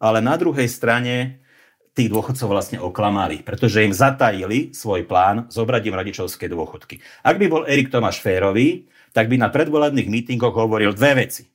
ale 0.00 0.24
na 0.24 0.40
druhej 0.40 0.66
strane 0.66 1.44
tých 1.92 2.08
dôchodcov 2.08 2.48
vlastne 2.48 2.78
oklamali, 2.80 3.44
pretože 3.44 3.84
im 3.84 3.92
zatajili 3.92 4.72
svoj 4.72 5.04
plán 5.04 5.52
zobrať 5.52 5.82
im 5.92 5.98
rodičovské 6.00 6.48
dôchodky. 6.48 7.04
Ak 7.20 7.36
by 7.36 7.46
bol 7.52 7.62
Erik 7.68 7.92
Tomáš 7.92 8.24
férový, 8.24 8.88
tak 9.12 9.28
by 9.28 9.36
na 9.36 9.52
predvolebných 9.52 10.08
mítingoch 10.08 10.56
hovoril 10.56 10.96
dve 10.96 11.26
veci 11.26 11.52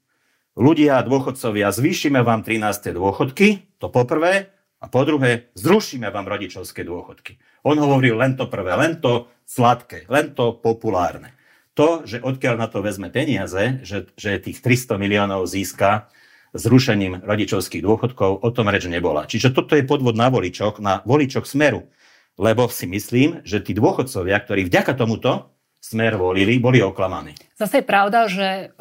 ľudia, 0.55 1.03
dôchodcovia, 1.03 1.69
zvýšime 1.69 2.23
vám 2.23 2.41
13. 2.41 2.95
dôchodky, 2.95 3.77
to 3.77 3.91
poprvé, 3.91 4.55
a 4.83 4.91
po 4.91 5.01
druhé, 5.01 5.49
zrušíme 5.55 6.07
vám 6.11 6.27
rodičovské 6.27 6.83
dôchodky. 6.83 7.39
On 7.65 7.73
hovoril 7.73 8.19
len 8.19 8.37
to 8.37 8.45
prvé, 8.45 8.75
len 8.75 9.01
to 9.01 9.31
sladké, 9.47 10.05
len 10.11 10.35
to 10.35 10.55
populárne. 10.55 11.33
To, 11.75 12.07
že 12.07 12.23
odkiaľ 12.23 12.55
na 12.55 12.67
to 12.69 12.79
vezme 12.85 13.11
peniaze, 13.11 13.83
že, 13.83 14.07
že 14.15 14.39
tých 14.39 14.63
300 14.63 14.95
miliónov 14.95 15.49
získa 15.49 16.07
zrušením 16.55 17.25
rodičovských 17.25 17.83
dôchodkov, 17.83 18.45
o 18.45 18.49
tom 18.53 18.71
reč 18.71 18.87
nebola. 18.87 19.27
Čiže 19.27 19.51
toto 19.51 19.75
je 19.75 19.83
podvod 19.83 20.15
na 20.15 20.31
voličoch, 20.31 20.79
na 20.79 21.03
voličoch 21.03 21.43
smeru. 21.43 21.91
Lebo 22.39 22.71
si 22.71 22.87
myslím, 22.87 23.43
že 23.43 23.59
tí 23.59 23.75
dôchodcovia, 23.75 24.39
ktorí 24.39 24.67
vďaka 24.67 24.95
tomuto 24.95 25.54
smer 25.85 26.17
volili, 26.17 26.57
boli 26.57 26.81
oklamaní. 26.81 27.37
Zase 27.53 27.79
je 27.79 27.85
pravda, 27.85 28.25
že 28.25 28.73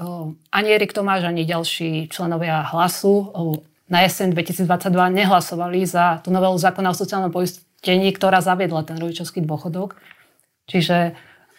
ani 0.49 0.69
Erik 0.73 0.97
Tomáš, 0.97 1.29
ani 1.29 1.45
ďalší 1.45 2.09
členovia 2.09 2.64
hlasu 2.64 3.29
na 3.93 4.01
jeseň 4.09 4.33
2022 4.33 4.88
nehlasovali 5.12 5.85
za 5.85 6.25
tú 6.25 6.33
novelu 6.33 6.57
zákona 6.57 6.90
o 6.90 6.97
sociálnom 6.97 7.29
poistení, 7.29 8.09
ktorá 8.09 8.40
zaviedla 8.40 8.88
ten 8.88 8.97
rodičovský 8.97 9.45
dôchodok. 9.45 10.01
Čiže 10.64 11.12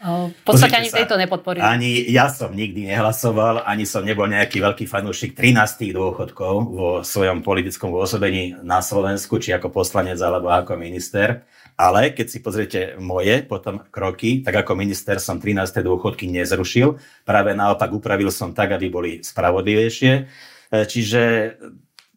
V 0.06 0.44
podstate 0.46 0.76
ani 0.78 0.92
tejto 0.92 1.18
nepodporili. 1.18 1.66
Ani 1.66 2.04
ja 2.12 2.30
som 2.30 2.54
nikdy 2.54 2.92
nehlasoval, 2.94 3.66
ani 3.66 3.88
som 3.88 4.06
nebol 4.06 4.30
nejaký 4.30 4.62
veľký 4.62 4.86
fanúšik 4.86 5.34
13 5.34 5.96
dôchodkov 5.96 6.54
vo 6.68 6.90
svojom 7.02 7.42
politickom 7.42 7.90
pôsobení 7.90 8.60
na 8.62 8.86
Slovensku, 8.86 9.42
či 9.42 9.56
ako 9.56 9.74
poslanec 9.74 10.22
alebo 10.22 10.54
ako 10.54 10.78
minister. 10.78 11.48
Ale 11.76 12.16
keď 12.16 12.28
si 12.32 12.40
pozriete 12.40 12.80
moje 13.04 13.44
potom 13.44 13.84
kroky, 13.92 14.40
tak 14.40 14.64
ako 14.64 14.80
minister 14.80 15.20
som 15.20 15.44
13. 15.44 15.84
dôchodky 15.84 16.32
nezrušil. 16.32 16.96
Práve 17.28 17.52
naopak 17.52 17.92
upravil 17.92 18.32
som 18.32 18.56
tak, 18.56 18.72
aby 18.80 18.88
boli 18.88 19.12
spravodlivejšie. 19.20 20.14
E, 20.16 20.24
čiže 20.88 21.22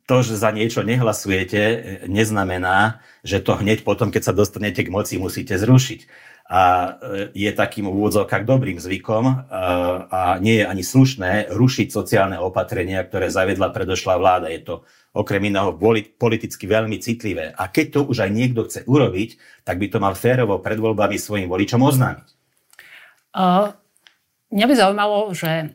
to, 0.06 0.22
že 0.22 0.38
za 0.38 0.54
niečo 0.54 0.86
nehlasujete, 0.86 1.60
neznamená, 2.06 3.02
že 3.26 3.42
to 3.42 3.58
hneď 3.58 3.82
potom, 3.82 4.14
keď 4.14 4.30
sa 4.30 4.32
dostanete 4.32 4.86
k 4.86 4.94
moci, 4.94 5.18
musíte 5.18 5.58
zrušiť 5.58 6.28
a 6.48 6.60
e, 6.64 6.90
je 7.36 7.50
takým 7.52 7.92
úvodzovkách 7.92 8.48
dobrým 8.48 8.80
zvykom 8.80 9.24
e, 9.28 9.34
a 10.08 10.40
nie 10.40 10.64
je 10.64 10.64
ani 10.64 10.80
slušné 10.80 11.52
rušiť 11.52 11.92
sociálne 11.92 12.40
opatrenia, 12.40 13.04
ktoré 13.04 13.28
zavedla 13.28 13.68
predošlá 13.68 14.16
vláda. 14.16 14.48
Je 14.48 14.64
to 14.64 14.74
okrem 15.18 15.50
iného 15.50 15.74
politicky 16.14 16.70
veľmi 16.70 17.02
citlivé. 17.02 17.50
A 17.58 17.66
keď 17.66 17.86
to 17.90 18.00
už 18.06 18.22
aj 18.22 18.30
niekto 18.30 18.62
chce 18.70 18.86
urobiť, 18.86 19.34
tak 19.66 19.82
by 19.82 19.90
to 19.90 19.98
mal 19.98 20.14
férovo 20.14 20.62
pred 20.62 20.78
voľbami 20.78 21.18
svojim 21.18 21.50
voličom 21.50 21.82
oznámiť. 21.82 22.28
Uh, 23.34 23.74
mňa 24.54 24.66
by 24.70 24.74
zaujímalo, 24.78 25.18
že 25.34 25.74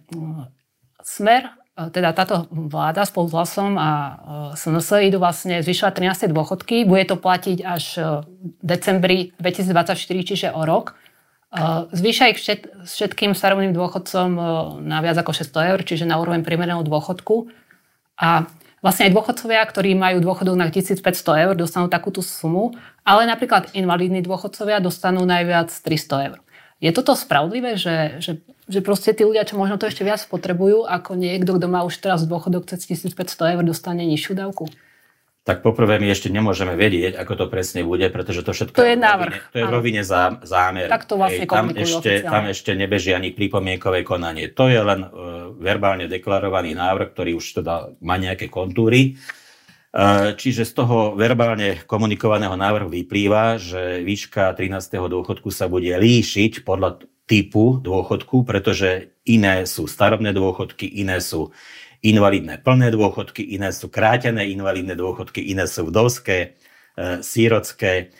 smer 1.03 1.51
E, 1.73 1.89
teda 1.89 2.13
táto 2.13 2.45
vláda 2.53 3.01
spolu 3.01 3.25
s 3.29 3.33
Hlasom 3.33 3.81
a 3.81 3.89
e, 3.89 4.11
SNS 4.53 5.09
idú 5.09 5.17
vlastne 5.17 5.65
zvyšovať 5.65 5.93
13. 6.29 6.29
dôchodky. 6.29 6.85
Bude 6.85 7.01
to 7.09 7.17
platiť 7.17 7.57
až 7.65 7.85
e, 7.97 8.01
v 8.61 8.65
decembri 8.65 9.33
2024, 9.41 9.97
čiže 10.21 10.47
o 10.53 10.63
rok. 10.63 10.97
Zvýša 11.93 12.33
ich 12.33 12.41
všet, 12.41 12.61
všetkým 12.81 13.37
starobným 13.37 13.77
dôchodcom 13.77 14.29
na 14.81 15.05
viac 15.05 15.21
ako 15.21 15.37
600 15.37 15.69
eur, 15.69 15.79
čiže 15.85 16.09
na 16.09 16.17
úroveň 16.17 16.41
priemerného 16.41 16.81
dôchodku. 16.81 17.45
A 18.17 18.49
vlastne 18.83 19.07
aj 19.07 19.15
dôchodcovia, 19.15 19.63
ktorí 19.63 19.95
majú 19.95 20.19
dôchodok 20.19 20.59
na 20.59 20.67
1500 20.67 20.99
eur, 21.47 21.53
dostanú 21.55 21.87
takúto 21.87 22.19
sumu, 22.19 22.75
ale 23.07 23.23
napríklad 23.23 23.71
invalidní 23.71 24.19
dôchodcovia 24.19 24.83
dostanú 24.83 25.23
najviac 25.23 25.71
300 25.71 26.27
eur. 26.29 26.37
Je 26.83 26.91
toto 26.91 27.15
spravodlivé, 27.15 27.79
že, 27.79 28.19
že, 28.19 28.43
že 28.67 28.83
proste 28.83 29.15
tí 29.15 29.23
ľudia, 29.23 29.47
čo 29.47 29.55
možno 29.55 29.79
to 29.79 29.87
ešte 29.87 30.03
viac 30.03 30.19
potrebujú, 30.27 30.83
ako 30.83 31.15
niekto, 31.15 31.55
kto 31.55 31.67
má 31.71 31.87
už 31.87 31.95
teraz 32.03 32.27
dôchodok 32.27 32.67
cez 32.67 32.83
1500 32.83 33.55
eur, 33.55 33.63
dostane 33.63 34.03
nižšiu 34.03 34.35
dávku? 34.35 34.67
Tak 35.43 35.59
poprvé 35.59 35.99
my 35.99 36.07
ešte 36.07 36.31
nemôžeme 36.31 36.79
vedieť, 36.79 37.19
ako 37.19 37.33
to 37.35 37.45
presne 37.51 37.83
bude, 37.83 38.07
pretože 38.07 38.47
to 38.47 38.55
všetko 38.55 38.79
to 38.79 38.87
je 38.87 38.95
návrh. 38.95 39.35
Rovine, 39.35 39.51
to 39.51 39.57
je 39.59 39.65
v 39.67 39.73
rovine 39.75 40.01
zá, 40.07 40.39
zámer. 40.39 40.87
Tak 40.87 41.03
to 41.03 41.19
vlastne 41.19 41.43
Ej, 41.43 41.51
tam, 41.51 41.67
ešte, 41.75 42.11
tam 42.23 42.43
ešte 42.47 42.71
nebeží 42.79 43.11
ani 43.11 43.35
pripomienkové 43.35 44.07
konanie. 44.07 44.47
To 44.55 44.71
je 44.71 44.79
len 44.79 45.03
uh, 45.03 45.51
verbálne 45.59 46.07
deklarovaný 46.07 46.79
návrh, 46.79 47.11
ktorý 47.11 47.35
už 47.35 47.59
teda 47.59 47.91
má 47.99 48.15
nejaké 48.15 48.47
kontúry. 48.47 49.19
Eh, 49.93 50.33
čiže 50.33 50.65
z 50.65 50.73
toho 50.73 51.13
verbálne 51.13 51.85
komunikovaného 51.85 52.57
návrhu 52.57 52.89
vyplýva, 52.89 53.61
že 53.61 54.01
výška 54.01 54.49
13. 54.57 55.05
dôchodku 55.05 55.53
sa 55.53 55.69
bude 55.69 55.93
líšiť 55.93 56.65
podľa 56.65 57.05
typu 57.29 57.77
dôchodku, 57.77 58.41
pretože 58.41 59.13
iné 59.21 59.69
sú 59.69 59.85
starobné 59.85 60.33
dôchodky, 60.33 60.89
iné 60.97 61.21
sú 61.21 61.53
invalidné 62.03 62.59
plné 62.59 62.91
dôchodky, 62.91 63.41
iné 63.55 63.71
sú 63.71 63.87
krátené 63.87 64.51
invalidné 64.51 64.99
dôchodky, 64.99 65.39
iné 65.39 65.65
sú 65.65 65.87
vdovské, 65.87 66.37
e, 66.99 67.23
sírocké. 67.23 68.11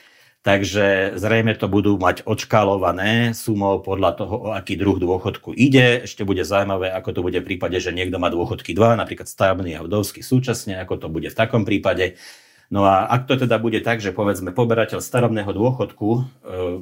Takže 0.43 1.15
zrejme 1.15 1.55
to 1.55 1.71
budú 1.71 1.95
mať 1.95 2.27
odškálované 2.27 3.31
sumou 3.31 3.79
podľa 3.79 4.11
toho, 4.19 4.35
o 4.35 4.49
aký 4.51 4.75
druh 4.75 4.99
dôchodku 4.99 5.55
ide. 5.55 6.03
Ešte 6.03 6.27
bude 6.27 6.43
zaujímavé, 6.43 6.91
ako 6.91 7.09
to 7.15 7.21
bude 7.23 7.39
v 7.39 7.47
prípade, 7.47 7.79
že 7.79 7.95
niekto 7.95 8.19
má 8.19 8.27
dôchodky 8.27 8.75
2, 8.75 8.99
napríklad 8.99 9.27
stavebný 9.31 9.79
a 9.79 9.85
vdovský 9.87 10.19
súčasne, 10.19 10.83
ako 10.83 10.99
to 10.99 11.07
bude 11.07 11.31
v 11.31 11.37
takom 11.39 11.63
prípade. 11.63 12.19
No 12.67 12.83
a 12.83 13.07
ak 13.07 13.31
to 13.31 13.39
teda 13.39 13.55
bude 13.55 13.79
tak, 13.87 14.03
že 14.03 14.11
povedzme 14.11 14.51
poberateľ 14.51 14.99
starobného 14.99 15.51
dôchodku 15.51 16.09
e, 16.11 16.21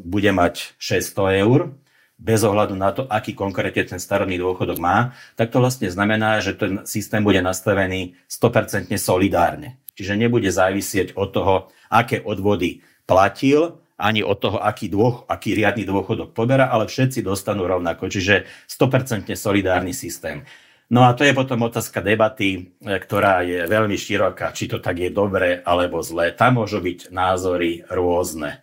bude 0.01 0.31
mať 0.33 0.73
600 0.81 1.45
eur, 1.45 1.77
bez 2.21 2.45
ohľadu 2.45 2.77
na 2.77 2.93
to, 2.93 3.09
aký 3.09 3.33
konkrétne 3.33 3.81
ten 3.81 3.97
starobný 3.97 4.37
dôchodok 4.37 4.77
má, 4.77 5.17
tak 5.33 5.49
to 5.49 5.57
vlastne 5.57 5.89
znamená, 5.89 6.37
že 6.37 6.53
ten 6.53 6.85
systém 6.85 7.25
bude 7.25 7.41
nastavený 7.41 8.13
100% 8.29 8.93
solidárne. 9.01 9.81
Čiže 9.97 10.21
nebude 10.21 10.53
závisieť 10.53 11.17
od 11.17 11.29
toho, 11.33 11.55
aké 11.89 12.21
odvody 12.21 12.85
platil 13.09 13.81
ani 14.01 14.25
od 14.25 14.37
toho, 14.41 14.57
aký, 14.57 14.89
dôch, 14.89 15.29
aký 15.29 15.53
riadny 15.53 15.85
dôchodok 15.85 16.33
poberá, 16.33 16.73
ale 16.73 16.89
všetci 16.89 17.21
dostanú 17.21 17.69
rovnako. 17.69 18.09
Čiže 18.09 18.49
100% 18.65 19.29
solidárny 19.37 19.93
systém. 19.93 20.45
No 20.91 21.07
a 21.07 21.15
to 21.15 21.23
je 21.23 21.31
potom 21.31 21.63
otázka 21.63 22.03
debaty, 22.03 22.49
e, 22.83 22.99
ktorá 22.99 23.47
je 23.47 23.63
veľmi 23.63 23.95
široká, 23.95 24.51
či 24.51 24.67
to 24.67 24.83
tak 24.83 24.99
je 24.99 25.07
dobre 25.07 25.63
alebo 25.63 26.03
zlé. 26.03 26.35
Tam 26.35 26.59
môžu 26.59 26.83
byť 26.83 27.15
názory 27.15 27.87
rôzne. 27.87 28.59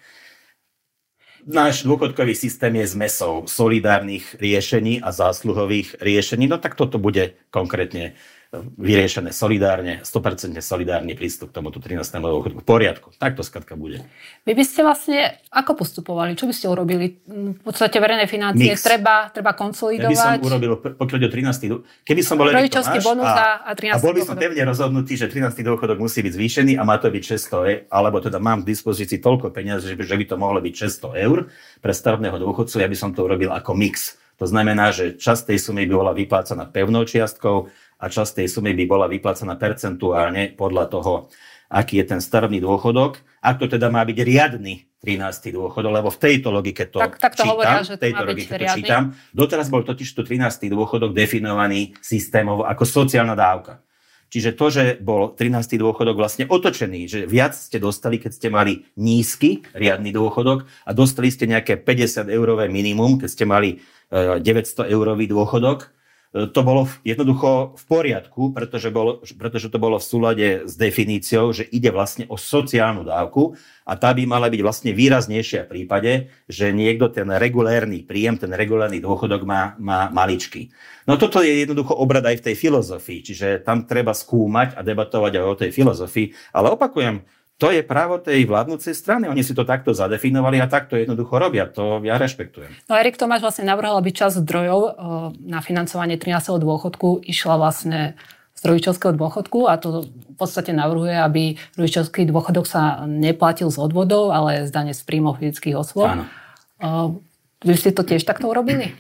Náš 1.47 1.87
dôchodkový 1.87 2.35
systém 2.35 2.75
je 2.83 2.87
zmesou 2.99 3.47
solidárnych 3.47 4.35
riešení 4.43 4.99
a 4.99 5.15
zásluhových 5.15 5.95
riešení. 6.03 6.51
No 6.51 6.59
tak 6.59 6.75
toto 6.75 6.99
bude 6.99 7.39
konkrétne 7.55 8.19
vyriešené 8.57 9.29
solidárne, 9.29 10.01
100% 10.09 10.57
solidárny 10.65 11.13
prístup 11.13 11.53
k 11.53 11.61
tomuto 11.61 11.85
13. 11.85 12.01
dôchodku. 12.17 12.65
V 12.65 12.67
poriadku. 12.67 13.13
Tak 13.21 13.37
to 13.37 13.45
skladka 13.45 13.77
bude. 13.77 14.09
Vy 14.49 14.57
by 14.57 14.65
ste 14.65 14.81
vlastne 14.81 15.37
ako 15.53 15.77
postupovali? 15.77 16.33
Čo 16.33 16.49
by 16.49 16.55
ste 16.57 16.67
urobili? 16.73 17.21
V 17.29 17.61
podstate 17.61 18.01
verejné 18.01 18.25
financie 18.25 18.73
Mix. 18.73 18.81
treba, 18.81 19.29
treba 19.29 19.53
konsolidovať? 19.53 20.17
Ja 20.17 20.41
by 20.41 20.41
som 20.41 20.49
urobil, 20.49 20.81
pokiaľ 20.81 21.19
o 21.21 21.29
13. 21.29 22.09
Keby 22.09 22.21
som 22.25 22.41
bol 22.41 22.49
Rodičovský 22.49 23.05
bonus 23.05 23.29
a, 23.29 23.69
a 23.69 23.77
13. 23.77 24.01
A 24.01 24.01
bol 24.01 24.17
by 24.17 24.25
som 24.25 24.37
pevne 24.41 24.63
rozhodnutý, 24.65 25.21
že 25.21 25.29
13. 25.29 25.53
dôchodok 25.61 26.01
musí 26.01 26.25
byť 26.25 26.33
zvýšený 26.33 26.73
a 26.81 26.89
má 26.89 26.97
to 26.97 27.13
byť 27.13 27.25
600 27.37 27.53
eur, 27.53 27.81
alebo 27.93 28.17
teda 28.25 28.41
mám 28.41 28.65
k 28.65 28.73
dispozícii 28.73 29.21
toľko 29.21 29.53
peniazí, 29.53 29.93
že 29.93 30.17
by 30.17 30.25
to 30.25 30.41
mohlo 30.41 30.65
byť 30.65 30.89
600 30.89 31.21
eur 31.21 31.53
pre 31.85 31.93
starobného 31.93 32.41
dôchodcu, 32.41 32.81
ja 32.81 32.89
by 32.89 32.97
som 32.97 33.13
to 33.13 33.29
urobil 33.29 33.53
ako 33.53 33.77
mix. 33.77 34.17
To 34.39 34.47
znamená, 34.47 34.95
že 34.95 35.19
časť 35.19 35.51
tej 35.51 35.59
sumy 35.59 35.83
by 35.91 35.95
bola 35.99 36.13
vyplácaná 36.15 36.71
pevnou 36.71 37.03
čiastkou, 37.03 37.67
a 37.99 38.05
časť 38.07 38.43
tej 38.43 38.49
sumy 38.49 38.73
by 38.79 38.85
bola 38.87 39.07
vyplacená 39.11 39.59
percentuálne 39.59 40.55
podľa 40.55 40.85
toho, 40.87 41.13
aký 41.69 42.01
je 42.01 42.07
ten 42.15 42.21
starobný 42.23 42.63
dôchodok. 42.63 43.21
Ak 43.43 43.59
to 43.59 43.67
teda 43.67 43.91
má 43.91 44.03
byť 44.07 44.19
riadny 44.23 44.89
13. 44.99 45.55
dôchodok, 45.55 45.93
lebo 45.95 46.11
v 46.11 46.19
tejto 46.19 46.51
logike 46.51 46.91
to 46.91 46.99
tak, 46.99 47.23
tak 47.23 47.39
to 47.39 47.47
čítam, 47.47 47.55
hovoria, 47.55 47.87
že 47.87 47.95
to 47.95 48.03
tejto 48.03 48.23
logike 48.27 48.51
to 48.51 48.67
čítam. 48.75 49.03
Doteraz 49.31 49.71
bol 49.71 49.87
totiž 49.87 50.09
to 50.11 50.27
13. 50.27 50.67
dôchodok 50.75 51.15
definovaný 51.15 51.95
systémovo 52.03 52.67
ako 52.67 52.83
sociálna 52.83 53.39
dávka. 53.39 53.79
Čiže 54.29 54.51
to, 54.61 54.67
že 54.69 54.85
bol 55.01 55.33
13. 55.33 55.81
dôchodok 55.81 56.19
vlastne 56.19 56.45
otočený, 56.45 57.01
že 57.09 57.21
viac 57.25 57.57
ste 57.57 57.81
dostali, 57.81 58.21
keď 58.21 58.33
ste 58.37 58.49
mali 58.53 58.85
nízky 59.01 59.65
riadny 59.73 60.13
dôchodok 60.13 60.69
a 60.85 60.91
dostali 60.93 61.33
ste 61.33 61.49
nejaké 61.49 61.81
50 61.81 62.29
eurové 62.29 62.69
minimum, 62.69 63.17
keď 63.17 63.29
ste 63.33 63.45
mali 63.49 63.81
900 64.13 64.45
e, 64.85 64.93
eurový 64.93 65.25
dôchodok, 65.33 65.89
to 66.29 66.61
bolo 66.61 66.85
jednoducho 67.09 67.73
v 67.81 67.85
poriadku, 67.89 68.53
pretože, 68.53 68.93
bolo, 68.93 69.25
pretože 69.25 69.73
to 69.73 69.81
bolo 69.81 69.97
v 69.97 70.05
súlade 70.05 70.49
s 70.69 70.77
definíciou, 70.77 71.57
že 71.57 71.65
ide 71.65 71.89
vlastne 71.89 72.29
o 72.29 72.37
sociálnu 72.37 73.01
dávku 73.01 73.57
a 73.89 73.97
tá 73.97 74.13
by 74.13 74.29
mala 74.29 74.53
byť 74.53 74.61
vlastne 74.61 74.93
výraznejšia 74.93 75.65
v 75.65 75.73
prípade, 75.73 76.13
že 76.45 76.69
niekto 76.77 77.09
ten 77.09 77.33
regulérny 77.33 78.05
príjem, 78.05 78.37
ten 78.37 78.53
regulérny 78.53 79.01
dôchodok 79.01 79.49
má, 79.49 79.73
má 79.81 80.13
maličký. 80.13 80.69
No 81.09 81.17
toto 81.17 81.41
je 81.41 81.65
jednoducho 81.65 81.97
obrad 81.97 82.29
aj 82.29 82.45
v 82.45 82.53
tej 82.53 82.57
filozofii, 82.61 83.21
čiže 83.25 83.49
tam 83.65 83.89
treba 83.89 84.13
skúmať 84.13 84.77
a 84.77 84.85
debatovať 84.85 85.33
aj 85.33 85.45
o 85.49 85.57
tej 85.57 85.71
filozofii, 85.73 86.53
ale 86.53 86.77
opakujem, 86.77 87.25
to 87.59 87.75
je 87.75 87.83
právo 87.83 88.23
tej 88.23 88.47
vládnúcej 88.47 88.95
strany. 88.95 89.27
Oni 89.27 89.43
si 89.43 89.51
to 89.51 89.67
takto 89.67 89.91
zadefinovali 89.91 90.63
a 90.63 90.71
takto 90.71 90.95
jednoducho 90.95 91.43
robia. 91.43 91.67
To 91.75 91.99
ja 92.07 92.15
rešpektujem. 92.15 92.71
No 92.87 92.95
Erik 92.95 93.19
Tomáš 93.19 93.43
vlastne 93.43 93.67
navrhol, 93.67 93.99
aby 93.99 94.15
časť 94.15 94.47
zdrojov 94.47 94.81
eh, 94.81 94.91
na 95.43 95.59
financovanie 95.59 96.15
13. 96.15 96.55
dôchodku 96.63 97.27
išla 97.27 97.59
vlastne 97.59 98.15
z 98.59 98.63
rodičovského 98.63 99.15
dôchodku 99.15 99.71
a 99.71 99.79
to 99.79 100.07
v 100.07 100.35
podstate 100.35 100.75
navrhuje, 100.75 101.15
aby 101.15 101.43
rodičovský 101.79 102.27
dôchodok 102.27 102.67
sa 102.67 103.07
neplatil 103.07 103.71
z 103.71 103.79
odvodov, 103.79 104.35
ale 104.35 104.67
z 104.67 104.71
dane 104.75 104.91
z 104.95 105.03
príjmov 105.07 105.39
fyzických 105.39 105.79
osôb. 105.79 106.11
Áno. 106.11 106.25
Uh, 106.83 107.23
vy 107.63 107.75
ste 107.79 107.95
to 107.95 108.03
tiež 108.03 108.27
takto 108.27 108.51
urobili? 108.51 108.95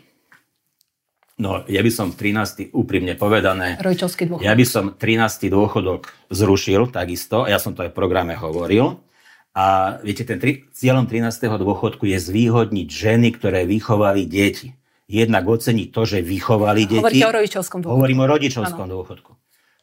No, 1.38 1.62
ja 1.70 1.86
by 1.86 1.90
som 1.94 2.10
13. 2.10 2.74
úprimne 2.74 3.14
povedané, 3.14 3.78
Rojčovský 3.78 4.26
dôchodok. 4.26 4.42
ja 4.42 4.54
by 4.58 4.64
som 4.66 4.84
13. 4.98 5.46
dôchodok 5.46 6.10
zrušil 6.34 6.90
takisto, 6.90 7.46
ja 7.46 7.62
som 7.62 7.78
to 7.78 7.86
aj 7.86 7.94
v 7.94 7.96
programe 7.96 8.34
hovoril. 8.34 8.98
A 9.54 9.98
viete, 10.02 10.22
ten 10.22 10.38
tri, 10.38 10.66
cieľom 10.70 11.06
13. 11.06 11.50
dôchodku 11.58 12.06
je 12.06 12.18
zvýhodniť 12.18 12.88
ženy, 12.90 13.34
ktoré 13.34 13.66
vychovali 13.66 14.26
deti. 14.26 14.74
Jednak 15.10 15.46
oceniť 15.46 15.88
to, 15.90 16.02
že 16.06 16.18
vychovali 16.22 16.86
deti. 16.86 17.02
Hovoríte 17.02 17.26
o 17.26 17.34
rodičovskom 17.34 17.78
dôchodku. 17.82 17.96
Hovorím 17.98 18.18
o 18.22 18.26
rodičovskom 18.28 18.86
ano. 18.86 18.94
dôchodku. 18.98 19.30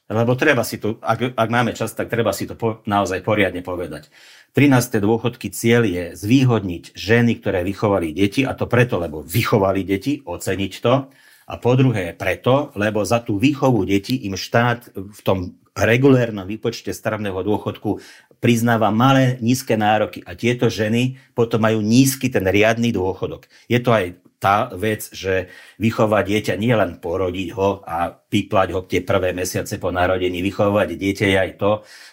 lebo 0.06 0.32
treba 0.38 0.62
si 0.62 0.78
to, 0.78 1.02
ak, 1.02 1.34
ak 1.34 1.50
máme 1.50 1.72
čas, 1.74 1.92
tak 1.92 2.12
treba 2.12 2.30
si 2.30 2.46
to 2.46 2.54
po, 2.56 2.84
naozaj 2.86 3.20
poriadne 3.26 3.66
povedať. 3.66 4.12
13. 4.56 5.04
dôchodky 5.04 5.52
cieľ 5.52 5.84
je 5.84 6.04
zvýhodniť 6.16 6.96
ženy, 6.96 7.42
ktoré 7.44 7.66
vychovali 7.68 8.16
deti, 8.16 8.48
a 8.48 8.56
to 8.56 8.72
preto, 8.72 9.02
lebo 9.02 9.26
vychovali 9.26 9.84
deti, 9.84 10.24
oceniť 10.24 10.74
to. 10.80 11.10
A 11.46 11.62
po 11.62 11.78
druhé 11.78 12.18
preto, 12.18 12.74
lebo 12.74 13.06
za 13.06 13.22
tú 13.22 13.38
výchovu 13.38 13.86
detí 13.86 14.26
im 14.26 14.34
štát 14.34 14.90
v 14.98 15.20
tom 15.22 15.54
regulérnom 15.76 16.48
výpočte 16.48 16.90
starobného 16.96 17.38
dôchodku 17.46 18.02
priznáva 18.40 18.90
malé, 18.90 19.38
nízke 19.44 19.76
nároky 19.76 20.24
a 20.24 20.34
tieto 20.34 20.72
ženy 20.72 21.20
potom 21.36 21.62
majú 21.62 21.84
nízky 21.84 22.32
ten 22.32 22.48
riadny 22.48 22.96
dôchodok. 22.96 23.46
Je 23.68 23.78
to 23.84 23.92
aj 23.92 24.18
tá 24.46 24.70
vec, 24.78 25.10
že 25.10 25.50
vychovať 25.82 26.24
dieťa 26.30 26.54
nie 26.62 26.70
len 26.78 27.02
porodiť 27.02 27.50
ho 27.58 27.82
a 27.82 28.14
vyplať 28.30 28.68
ho 28.78 28.86
tie 28.86 29.02
prvé 29.02 29.34
mesiace 29.34 29.82
po 29.82 29.90
narodení, 29.90 30.46
vychovať 30.46 30.94
dieťa 30.94 31.26
je 31.26 31.38
aj 31.42 31.52
to, 31.58 31.72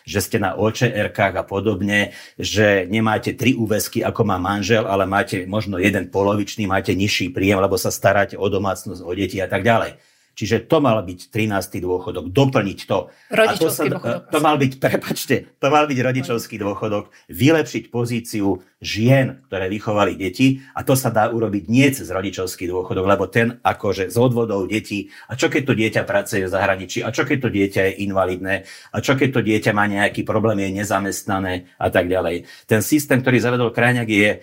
že 0.09 0.19
ste 0.25 0.37
na 0.41 0.57
očr 0.57 0.89
a 1.13 1.45
podobne, 1.45 2.17
že 2.41 2.89
nemáte 2.89 3.37
tri 3.37 3.53
úvesky, 3.53 4.01
ako 4.01 4.25
má 4.25 4.41
manžel, 4.41 4.89
ale 4.89 5.05
máte 5.05 5.45
možno 5.45 5.77
jeden 5.77 6.09
polovičný, 6.09 6.65
máte 6.65 6.97
nižší 6.97 7.29
príjem, 7.29 7.61
lebo 7.61 7.77
sa 7.77 7.93
staráte 7.93 8.41
o 8.41 8.47
domácnosť, 8.49 9.05
o 9.05 9.13
deti 9.13 9.37
a 9.37 9.51
tak 9.51 9.61
ďalej. 9.61 10.12
Čiže 10.33 10.65
to 10.65 10.81
mal 10.81 11.05
byť 11.05 11.29
13. 11.29 11.85
dôchodok, 11.85 12.33
doplniť 12.33 12.79
to. 12.89 13.13
Rodičovský 13.29 13.89
to, 13.93 13.99
sa, 14.01 14.25
to 14.25 14.39
mal 14.41 14.57
byť, 14.57 14.73
prepačte, 14.85 15.37
to 15.61 15.67
mal 15.69 15.85
byť 15.85 15.99
rodičovský 16.01 16.57
dôchodok, 16.57 17.13
vylepšiť 17.29 17.85
pozíciu 17.93 18.65
žien, 18.83 19.45
ktoré 19.47 19.71
vychovali 19.71 20.19
deti 20.19 20.59
a 20.75 20.83
to 20.83 20.99
sa 20.99 21.15
dá 21.15 21.31
urobiť 21.31 21.65
nie 21.71 21.87
cez 21.95 22.11
rodičovský 22.11 22.67
dôchodok, 22.67 23.05
lebo 23.07 23.31
ten 23.31 23.63
akože 23.63 24.11
z 24.11 24.17
odvodov 24.19 24.67
detí 24.67 25.13
a 25.31 25.39
čo 25.39 25.47
keď 25.47 25.63
to 25.69 25.75
dieťa 25.79 26.03
pracuje 26.03 26.43
v 26.49 26.51
zahraničí 26.51 26.99
a 27.07 27.15
čo 27.15 27.23
keď 27.23 27.39
to 27.47 27.49
dieťa 27.55 27.83
je 27.87 27.93
invalidné 28.03 28.67
a 28.91 28.97
čo 28.99 29.15
keď 29.15 29.29
to 29.39 29.41
dieťa 29.47 29.71
má 29.71 29.87
nejaký 29.87 30.27
problém, 30.27 30.67
je 30.67 30.83
nezamestnané 30.83 31.71
a 31.79 31.89
tak 31.95 32.11
ďalej. 32.11 32.49
Ten 32.67 32.83
systém, 32.83 33.23
ktorý 33.23 33.39
zavedol 33.39 33.71
Krajňák 33.71 34.11
je 34.11 34.31
e, 34.35 34.39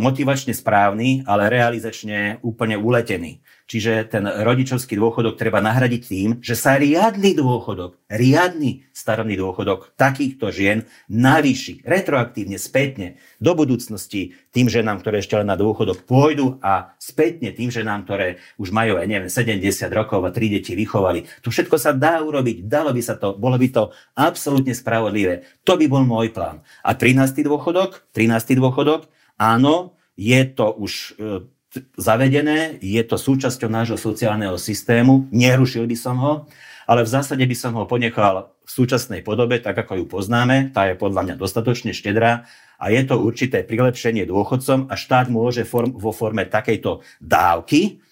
motivačne 0.00 0.56
správny, 0.56 1.28
ale 1.28 1.52
realizačne 1.52 2.40
úplne 2.40 2.80
uletený. 2.80 3.44
Čiže 3.66 4.14
ten 4.14 4.22
rodičovský 4.22 4.94
dôchodok 4.94 5.34
treba 5.34 5.58
nahradiť 5.58 6.02
tým, 6.06 6.30
že 6.38 6.54
sa 6.54 6.78
riadny 6.78 7.34
dôchodok, 7.34 7.98
riadny 8.06 8.86
starobný 8.94 9.34
dôchodok 9.34 9.90
takýchto 9.98 10.54
žien 10.54 10.86
navýši 11.10 11.82
retroaktívne, 11.82 12.62
spätne 12.62 13.18
do 13.42 13.58
budúcnosti 13.58 14.38
tým 14.54 14.70
ženám, 14.70 15.02
ktoré 15.02 15.18
ešte 15.18 15.34
len 15.34 15.50
na 15.50 15.58
dôchodok 15.58 16.06
pôjdu 16.06 16.62
a 16.62 16.94
spätne 17.02 17.50
tým 17.50 17.74
ženám, 17.74 18.06
ktoré 18.06 18.38
už 18.54 18.70
majú, 18.70 19.02
aj 19.02 19.06
neviem, 19.10 19.30
70 19.34 19.58
rokov 19.90 20.22
a 20.22 20.30
tri 20.30 20.46
deti 20.46 20.78
vychovali. 20.78 21.26
To 21.42 21.50
všetko 21.50 21.74
sa 21.74 21.90
dá 21.90 22.22
urobiť, 22.22 22.70
dalo 22.70 22.94
by 22.94 23.02
sa 23.02 23.18
to, 23.18 23.34
bolo 23.34 23.58
by 23.58 23.66
to 23.74 23.90
absolútne 24.14 24.78
spravodlivé. 24.78 25.42
To 25.66 25.74
by 25.74 25.90
bol 25.90 26.06
môj 26.06 26.30
plán. 26.30 26.62
A 26.86 26.94
13. 26.94 27.42
dôchodok, 27.42 28.06
13. 28.14 28.62
dôchodok, 28.62 29.10
áno, 29.42 29.98
je 30.14 30.40
to 30.48 30.70
už 30.72 30.92
e, 31.18 31.55
zavedené, 31.96 32.78
je 32.80 33.02
to 33.04 33.16
súčasťou 33.16 33.68
nášho 33.70 33.98
sociálneho 33.98 34.56
systému, 34.60 35.28
nerušil 35.32 35.84
by 35.88 35.96
som 35.96 36.16
ho, 36.20 36.32
ale 36.86 37.02
v 37.02 37.12
zásade 37.12 37.42
by 37.42 37.56
som 37.56 37.74
ho 37.74 37.84
ponechal 37.84 38.54
v 38.66 38.70
súčasnej 38.70 39.22
podobe, 39.22 39.58
tak 39.62 39.78
ako 39.78 40.02
ju 40.02 40.04
poznáme, 40.06 40.70
tá 40.74 40.90
je 40.90 40.98
podľa 40.98 41.22
mňa 41.22 41.34
dostatočne 41.38 41.94
štedrá 41.94 42.46
a 42.78 42.84
je 42.90 43.02
to 43.06 43.18
určité 43.18 43.62
prilepšenie 43.62 44.26
dôchodcom 44.26 44.90
a 44.90 44.94
štát 44.94 45.26
môže 45.30 45.62
form, 45.66 45.94
vo 45.94 46.10
forme 46.10 46.46
takejto 46.46 47.02
dávky 47.22 48.02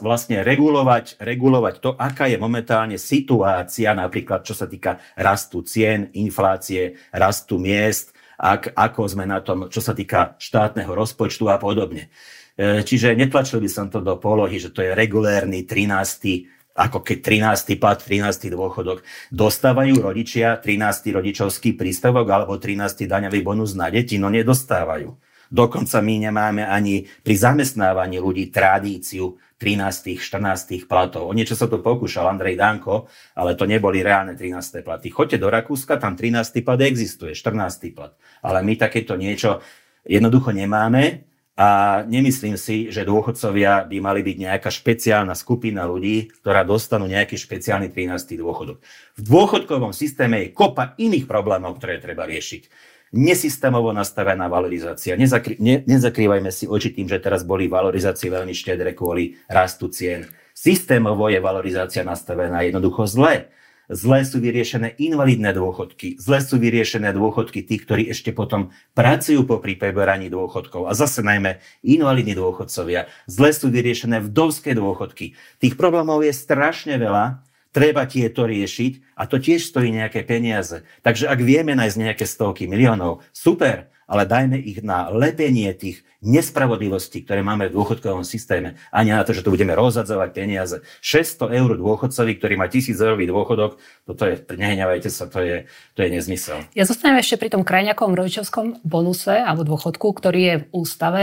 vlastne 0.00 0.44
regulovať, 0.44 1.16
regulovať 1.16 1.74
to, 1.80 1.90
aká 1.96 2.28
je 2.28 2.36
momentálne 2.36 3.00
situácia, 3.00 3.96
napríklad 3.96 4.44
čo 4.44 4.52
sa 4.52 4.68
týka 4.68 5.00
rastu 5.16 5.64
cien, 5.64 6.12
inflácie, 6.12 7.00
rastu 7.16 7.56
miest, 7.56 8.12
ak, 8.36 8.76
ako 8.76 9.08
sme 9.08 9.24
na 9.24 9.40
tom, 9.40 9.72
čo 9.72 9.80
sa 9.80 9.96
týka 9.96 10.36
štátneho 10.36 10.92
rozpočtu 10.92 11.48
a 11.48 11.56
podobne. 11.56 12.12
E, 12.54 12.86
čiže 12.86 13.18
netlačil 13.18 13.58
by 13.58 13.70
som 13.70 13.86
to 13.90 13.98
do 13.98 14.14
polohy, 14.22 14.62
že 14.62 14.70
to 14.70 14.86
je 14.86 14.94
regulérny 14.94 15.66
13 15.66 16.54
ako 16.74 17.06
keď 17.06 17.18
13. 17.54 17.78
plat, 17.78 18.02
13. 18.02 18.50
dôchodok. 18.50 19.06
Dostávajú 19.30 19.94
rodičia 20.02 20.58
13. 20.58 21.14
rodičovský 21.14 21.78
príspevok 21.78 22.26
alebo 22.26 22.58
13. 22.58 23.06
daňový 23.06 23.46
bonus 23.46 23.78
na 23.78 23.86
deti? 23.94 24.18
No 24.18 24.26
nedostávajú. 24.26 25.14
Dokonca 25.54 26.02
my 26.02 26.14
nemáme 26.26 26.66
ani 26.66 27.06
pri 27.22 27.34
zamestnávaní 27.38 28.18
ľudí 28.18 28.50
tradíciu 28.50 29.38
13. 29.54 30.18
14. 30.18 30.90
platov. 30.90 31.30
O 31.30 31.32
niečo 31.36 31.54
sa 31.54 31.70
to 31.70 31.78
pokúšal 31.78 32.26
Andrej 32.26 32.58
Danko, 32.58 33.06
ale 33.38 33.54
to 33.54 33.70
neboli 33.70 34.02
reálne 34.02 34.34
13. 34.34 34.82
platy. 34.82 35.14
Choďte 35.14 35.38
do 35.38 35.54
Rakúska, 35.54 36.02
tam 36.02 36.18
13. 36.18 36.58
plat 36.66 36.80
existuje, 36.82 37.38
14. 37.38 37.94
plat. 37.94 38.18
Ale 38.42 38.66
my 38.66 38.74
takéto 38.74 39.14
niečo 39.14 39.62
jednoducho 40.02 40.50
nemáme 40.50 41.22
a 41.54 42.02
nemyslím 42.10 42.58
si, 42.58 42.90
že 42.90 43.06
dôchodcovia 43.06 43.86
by 43.86 43.98
mali 44.02 44.26
byť 44.26 44.36
nejaká 44.42 44.70
špeciálna 44.74 45.38
skupina 45.38 45.86
ľudí, 45.86 46.34
ktorá 46.42 46.66
dostanú 46.66 47.06
nejaký 47.06 47.38
špeciálny 47.38 47.94
13. 47.94 48.42
dôchodok. 48.42 48.82
V 49.14 49.20
dôchodkovom 49.22 49.94
systéme 49.94 50.42
je 50.42 50.48
kopa 50.50 50.98
iných 50.98 51.30
problémov, 51.30 51.78
ktoré 51.78 52.02
treba 52.02 52.26
riešiť. 52.26 52.66
Nesystémovo 53.14 53.94
nastavená 53.94 54.50
valorizácia. 54.50 55.14
Nezakry, 55.14 55.54
ne, 55.62 55.86
nezakrývajme 55.86 56.50
si 56.50 56.66
oči 56.66 56.90
tým, 56.90 57.06
že 57.06 57.22
teraz 57.22 57.46
boli 57.46 57.70
valorizácie 57.70 58.26
veľmi 58.26 58.50
štedre 58.50 58.90
kvôli 58.90 59.38
rastu 59.46 59.86
cien. 59.94 60.26
Systémovo 60.50 61.30
je 61.30 61.38
valorizácia 61.38 62.02
nastavená 62.02 62.66
jednoducho 62.66 63.06
zle 63.06 63.54
Zlé 63.92 64.24
sú 64.24 64.40
vyriešené 64.40 64.96
invalidné 64.96 65.52
dôchodky, 65.52 66.16
zlé 66.16 66.40
sú 66.40 66.56
vyriešené 66.56 67.12
dôchodky 67.12 67.60
tých, 67.60 67.84
ktorí 67.84 68.02
ešte 68.08 68.32
potom 68.32 68.72
pracujú 68.96 69.44
po 69.44 69.60
prípeberaní 69.60 70.32
dôchodkov 70.32 70.88
a 70.88 70.96
zase 70.96 71.20
najmä 71.20 71.60
invalidní 71.84 72.32
dôchodcovia. 72.32 73.12
Zlé 73.28 73.52
sú 73.52 73.68
vyriešené 73.68 74.24
vdovské 74.24 74.72
dôchodky. 74.72 75.36
Tých 75.60 75.74
problémov 75.76 76.24
je 76.24 76.32
strašne 76.32 76.96
veľa, 76.96 77.44
treba 77.74 78.08
tieto 78.08 78.48
riešiť 78.48 79.20
a 79.20 79.28
to 79.28 79.36
tiež 79.36 79.66
stojí 79.66 79.92
nejaké 79.92 80.24
peniaze. 80.24 80.86
Takže 81.04 81.28
ak 81.28 81.40
vieme 81.44 81.76
nájsť 81.76 81.96
nejaké 82.00 82.24
stovky 82.24 82.64
miliónov, 82.64 83.20
super, 83.36 83.93
ale 84.08 84.28
dajme 84.28 84.56
ich 84.60 84.84
na 84.84 85.08
lepenie 85.12 85.72
tých 85.76 86.04
nespravodlivostí, 86.24 87.28
ktoré 87.28 87.44
máme 87.44 87.68
v 87.68 87.76
dôchodkovom 87.76 88.24
systéme. 88.24 88.80
A 88.88 89.04
nie 89.04 89.12
na 89.12 89.24
to, 89.24 89.36
že 89.36 89.44
tu 89.44 89.52
budeme 89.52 89.76
rozhadzovať 89.76 90.28
peniaze. 90.32 90.80
600 91.04 91.52
eur 91.52 91.76
dôchodcovi, 91.76 92.32
ktorý 92.40 92.54
má 92.56 92.66
1000 92.72 92.96
eurový 92.96 93.28
dôchodok, 93.28 93.76
toto 94.08 94.22
je, 94.24 94.40
nehňavajte 94.40 95.12
sa, 95.12 95.28
to 95.28 95.44
je, 95.44 95.68
to 95.92 96.00
je 96.00 96.08
nezmysel. 96.08 96.64
Ja 96.72 96.88
zostanem 96.88 97.20
ešte 97.20 97.36
pri 97.36 97.52
tom 97.52 97.60
krajňakom 97.60 98.16
rodičovskom 98.16 98.80
bonuse 98.84 99.36
alebo 99.36 99.68
dôchodku, 99.68 100.16
ktorý 100.16 100.40
je 100.40 100.54
v 100.64 100.66
ústave. 100.72 101.22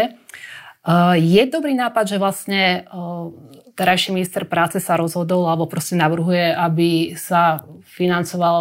Je 1.18 1.44
dobrý 1.46 1.78
nápad, 1.78 2.10
že 2.10 2.18
vlastne 2.18 2.90
terajší 3.78 4.18
minister 4.18 4.50
práce 4.50 4.82
sa 4.82 4.98
rozhodol 4.98 5.46
alebo 5.46 5.70
proste 5.70 5.94
navrhuje, 5.94 6.58
aby 6.58 7.14
sa 7.14 7.66
financoval 7.86 8.58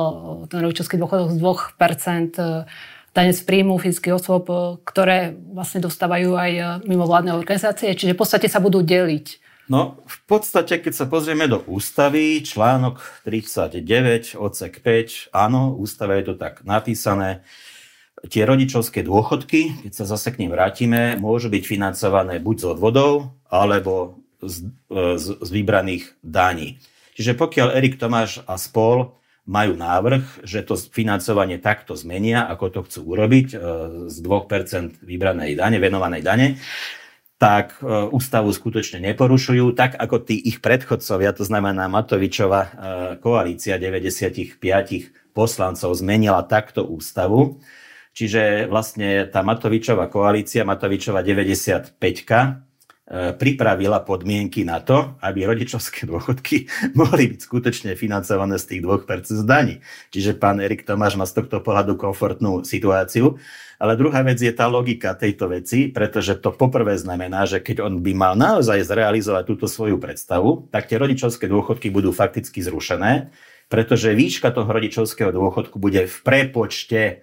ten 0.52 0.61
rodičovský 0.61 1.00
dôchodok 1.00 1.33
z 1.33 1.40
2% 1.40 2.68
dane 3.11 3.35
z 3.35 3.42
príjmu 3.42 3.79
fyzických 3.79 4.16
osôb, 4.16 4.46
e, 4.51 4.79
ktoré 4.87 5.35
vlastne 5.35 5.83
dostávajú 5.83 6.38
aj 6.38 6.53
e, 6.53 6.62
mimovládne 6.87 7.35
organizácie, 7.35 7.94
čiže 7.94 8.14
v 8.14 8.20
podstate 8.20 8.46
sa 8.46 8.62
budú 8.62 8.83
deliť. 8.83 9.51
No, 9.70 10.03
v 10.03 10.18
podstate, 10.27 10.83
keď 10.83 10.92
sa 10.99 11.07
pozrieme 11.07 11.46
do 11.46 11.62
ústavy, 11.70 12.42
článok 12.42 13.23
39, 13.23 14.35
odsek 14.35 14.83
5, 14.83 15.31
áno, 15.31 15.79
ústave 15.79 16.18
je 16.18 16.35
to 16.35 16.35
tak 16.35 16.66
napísané, 16.66 17.46
tie 18.27 18.42
rodičovské 18.42 19.07
dôchodky, 19.07 19.87
keď 19.87 19.92
sa 19.94 20.05
zase 20.11 20.35
k 20.35 20.42
ním 20.42 20.53
vrátime, 20.53 21.14
môžu 21.23 21.49
byť 21.55 21.62
financované 21.64 22.42
buď 22.42 22.57
z 22.59 22.66
odvodov, 22.66 23.31
alebo 23.46 24.18
z, 24.42 24.75
e, 24.90 25.16
z, 25.16 25.38
z 25.38 25.49
vybraných 25.55 26.18
daní. 26.18 26.83
Čiže 27.14 27.38
pokiaľ 27.38 27.77
Erik 27.77 28.01
Tomáš 28.01 28.42
a 28.51 28.59
spol 28.59 29.19
majú 29.50 29.74
návrh, 29.74 30.46
že 30.46 30.62
to 30.62 30.78
financovanie 30.78 31.58
takto 31.58 31.98
zmenia, 31.98 32.46
ako 32.46 32.64
to 32.70 32.80
chcú 32.86 33.00
urobiť 33.18 33.48
e, 33.50 33.56
z 34.06 34.16
2% 34.22 35.02
vybranej 35.02 35.58
dane, 35.58 35.82
venovanej 35.82 36.22
dane, 36.22 36.46
tak 37.34 37.82
e, 37.82 38.14
ústavu 38.14 38.54
skutočne 38.54 39.02
neporušujú, 39.10 39.74
tak 39.74 39.98
ako 39.98 40.22
tí 40.22 40.38
ich 40.38 40.62
predchodcovia, 40.62 41.34
to 41.34 41.42
znamená 41.42 41.90
Matovičova 41.90 42.60
e, 42.62 42.70
koalícia 43.18 43.74
95 43.74 44.62
poslancov 45.34 45.90
zmenila 45.98 46.46
takto 46.46 46.86
ústavu. 46.86 47.58
Čiže 48.14 48.70
vlastne 48.70 49.26
tá 49.26 49.42
Matovičová 49.42 50.06
koalícia, 50.06 50.62
Matovičova 50.62 51.26
95 51.26 51.98
E, 51.98 52.69
pripravila 53.11 54.07
podmienky 54.07 54.62
na 54.62 54.79
to, 54.79 55.18
aby 55.18 55.42
rodičovské 55.42 56.07
dôchodky 56.07 56.70
mohli 57.01 57.35
byť 57.35 57.40
skutočne 57.42 57.90
financované 57.99 58.55
z 58.55 58.77
tých 58.77 58.81
2% 58.87 59.42
z 59.42 59.42
daní. 59.42 59.77
Čiže 60.14 60.38
pán 60.38 60.62
Erik 60.62 60.87
Tomáš 60.87 61.18
má 61.18 61.27
z 61.27 61.42
tohto 61.42 61.59
pohľadu 61.59 61.99
komfortnú 61.99 62.62
situáciu. 62.62 63.35
Ale 63.81 63.96
druhá 63.96 64.20
vec 64.20 64.37
je 64.37 64.53
tá 64.53 64.68
logika 64.68 65.16
tejto 65.16 65.49
veci, 65.49 65.88
pretože 65.88 66.37
to 66.37 66.53
poprvé 66.53 67.01
znamená, 67.01 67.49
že 67.49 67.64
keď 67.64 67.81
on 67.81 68.05
by 68.05 68.12
mal 68.12 68.37
naozaj 68.37 68.85
zrealizovať 68.85 69.42
túto 69.49 69.66
svoju 69.66 69.96
predstavu, 69.96 70.68
tak 70.68 70.85
tie 70.85 71.01
rodičovské 71.01 71.49
dôchodky 71.49 71.88
budú 71.88 72.12
fakticky 72.12 72.61
zrušené 72.61 73.33
pretože 73.70 74.18
výška 74.18 74.51
toho 74.51 74.66
rodičovského 74.66 75.31
dôchodku 75.31 75.79
bude 75.79 76.11
v 76.11 76.16
prepočte 76.27 77.01
e, 77.07 77.14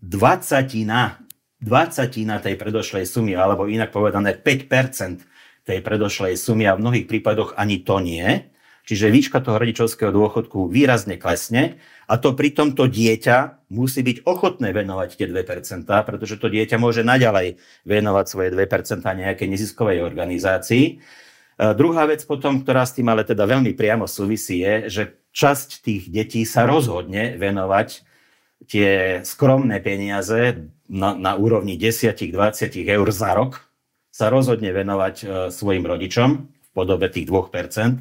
dvacatina, 0.00 1.20
dvacatina 1.60 2.40
tej 2.42 2.60
predošlej 2.60 3.08
sumy, 3.08 3.32
alebo 3.32 3.68
inak 3.70 3.92
povedané 3.92 4.36
5% 4.36 5.24
tej 5.66 5.78
predošlej 5.82 6.38
sumy 6.38 6.68
a 6.68 6.76
v 6.76 6.82
mnohých 6.84 7.06
prípadoch 7.10 7.56
ani 7.58 7.82
to 7.82 7.98
nie. 7.98 8.52
Čiže 8.86 9.10
výška 9.10 9.42
toho 9.42 9.58
rodičovského 9.58 10.14
dôchodku 10.14 10.70
výrazne 10.70 11.18
klesne 11.18 11.82
a 12.06 12.22
to 12.22 12.38
pri 12.38 12.54
tomto 12.54 12.86
dieťa 12.86 13.66
musí 13.74 13.98
byť 14.06 14.22
ochotné 14.22 14.70
venovať 14.70 15.18
tie 15.18 15.26
2%, 15.26 15.90
pretože 15.90 16.38
to 16.38 16.46
dieťa 16.46 16.78
môže 16.78 17.02
naďalej 17.02 17.58
venovať 17.82 18.24
svoje 18.30 18.54
2% 18.54 19.02
nejakej 19.02 19.48
neziskovej 19.50 20.06
organizácii. 20.06 21.02
Druhá 21.58 22.06
vec 22.06 22.22
potom, 22.22 22.62
ktorá 22.62 22.86
s 22.86 22.94
tým 22.94 23.10
ale 23.10 23.26
teda 23.26 23.42
veľmi 23.42 23.74
priamo 23.74 24.06
súvisí, 24.06 24.62
je, 24.62 24.86
že 24.86 25.02
časť 25.34 25.82
tých 25.82 26.06
detí 26.06 26.46
sa 26.46 26.62
rozhodne 26.62 27.34
venovať 27.42 28.06
tie 28.66 29.22
skromné 29.22 29.78
peniaze 29.80 30.70
na, 30.90 31.14
na 31.14 31.32
úrovni 31.34 31.78
10-20 31.78 32.34
eur 32.86 33.08
za 33.10 33.34
rok, 33.34 33.66
sa 34.16 34.32
rozhodne 34.32 34.72
venovať 34.72 35.14
e, 35.20 35.24
svojim 35.52 35.84
rodičom 35.84 36.30
v 36.48 36.68
podobe 36.72 37.12
tých 37.12 37.28
2%. 37.28 38.00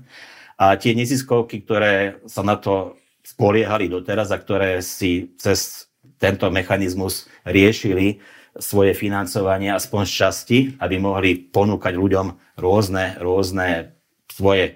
A 0.55 0.79
tie 0.79 0.95
neziskovky, 0.95 1.67
ktoré 1.67 2.23
sa 2.31 2.39
na 2.39 2.55
to 2.55 2.95
spoliehali 3.19 3.91
doteraz 3.91 4.31
a 4.31 4.39
ktoré 4.39 4.79
si 4.79 5.35
cez 5.35 5.91
tento 6.15 6.47
mechanizmus 6.47 7.27
riešili 7.43 8.23
svoje 8.55 8.95
financovanie 8.95 9.75
aspoň 9.75 10.01
z 10.07 10.13
časti, 10.15 10.59
aby 10.79 10.95
mohli 10.95 11.35
ponúkať 11.35 11.91
ľuďom 11.99 12.27
rôzne, 12.55 13.19
rôzne 13.19 13.99
svoje 14.31 14.65
e, 14.71 14.73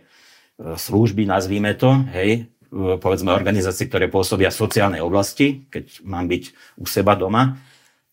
služby, 0.75 1.23
nazvíme 1.23 1.71
to, 1.79 2.03
hej, 2.11 2.51
povedzme 2.71 3.33
organizácie, 3.33 3.89
ktoré 3.89 4.07
pôsobia 4.07 4.53
v 4.53 4.61
sociálnej 4.61 5.01
oblasti, 5.01 5.65
keď 5.73 6.05
mám 6.05 6.29
byť 6.29 6.43
u 6.77 6.85
seba 6.85 7.17
doma, 7.17 7.57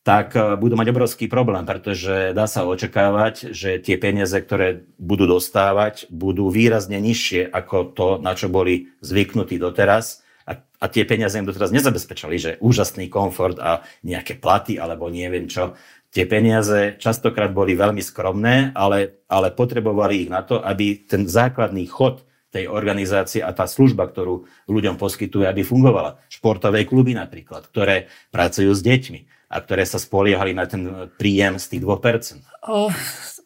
tak 0.06 0.38
e, 0.38 0.54
budú 0.54 0.78
mať 0.78 0.88
obrovský 0.94 1.26
problém, 1.26 1.66
pretože 1.66 2.30
dá 2.30 2.46
sa 2.46 2.62
očakávať, 2.62 3.50
že 3.50 3.82
tie 3.82 3.98
peniaze, 3.98 4.38
ktoré 4.38 4.86
budú 5.02 5.26
dostávať, 5.26 6.06
budú 6.14 6.46
výrazne 6.46 7.02
nižšie 7.02 7.50
ako 7.50 7.76
to, 7.90 8.08
na 8.22 8.38
čo 8.38 8.46
boli 8.46 8.94
zvyknutí 9.02 9.58
doteraz. 9.58 10.22
A, 10.46 10.62
a 10.62 10.86
tie 10.86 11.02
peniaze 11.02 11.34
im 11.42 11.44
doteraz 11.44 11.74
nezabezpečali, 11.74 12.36
že 12.38 12.50
úžasný 12.62 13.10
komfort 13.10 13.58
a 13.58 13.82
nejaké 14.06 14.38
platy 14.38 14.78
alebo 14.78 15.10
neviem 15.10 15.50
čo. 15.50 15.74
Tie 16.14 16.22
peniaze 16.22 16.94
častokrát 17.02 17.50
boli 17.50 17.74
veľmi 17.74 17.98
skromné, 17.98 18.70
ale, 18.78 19.26
ale 19.26 19.50
potrebovali 19.50 20.24
ich 20.24 20.30
na 20.30 20.46
to, 20.46 20.62
aby 20.62 21.02
ten 21.02 21.26
základný 21.26 21.90
chod 21.90 22.22
tej 22.56 22.72
organizácie 22.72 23.44
a 23.44 23.52
tá 23.52 23.68
služba, 23.68 24.08
ktorú 24.08 24.48
ľuďom 24.64 24.96
poskytuje, 24.96 25.44
aby 25.44 25.60
fungovala. 25.60 26.16
Športové 26.32 26.88
kluby 26.88 27.12
napríklad, 27.12 27.68
ktoré 27.68 28.08
pracujú 28.32 28.72
s 28.72 28.80
deťmi 28.80 29.52
a 29.52 29.56
ktoré 29.60 29.84
sa 29.84 30.00
spoliehali 30.00 30.56
na 30.56 30.64
ten 30.64 31.12
príjem 31.20 31.60
z 31.60 31.76
tých 31.76 31.82
2%. 31.84 32.40
Oh, 32.66 32.90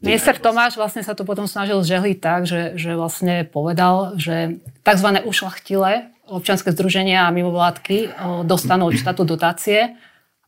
Minister 0.00 0.38
Tomáš 0.38 0.80
vlastne 0.80 1.04
sa 1.04 1.12
to 1.12 1.28
potom 1.28 1.44
snažil 1.44 1.82
žehliť 1.84 2.18
tak, 2.22 2.48
že, 2.48 2.78
že 2.78 2.96
vlastne 2.96 3.44
povedal, 3.44 4.16
že 4.16 4.62
tzv. 4.80 5.08
ušlachtilé 5.28 6.08
občianske 6.30 6.70
združenia 6.72 7.26
a 7.26 7.34
mimovládky 7.34 8.14
dostanú 8.46 8.88
od 8.88 8.96
štátu 8.96 9.26
dotácie 9.26 9.98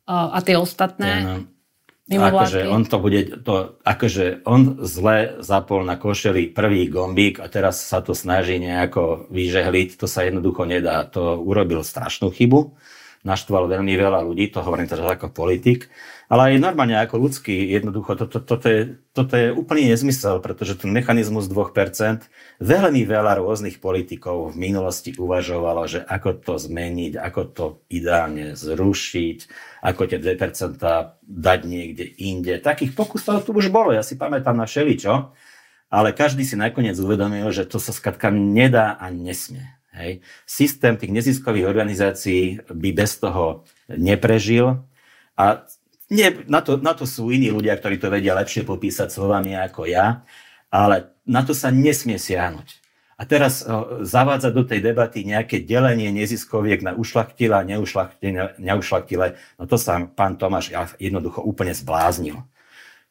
a 0.06 0.38
tie 0.40 0.54
ostatné 0.54 1.42
Akože 2.10 2.66
on 2.66 2.82
to 2.82 2.98
bude, 2.98 3.46
to, 3.46 3.78
akože 3.86 4.42
on 4.42 4.82
zle 4.82 5.38
zapol 5.38 5.86
na 5.86 5.94
košeli 5.94 6.50
prvý 6.50 6.90
gombík 6.90 7.38
a 7.38 7.46
teraz 7.46 7.78
sa 7.78 8.02
to 8.02 8.10
snaží 8.10 8.58
nejako 8.58 9.30
vyžehliť, 9.30 10.02
to 10.02 10.10
sa 10.10 10.26
jednoducho 10.26 10.66
nedá. 10.66 11.06
To 11.14 11.38
urobil 11.38 11.86
strašnú 11.86 12.34
chybu. 12.34 12.74
Naštval 13.22 13.70
veľmi 13.70 13.94
veľa 13.94 14.18
ľudí, 14.26 14.50
to 14.50 14.66
hovorím 14.66 14.90
teraz 14.90 15.06
ako 15.14 15.30
politik, 15.30 15.86
ale 16.32 16.56
aj 16.56 16.64
normálne 16.64 16.96
ako 16.96 17.28
ľudský, 17.28 17.76
jednoducho, 17.76 18.16
toto, 18.16 18.40
to, 18.40 18.56
to, 18.56 18.68
je, 18.72 18.80
toto 19.12 19.36
je 19.36 19.52
úplný 19.52 19.92
nezmysel, 19.92 20.40
pretože 20.40 20.80
ten 20.80 20.88
mechanizmus 20.88 21.44
2%, 21.44 22.24
veľmi 22.56 23.04
veľa 23.04 23.36
rôznych 23.36 23.84
politikov 23.84 24.56
v 24.56 24.72
minulosti 24.72 25.12
uvažovalo, 25.12 25.84
že 25.84 26.00
ako 26.00 26.40
to 26.40 26.56
zmeniť, 26.56 27.20
ako 27.20 27.40
to 27.52 27.64
ideálne 27.92 28.56
zrušiť, 28.56 29.38
ako 29.84 30.08
tie 30.08 30.18
2% 30.24 30.80
dať 31.20 31.60
niekde 31.68 32.08
inde. 32.16 32.56
Takých 32.64 32.96
pokusov 32.96 33.44
tu 33.44 33.52
už 33.52 33.68
bolo, 33.68 33.92
ja 33.92 34.00
si 34.00 34.16
pamätám 34.16 34.56
na 34.56 34.64
všeličo, 34.64 35.36
ale 35.92 36.16
každý 36.16 36.48
si 36.48 36.56
nakoniec 36.56 36.96
uvedomil, 36.96 37.52
že 37.52 37.68
to 37.68 37.76
sa 37.76 37.92
skratka 37.92 38.32
nedá 38.32 38.96
a 38.96 39.12
nesmie. 39.12 39.68
Hej. 39.92 40.24
Systém 40.48 40.96
tých 40.96 41.12
neziskových 41.12 41.68
organizácií 41.68 42.64
by 42.72 42.90
bez 42.96 43.20
toho 43.20 43.68
neprežil 43.92 44.80
a 45.36 45.68
nie, 46.12 46.28
na, 46.44 46.60
to, 46.60 46.76
na 46.76 46.92
to 46.92 47.08
sú 47.08 47.32
iní 47.32 47.48
ľudia, 47.48 47.72
ktorí 47.80 47.96
to 47.96 48.12
vedia 48.12 48.36
lepšie 48.36 48.68
popísať 48.68 49.08
slovami 49.08 49.56
ako 49.56 49.88
ja, 49.88 50.28
ale 50.68 51.16
na 51.24 51.40
to 51.40 51.56
sa 51.56 51.72
nesmie 51.72 52.20
siahnuť. 52.20 52.68
A 53.16 53.24
teraz 53.24 53.62
o, 53.62 54.02
zavádzať 54.04 54.52
do 54.52 54.64
tej 54.66 54.80
debaty 54.82 55.24
nejaké 55.24 55.64
delenie 55.64 56.12
neziskoviek 56.12 56.84
na 56.84 56.92
ušlachtile 56.92 57.54
a 57.54 57.64
neušlachtile, 58.60 59.26
no 59.56 59.64
to 59.64 59.76
sa 59.80 60.04
pán 60.04 60.36
Tomáš 60.36 60.74
jednoducho 61.00 61.40
úplne 61.40 61.72
zbláznil. 61.72 62.44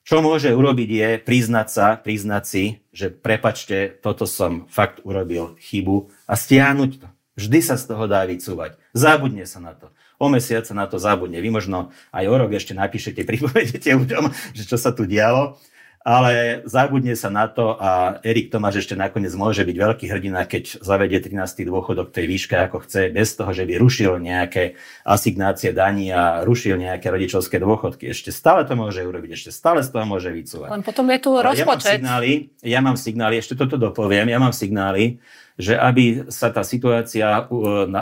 Čo 0.02 0.26
môže 0.26 0.50
urobiť 0.50 0.90
je 0.90 1.10
priznať 1.22 1.68
sa, 1.70 1.88
priznať 1.94 2.44
si, 2.44 2.64
že 2.90 3.14
prepačte, 3.14 4.02
toto 4.02 4.26
som 4.26 4.66
fakt 4.66 5.00
urobil 5.06 5.54
chybu 5.62 6.10
a 6.26 6.34
stiahnuť 6.34 6.92
to. 6.98 7.08
Vždy 7.38 7.60
sa 7.64 7.78
z 7.78 7.86
toho 7.86 8.10
dá 8.10 8.26
vycúvať. 8.26 8.82
Zabudne 8.92 9.46
sa 9.46 9.62
na 9.62 9.78
to. 9.78 9.94
O 10.22 10.30
mesiac 10.30 10.70
sa 10.70 10.78
na 10.78 10.86
to 10.86 11.02
zabudne. 11.02 11.42
Vy 11.42 11.50
možno 11.50 11.90
aj 12.14 12.30
o 12.30 12.36
rok 12.38 12.54
ešte 12.54 12.78
napíšete, 12.78 13.26
pripovedete 13.30 13.98
ľuďom, 13.98 14.30
že 14.54 14.64
čo 14.70 14.78
sa 14.78 14.94
tu 14.94 15.10
dialo 15.10 15.58
ale 16.02 16.66
zabudne 16.66 17.14
sa 17.14 17.30
na 17.30 17.46
to 17.46 17.78
a 17.78 18.18
Erik 18.26 18.50
Tomáš 18.50 18.86
ešte 18.86 18.98
nakoniec 18.98 19.30
môže 19.38 19.62
byť 19.62 19.78
veľký 19.78 20.06
hrdina, 20.10 20.50
keď 20.50 20.82
zavedie 20.82 21.22
13. 21.22 21.62
dôchodok 21.70 22.10
tej 22.10 22.26
výške, 22.26 22.58
ako 22.58 22.82
chce, 22.86 23.14
bez 23.14 23.38
toho, 23.38 23.54
že 23.54 23.70
by 23.70 23.78
rušil 23.78 24.18
nejaké 24.18 24.82
asignácie 25.06 25.70
daní 25.78 26.10
a 26.10 26.42
rušil 26.42 26.82
nejaké 26.82 27.06
rodičovské 27.14 27.62
dôchodky. 27.62 28.10
Ešte 28.10 28.34
stále 28.34 28.66
to 28.66 28.74
môže 28.74 29.06
urobiť, 29.06 29.38
ešte 29.38 29.52
stále 29.54 29.86
z 29.86 29.94
toho 29.94 30.06
môže 30.10 30.34
vycúvať. 30.34 30.70
Len 30.74 30.82
potom 30.82 31.06
je 31.06 31.20
tu 31.22 31.32
rozpočet. 31.38 31.62
Ja 31.62 31.70
mám 31.70 31.82
signály, 32.02 32.32
ja 32.66 32.80
mám 32.82 32.98
signály, 32.98 33.36
ešte 33.38 33.54
toto 33.54 33.78
dopoviem, 33.78 34.26
ja 34.26 34.42
mám 34.42 34.54
signály, 34.58 35.22
že 35.62 35.78
aby 35.78 36.26
sa 36.34 36.50
tá 36.50 36.66
situácia 36.66 37.46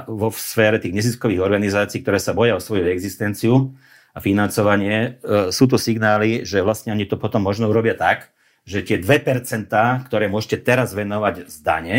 vo 0.08 0.30
sfére 0.32 0.80
tých 0.80 0.96
neziskových 0.96 1.44
organizácií, 1.44 2.00
ktoré 2.00 2.24
sa 2.24 2.32
boja 2.32 2.56
o 2.56 2.64
svoju 2.64 2.88
existenciu, 2.88 3.76
a 4.10 4.20
financovanie, 4.20 5.22
e, 5.22 5.54
sú 5.54 5.70
to 5.70 5.78
signály, 5.78 6.42
že 6.42 6.66
vlastne 6.66 6.94
oni 6.94 7.06
to 7.06 7.16
potom 7.16 7.46
možno 7.46 7.70
urobia 7.70 7.94
tak, 7.94 8.34
že 8.66 8.82
tie 8.82 8.98
2%, 8.98 10.06
ktoré 10.06 10.26
môžete 10.30 10.62
teraz 10.62 10.94
venovať 10.94 11.50
z 11.50 11.58
dane, 11.62 11.98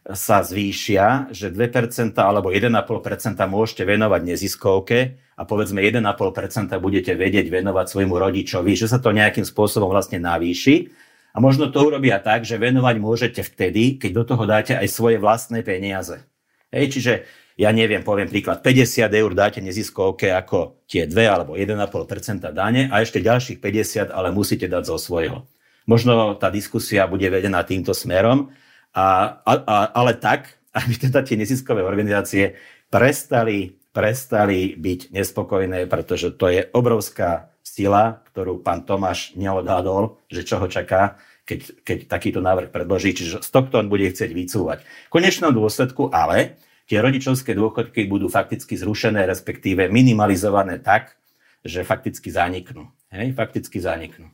sa 0.00 0.40
zvýšia, 0.40 1.28
že 1.28 1.52
2% 1.52 2.16
alebo 2.16 2.48
1,5% 2.48 3.36
môžete 3.44 3.84
venovať 3.84 4.20
neziskovke 4.24 5.20
a 5.36 5.42
povedzme 5.44 5.84
1,5% 5.84 6.72
budete 6.80 7.12
vedieť 7.12 7.52
venovať 7.52 7.86
svojmu 7.86 8.16
rodičovi, 8.16 8.72
že 8.72 8.88
sa 8.88 8.96
to 8.96 9.12
nejakým 9.12 9.44
spôsobom 9.44 9.92
vlastne 9.92 10.16
navýši. 10.16 10.88
A 11.30 11.38
možno 11.38 11.70
to 11.70 11.78
urobia 11.82 12.18
tak, 12.18 12.42
že 12.42 12.58
venovať 12.58 12.96
môžete 12.98 13.40
vtedy, 13.46 13.98
keď 14.02 14.10
do 14.12 14.24
toho 14.34 14.44
dáte 14.46 14.74
aj 14.74 14.88
svoje 14.90 15.22
vlastné 15.22 15.62
peniaze. 15.62 16.26
Hej, 16.74 16.98
čiže 16.98 17.12
ja 17.60 17.70
neviem, 17.70 18.00
poviem 18.00 18.26
príklad, 18.26 18.64
50 18.64 19.10
eur 19.10 19.30
dáte 19.36 19.60
neziskovke 19.60 20.32
ako 20.32 20.86
tie 20.88 21.04
2 21.04 21.14
alebo 21.28 21.54
1,5% 21.54 22.50
dane 22.50 22.88
a 22.88 23.04
ešte 23.04 23.20
ďalších 23.20 23.60
50 23.60 24.10
ale 24.10 24.32
musíte 24.32 24.66
dať 24.66 24.82
zo 24.88 24.96
svojho. 24.96 25.46
Možno 25.84 26.38
tá 26.38 26.48
diskusia 26.48 27.04
bude 27.10 27.26
vedená 27.28 27.62
týmto 27.66 27.92
smerom, 27.92 28.54
a, 28.94 29.38
a, 29.46 29.52
a, 29.66 29.76
ale 29.94 30.18
tak, 30.18 30.58
aby 30.78 30.92
teda 30.98 31.22
tie 31.22 31.38
neziskové 31.38 31.82
organizácie 31.82 32.58
prestali, 32.90 33.78
prestali 33.94 34.74
byť 34.74 35.14
nespokojné, 35.14 35.86
pretože 35.86 36.34
to 36.34 36.50
je 36.50 36.66
obrovská 36.74 37.50
sila, 37.80 38.20
ktorú 38.28 38.60
pán 38.60 38.84
Tomáš 38.84 39.32
neodhadol, 39.40 40.20
že 40.28 40.44
čo 40.44 40.60
ho 40.60 40.68
čaká, 40.68 41.16
keď, 41.48 41.80
keď 41.80 41.98
takýto 42.12 42.44
návrh 42.44 42.68
predloží, 42.68 43.16
čiže 43.16 43.40
z 43.40 43.48
tohto 43.48 43.80
on 43.80 43.88
bude 43.88 44.04
chcieť 44.04 44.30
vycúvať. 44.36 44.84
V 45.08 45.10
konečnom 45.10 45.56
dôsledku 45.56 46.12
ale 46.12 46.60
tie 46.84 47.00
rodičovské 47.00 47.56
dôchodky 47.56 48.04
budú 48.04 48.28
fakticky 48.28 48.76
zrušené, 48.76 49.24
respektíve 49.24 49.88
minimalizované 49.88 50.76
tak, 50.84 51.16
že 51.64 51.86
fakticky 51.86 52.28
zaniknú. 52.28 52.92
Hej, 53.10 53.32
fakticky 53.34 53.80
zaniknú. 53.80 54.28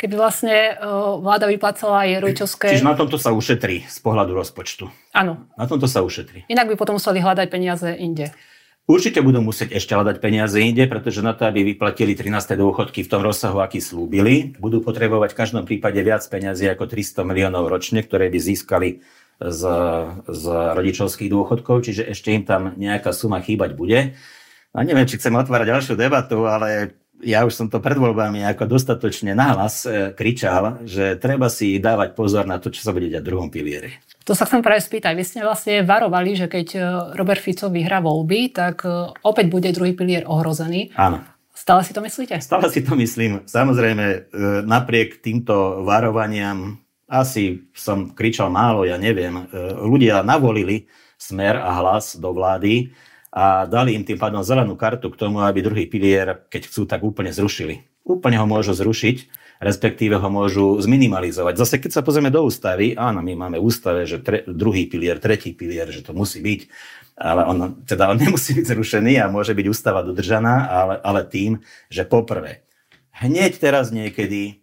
Keby 0.00 0.14
vlastne 0.16 0.74
uh, 0.80 1.20
vláda 1.20 1.44
vyplácala 1.44 2.08
aj 2.08 2.24
rodičovské... 2.24 2.66
Čiže 2.72 2.88
na 2.88 2.96
tomto 2.96 3.20
sa 3.20 3.36
ušetrí 3.36 3.84
z 3.84 3.98
pohľadu 4.00 4.32
rozpočtu. 4.32 4.88
Áno. 5.12 5.48
Na 5.54 5.68
tomto 5.68 5.84
sa 5.84 6.00
ušetrí. 6.00 6.48
Inak 6.48 6.72
by 6.72 6.74
potom 6.80 6.96
museli 6.96 7.20
hľadať 7.20 7.46
peniaze 7.52 7.88
inde. 7.92 8.32
Určite 8.88 9.20
budú 9.20 9.44
musieť 9.44 9.76
ešte 9.76 9.92
hľadať 9.92 10.16
peniaze 10.16 10.56
inde, 10.56 10.88
pretože 10.88 11.20
na 11.20 11.36
to, 11.36 11.44
aby 11.44 11.60
vyplatili 11.60 12.16
13. 12.16 12.56
dôchodky 12.56 13.04
v 13.04 13.10
tom 13.12 13.20
rozsahu, 13.20 13.60
aký 13.60 13.84
slúbili, 13.84 14.56
budú 14.56 14.80
potrebovať 14.80 15.36
v 15.36 15.40
každom 15.44 15.68
prípade 15.68 16.00
viac 16.00 16.24
peniazy 16.24 16.72
ako 16.72 16.88
300 16.88 17.20
miliónov 17.28 17.68
ročne, 17.68 18.00
ktoré 18.00 18.32
by 18.32 18.40
získali 18.40 19.04
z, 19.44 19.62
z 20.24 20.44
rodičovských 20.48 21.28
dôchodkov, 21.28 21.84
čiže 21.84 22.08
ešte 22.08 22.32
im 22.32 22.48
tam 22.48 22.72
nejaká 22.80 23.12
suma 23.12 23.44
chýbať 23.44 23.76
bude. 23.76 24.16
A 24.72 24.78
neviem, 24.80 25.04
či 25.04 25.20
chcem 25.20 25.36
otvárať 25.36 25.68
ďalšiu 25.68 25.92
debatu, 25.92 26.48
ale 26.48 26.96
ja 27.20 27.44
už 27.44 27.52
som 27.52 27.68
to 27.68 27.84
pred 27.84 28.00
voľbami 28.00 28.40
ako 28.48 28.72
dostatočne 28.72 29.36
nahlas 29.36 29.84
e, 29.84 30.16
kričal, 30.16 30.80
že 30.88 31.20
treba 31.20 31.52
si 31.52 31.76
dávať 31.76 32.16
pozor 32.16 32.48
na 32.48 32.56
to, 32.56 32.72
čo 32.72 32.88
sa 32.88 32.96
bude 32.96 33.12
diať 33.12 33.20
v 33.20 33.30
druhom 33.36 33.52
pilieri. 33.52 34.00
To 34.28 34.36
sa 34.36 34.44
chcem 34.44 34.60
práve 34.60 34.84
spýtať. 34.84 35.16
Vy 35.16 35.24
ste 35.24 35.40
vlastne 35.40 35.80
varovali, 35.80 36.36
že 36.36 36.52
keď 36.52 36.66
e, 36.76 36.80
Robert 37.16 37.40
Fico 37.40 37.72
vyhrá 37.72 38.04
voľby, 38.04 38.52
tak 38.52 38.84
e, 38.84 39.16
opäť 39.24 39.48
bude 39.48 39.72
druhý 39.72 39.96
pilier 39.96 40.28
ohrozený. 40.28 40.92
Áno. 41.00 41.24
Stále 41.56 41.80
si 41.80 41.96
to 41.96 42.04
myslíte? 42.04 42.36
Stále 42.44 42.68
si 42.68 42.84
to 42.84 42.92
myslím. 42.94 43.42
Samozrejme, 43.48 44.30
napriek 44.62 45.18
týmto 45.24 45.82
varovaniam 45.82 46.78
asi 47.10 47.66
som 47.74 48.14
kričal 48.14 48.46
málo, 48.52 48.86
ja 48.86 48.94
neviem. 48.94 49.48
Ľudia 49.82 50.22
navolili 50.22 50.86
smer 51.18 51.58
a 51.58 51.74
hlas 51.82 52.14
do 52.14 52.30
vlády 52.30 52.94
a 53.34 53.66
dali 53.66 53.98
im 53.98 54.06
tým 54.06 54.16
pádom 54.22 54.46
zelenú 54.46 54.78
kartu 54.78 55.10
k 55.10 55.18
tomu, 55.18 55.42
aby 55.42 55.64
druhý 55.66 55.90
pilier, 55.90 56.46
keď 56.46 56.70
chcú, 56.70 56.86
tak 56.86 57.02
úplne 57.02 57.34
zrušili. 57.34 57.82
Úplne 58.06 58.38
ho 58.38 58.46
môžu 58.46 58.72
zrušiť, 58.72 59.16
respektíve 59.58 60.18
ho 60.18 60.28
môžu 60.30 60.78
zminimalizovať. 60.78 61.54
Zase 61.58 61.76
keď 61.82 61.90
sa 61.98 62.02
pozrieme 62.06 62.30
do 62.30 62.46
ústavy, 62.46 62.94
áno, 62.94 63.22
my 63.22 63.34
máme 63.34 63.58
ústave, 63.58 64.06
že 64.06 64.22
tre, 64.22 64.46
druhý 64.46 64.86
pilier, 64.86 65.18
tretí 65.18 65.54
pilier, 65.54 65.90
že 65.90 66.06
to 66.06 66.14
musí 66.14 66.38
byť, 66.38 66.60
ale 67.18 67.42
on, 67.46 67.58
teda 67.82 68.14
on 68.14 68.18
nemusí 68.22 68.54
byť 68.54 68.66
zrušený 68.70 69.18
a 69.18 69.30
môže 69.30 69.52
byť 69.52 69.66
ústava 69.66 70.06
dodržaná, 70.06 70.70
ale, 70.70 70.94
ale 71.02 71.26
tým, 71.26 71.62
že 71.90 72.06
poprvé, 72.06 72.62
hneď 73.18 73.58
teraz 73.58 73.90
niekedy 73.90 74.42
e, 74.46 74.54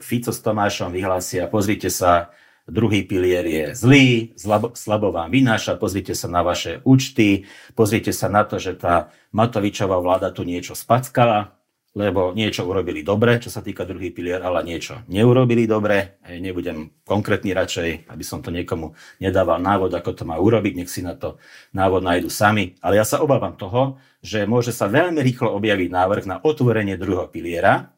Fico 0.00 0.32
s 0.32 0.40
Tomášom 0.40 0.90
vyhlásia, 0.90 1.44
pozrite 1.46 1.92
sa, 1.92 2.32
Druhý 2.68 3.08
pilier 3.08 3.48
je 3.48 3.64
zlý, 3.72 4.36
slabo, 4.36 4.76
slabo 4.76 5.08
vám 5.08 5.32
vynáša, 5.32 5.80
pozrite 5.80 6.12
sa 6.12 6.28
na 6.28 6.44
vaše 6.44 6.84
účty, 6.84 7.48
pozrite 7.72 8.12
sa 8.12 8.28
na 8.28 8.44
to, 8.44 8.60
že 8.60 8.76
tá 8.76 9.08
Matovičová 9.32 9.96
vláda 10.04 10.28
tu 10.28 10.44
niečo 10.44 10.76
spackala, 10.76 11.56
lebo 11.98 12.30
niečo 12.30 12.62
urobili 12.62 13.02
dobre, 13.02 13.42
čo 13.42 13.50
sa 13.50 13.58
týka 13.58 13.82
druhý 13.82 14.14
pilier, 14.14 14.38
ale 14.38 14.62
niečo 14.62 15.02
neurobili 15.10 15.66
dobre. 15.66 16.22
Nebudem 16.22 17.02
konkrétny 17.02 17.50
radšej, 17.50 18.06
aby 18.06 18.22
som 18.22 18.38
to 18.38 18.54
niekomu 18.54 18.94
nedával 19.18 19.58
návod, 19.58 19.90
ako 19.90 20.14
to 20.14 20.22
má 20.22 20.38
urobiť, 20.38 20.78
nech 20.78 20.90
si 20.90 21.02
na 21.02 21.18
to 21.18 21.42
návod 21.74 22.06
nájdu 22.06 22.30
sami. 22.30 22.78
Ale 22.78 23.02
ja 23.02 23.04
sa 23.04 23.18
obávam 23.18 23.58
toho, 23.58 23.98
že 24.22 24.46
môže 24.46 24.70
sa 24.70 24.86
veľmi 24.86 25.18
rýchlo 25.18 25.50
objaviť 25.58 25.90
návrh 25.90 26.24
na 26.30 26.36
otvorenie 26.38 26.94
druhého 26.94 27.26
piliera, 27.26 27.90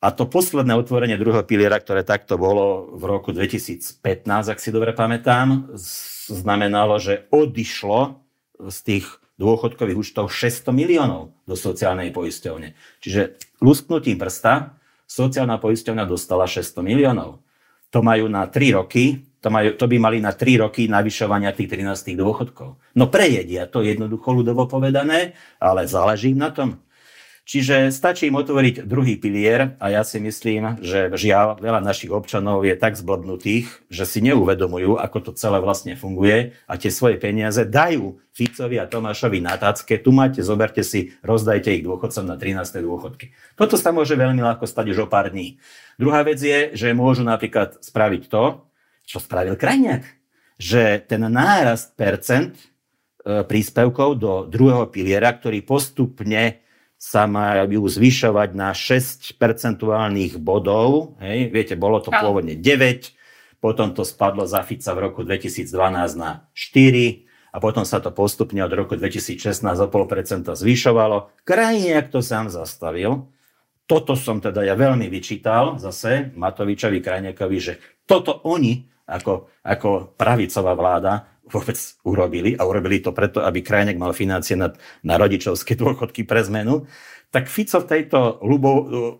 a 0.00 0.16
to 0.16 0.24
posledné 0.24 0.72
otvorenie 0.80 1.20
druhého 1.20 1.44
piliera, 1.44 1.76
ktoré 1.76 2.00
takto 2.00 2.40
bolo 2.40 2.96
v 2.96 3.04
roku 3.04 3.36
2015, 3.36 4.00
ak 4.48 4.56
si 4.56 4.72
dobre 4.72 4.96
pamätám, 4.96 5.76
znamenalo, 6.24 6.96
že 6.96 7.28
odišlo 7.28 8.16
z 8.64 8.78
tých 8.80 9.19
dôchodkových 9.40 9.96
účtov 9.96 10.28
600 10.28 10.68
miliónov 10.76 11.32
do 11.48 11.56
sociálnej 11.56 12.12
poisťovne. 12.12 12.76
Čiže 13.00 13.40
lusknutím 13.64 14.20
prsta 14.20 14.76
sociálna 15.08 15.56
poisťovňa 15.56 16.04
dostala 16.04 16.44
600 16.44 16.84
miliónov. 16.84 17.40
To 17.90 18.04
majú 18.04 18.28
na 18.28 18.46
3 18.46 18.76
roky, 18.78 19.26
to, 19.40 19.48
majú, 19.48 19.74
to 19.74 19.88
by 19.88 19.96
mali 19.96 20.20
na 20.20 20.36
3 20.36 20.62
roky 20.62 20.86
navyšovania 20.86 21.56
tých 21.56 21.72
13 21.72 22.14
dôchodkov. 22.14 22.78
No 22.94 23.04
prejedia 23.08 23.66
to 23.66 23.80
jednoducho 23.80 24.30
ľudovo 24.30 24.68
povedané, 24.68 25.34
ale 25.58 25.88
záleží 25.88 26.36
im 26.36 26.44
na 26.44 26.52
tom. 26.52 26.78
Čiže 27.50 27.90
stačí 27.90 28.30
im 28.30 28.38
otvoriť 28.38 28.86
druhý 28.86 29.18
pilier 29.18 29.74
a 29.82 29.90
ja 29.90 30.06
si 30.06 30.22
myslím, 30.22 30.78
že 30.86 31.10
žiaľ, 31.10 31.58
veľa 31.58 31.82
našich 31.82 32.14
občanov 32.14 32.62
je 32.62 32.78
tak 32.78 32.94
zblodnutých, 32.94 33.90
že 33.90 34.06
si 34.06 34.22
neuvedomujú, 34.22 34.94
ako 34.94 35.18
to 35.18 35.30
celé 35.34 35.58
vlastne 35.58 35.98
funguje 35.98 36.54
a 36.70 36.78
tie 36.78 36.94
svoje 36.94 37.18
peniaze 37.18 37.66
dajú 37.66 38.22
Ficovi 38.30 38.78
a 38.78 38.86
Tomášovi 38.86 39.42
na 39.42 39.58
tácke. 39.58 39.98
Tu 39.98 40.14
máte, 40.14 40.46
zoberte 40.46 40.86
si, 40.86 41.10
rozdajte 41.26 41.74
ich 41.74 41.82
dôchodcom 41.82 42.22
na 42.22 42.38
13. 42.38 42.86
dôchodky. 42.86 43.34
Toto 43.58 43.74
sa 43.74 43.90
môže 43.90 44.14
veľmi 44.14 44.38
ľahko 44.38 44.70
stať 44.70 44.94
už 44.94 44.98
o 45.02 45.10
pár 45.10 45.34
dní. 45.34 45.58
Druhá 45.98 46.22
vec 46.22 46.38
je, 46.38 46.70
že 46.78 46.94
môžu 46.94 47.26
napríklad 47.26 47.82
spraviť 47.82 48.30
to, 48.30 48.62
čo 49.02 49.18
spravil 49.18 49.58
Krajniak. 49.58 50.06
Že 50.54 51.02
ten 51.02 51.26
nárast 51.26 51.98
percent 51.98 52.54
e, 53.26 53.42
príspevkov 53.42 54.22
do 54.22 54.46
druhého 54.46 54.86
piliera, 54.86 55.34
ktorý 55.34 55.66
postupne 55.66 56.69
sa 57.00 57.24
majú 57.24 57.88
zvyšovať 57.88 58.52
na 58.52 58.76
6 58.76 59.40
percentuálnych 59.40 60.36
bodov. 60.36 61.16
Hej. 61.24 61.48
Viete, 61.48 61.74
bolo 61.80 62.04
to 62.04 62.12
pôvodne 62.12 62.60
9, 62.60 63.16
potom 63.56 63.96
to 63.96 64.04
spadlo 64.04 64.44
za 64.44 64.60
Fica 64.60 64.92
v 64.92 65.08
roku 65.08 65.24
2012 65.24 65.72
na 66.20 66.44
4 66.52 67.24
a 67.50 67.56
potom 67.56 67.88
sa 67.88 68.04
to 68.04 68.12
postupne 68.12 68.60
od 68.60 68.72
roku 68.76 69.00
2016 69.00 69.40
o 69.64 69.88
0,5% 69.88 70.52
zvyšovalo. 70.52 71.32
Krajniak 71.48 72.12
to 72.12 72.20
sám 72.20 72.52
zastavil. 72.52 73.32
Toto 73.88 74.12
som 74.14 74.38
teda 74.38 74.62
ja 74.62 74.76
veľmi 74.76 75.08
vyčítal 75.08 75.80
zase 75.80 76.30
Matovičovi 76.36 77.00
Krajniakovi, 77.00 77.58
že 77.58 77.80
toto 78.04 78.44
oni 78.44 78.86
ako, 79.08 79.50
ako 79.64 80.14
pravicová 80.14 80.76
vláda 80.78 81.26
vôbec 81.50 81.76
urobili 82.06 82.54
a 82.54 82.62
urobili 82.64 83.02
to 83.02 83.10
preto, 83.10 83.42
aby 83.42 83.60
krajnek 83.60 83.98
mal 83.98 84.14
financie 84.14 84.54
na, 84.54 84.70
na 85.02 85.18
rodičovské 85.18 85.74
dôchodky 85.74 86.22
pre 86.24 86.46
zmenu, 86.46 86.86
tak 87.30 87.46
Fico 87.46 87.78
v 87.78 87.90
tejto 87.90 88.42
ľubo, 88.42 88.70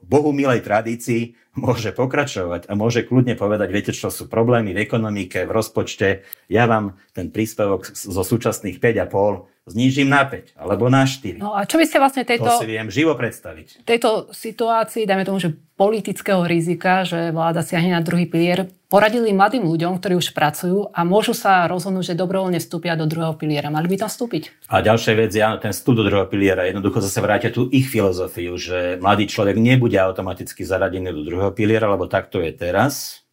bohu 0.03 0.31
milej 0.35 0.66
tradícii 0.66 1.39
môže 1.55 1.95
pokračovať 1.95 2.66
a 2.66 2.72
môže 2.74 3.07
kľudne 3.07 3.39
povedať, 3.39 3.68
viete, 3.70 3.93
čo 3.95 4.11
sú 4.11 4.26
problémy 4.26 4.74
v 4.74 4.83
ekonomike, 4.83 5.47
v 5.47 5.55
rozpočte, 5.55 6.26
ja 6.47 6.66
vám 6.66 6.99
ten 7.14 7.31
príspevok 7.31 7.91
zo 7.91 8.22
súčasných 8.22 8.78
5,5 8.78 9.49
znížim 9.68 10.08
na 10.08 10.24
5 10.24 10.56
alebo 10.56 10.88
na 10.88 11.04
4. 11.04 11.40
No 11.40 11.52
a 11.52 11.68
čo 11.68 11.76
by 11.76 11.84
ste 11.84 11.98
vlastne 12.00 12.22
tejto... 12.24 12.48
To 12.48 12.61
si 12.61 12.68
viem 12.68 12.88
živo 12.88 13.12
predstaviť. 13.14 13.84
Tejto 13.84 14.32
situácii, 14.32 15.04
dajme 15.04 15.24
tomu, 15.28 15.38
že 15.40 15.52
politického 15.76 16.44
rizika, 16.44 17.08
že 17.08 17.32
vláda 17.32 17.64
siahne 17.64 17.96
na 17.96 18.04
druhý 18.04 18.28
pilier, 18.28 18.68
poradili 18.92 19.32
mladým 19.32 19.64
ľuďom, 19.64 19.96
ktorí 19.96 20.18
už 20.18 20.36
pracujú 20.36 20.92
a 20.92 21.00
môžu 21.06 21.32
sa 21.32 21.64
rozhodnúť, 21.70 22.12
že 22.12 22.20
dobrovoľne 22.20 22.61
vstúpia 22.61 22.98
do 22.98 23.08
druhého 23.08 23.32
piliera. 23.38 23.72
Mali 23.72 23.88
by 23.88 24.04
tam 24.04 24.11
vstúpiť? 24.12 24.68
A 24.68 24.84
ďalšia 24.84 25.12
vec 25.16 25.32
je, 25.32 25.40
ten 25.40 25.72
vstup 25.72 25.96
do 25.96 26.04
druhého 26.04 26.28
piliera. 26.28 26.68
Jednoducho 26.68 27.00
zase 27.00 27.22
vrátia 27.24 27.48
tú 27.48 27.70
ich 27.72 27.88
filozofiu, 27.88 28.58
že 28.61 29.00
mladý 29.00 29.30
človek 29.30 29.56
nebude 29.56 29.96
automaticky 29.96 30.66
zaradený 30.66 31.16
do 31.16 31.22
druhého 31.24 31.54
piliera, 31.56 31.88
lebo 31.88 32.11
takto 32.11 32.42
je 32.44 32.52
teraz 32.52 33.24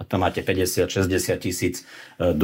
a 0.00 0.02
to 0.08 0.16
máte 0.16 0.40
50-60 0.40 1.44
tisíc 1.44 1.84
e, 2.16 2.32
e, 2.32 2.36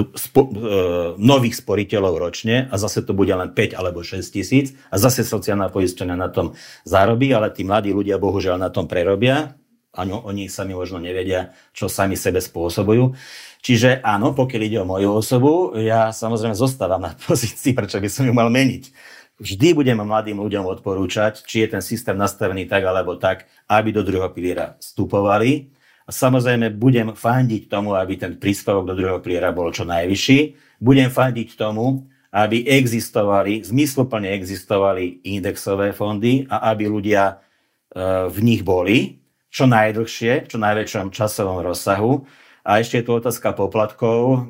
nových 1.17 1.57
sporiteľov 1.57 2.21
ročne 2.21 2.69
a 2.69 2.77
zase 2.77 3.01
to 3.01 3.17
bude 3.17 3.33
len 3.33 3.57
5 3.57 3.73
alebo 3.73 4.05
6 4.05 4.21
tisíc 4.29 4.77
a 4.93 5.01
zase 5.01 5.25
sociálna 5.25 5.73
poistenia 5.73 6.21
na 6.21 6.29
tom 6.29 6.53
zarobí, 6.85 7.33
ale 7.33 7.49
tí 7.57 7.65
mladí 7.65 7.97
ľudia 7.97 8.21
bohužiaľ 8.21 8.61
na 8.61 8.69
tom 8.69 8.85
prerobia 8.85 9.57
a 9.97 10.05
oni 10.05 10.53
sami 10.53 10.77
možno 10.77 11.01
nevedia, 11.01 11.57
čo 11.73 11.89
sami 11.89 12.21
sebe 12.21 12.45
spôsobujú. 12.45 13.17
Čiže 13.65 14.05
áno, 14.05 14.37
pokiaľ 14.37 14.63
ide 14.63 14.79
o 14.85 14.87
moju 14.87 15.09
osobu, 15.17 15.73
ja 15.81 16.13
samozrejme 16.13 16.53
zostávam 16.53 17.01
na 17.01 17.17
pozícii, 17.25 17.73
prečo 17.73 17.97
by 17.97 18.09
som 18.13 18.29
ju 18.29 18.37
mal 18.37 18.53
meniť. 18.53 18.93
Vždy 19.37 19.77
budem 19.77 20.01
mladým 20.01 20.41
ľuďom 20.41 20.65
odporúčať, 20.65 21.45
či 21.45 21.65
je 21.65 21.77
ten 21.77 21.83
systém 21.85 22.17
nastavený 22.17 22.69
tak 22.69 22.85
alebo 22.85 23.21
tak, 23.21 23.49
aby 23.69 23.93
do 23.93 24.01
druhého 24.01 24.33
piliera 24.33 24.81
vstupovali, 24.81 25.76
a 26.07 26.11
samozrejme 26.15 26.79
budem 26.79 27.11
fandiť 27.19 27.67
tomu, 27.67 27.99
aby 27.99 28.15
ten 28.15 28.39
príspevok 28.39 28.87
do 28.87 28.95
druhého 28.95 29.19
piliera 29.19 29.51
bol 29.51 29.75
čo 29.75 29.83
najvyšší. 29.83 30.39
Budem 30.79 31.11
fandiť 31.11 31.59
tomu, 31.59 32.07
aby 32.31 32.63
existovali, 32.63 33.67
zmysluplne 33.67 34.31
existovali 34.39 35.27
indexové 35.27 35.91
fondy 35.91 36.47
a 36.47 36.71
aby 36.71 36.87
ľudia 36.87 37.25
e, 37.27 37.35
v 38.31 38.39
nich 38.39 38.63
boli 38.63 39.19
čo 39.51 39.65
najdlhšie, 39.67 40.47
čo 40.47 40.61
najväčšom 40.61 41.11
časovom 41.11 41.65
rozsahu. 41.65 42.23
A 42.63 42.79
ešte 42.79 43.01
je 43.01 43.07
tu 43.09 43.13
otázka 43.17 43.57
poplatkov. 43.57 44.47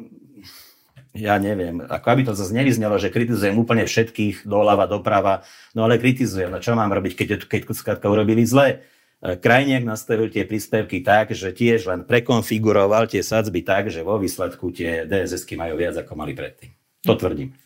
Ja 1.17 1.41
neviem, 1.41 1.81
ako 1.81 2.07
aby 2.13 2.23
to 2.29 2.37
zase 2.37 2.53
nevyznelo, 2.53 3.01
že 3.01 3.09
kritizujem 3.09 3.57
úplne 3.57 3.89
všetkých 3.89 4.45
doľava, 4.45 4.85
doprava, 4.85 5.47
no 5.73 5.89
ale 5.89 5.97
kritizujem. 5.97 6.53
No 6.53 6.61
čo 6.61 6.77
mám 6.77 6.93
robiť, 6.93 7.13
keď, 7.17 7.29
keď 7.49 7.61
skrátka 7.73 8.13
urobili 8.13 8.45
zle? 8.45 8.85
E, 9.23 9.37
krajniak 9.41 9.83
nastavil 9.83 10.29
tie 10.29 10.45
príspevky 10.45 11.01
tak, 11.01 11.33
že 11.33 11.53
tiež 11.57 11.89
len 11.89 12.05
prekonfiguroval 12.05 13.09
tie 13.09 13.25
sadzby 13.25 13.64
tak, 13.64 13.89
že 13.89 14.05
vo 14.05 14.21
výsledku 14.21 14.69
tie 14.73 15.09
DSS-ky 15.09 15.57
majú 15.57 15.81
viac, 15.81 15.97
ako 15.97 16.12
mali 16.12 16.37
predtým. 16.37 16.77
To 17.09 17.17
tvrdím. 17.17 17.57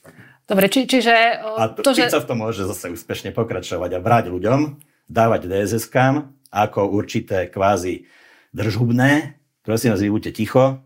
Dobre, 0.46 0.66
či, 0.66 0.86
čiže... 0.86 1.14
A 1.42 1.70
to, 1.70 1.82
to 1.82 1.94
že... 1.94 2.10
v 2.10 2.26
tom 2.26 2.42
môže 2.42 2.66
zase 2.66 2.90
úspešne 2.90 3.30
pokračovať 3.30 3.90
a 3.98 4.00
brať 4.02 4.34
ľuďom, 4.34 4.82
dávať 5.06 5.46
DSS-kám 5.46 6.34
ako 6.50 6.90
určité 6.90 7.46
kvázi 7.46 8.10
držhubné. 8.50 9.38
Prosím 9.62 9.94
vás, 9.94 10.02
vy 10.02 10.10
buďte 10.10 10.32
ticho. 10.34 10.82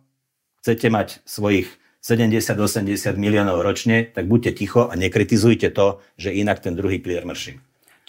Chcete 0.61 0.89
mať 0.93 1.25
svojich 1.25 1.69
70-80 2.05 3.17
miliónov 3.17 3.65
ročne, 3.65 4.05
tak 4.05 4.29
buďte 4.29 4.61
ticho 4.61 4.85
a 4.85 4.93
nekritizujte 4.93 5.73
to, 5.73 6.05
že 6.21 6.37
inak 6.37 6.61
ten 6.61 6.77
druhý 6.77 7.01
pilier 7.01 7.25
mrší. 7.25 7.57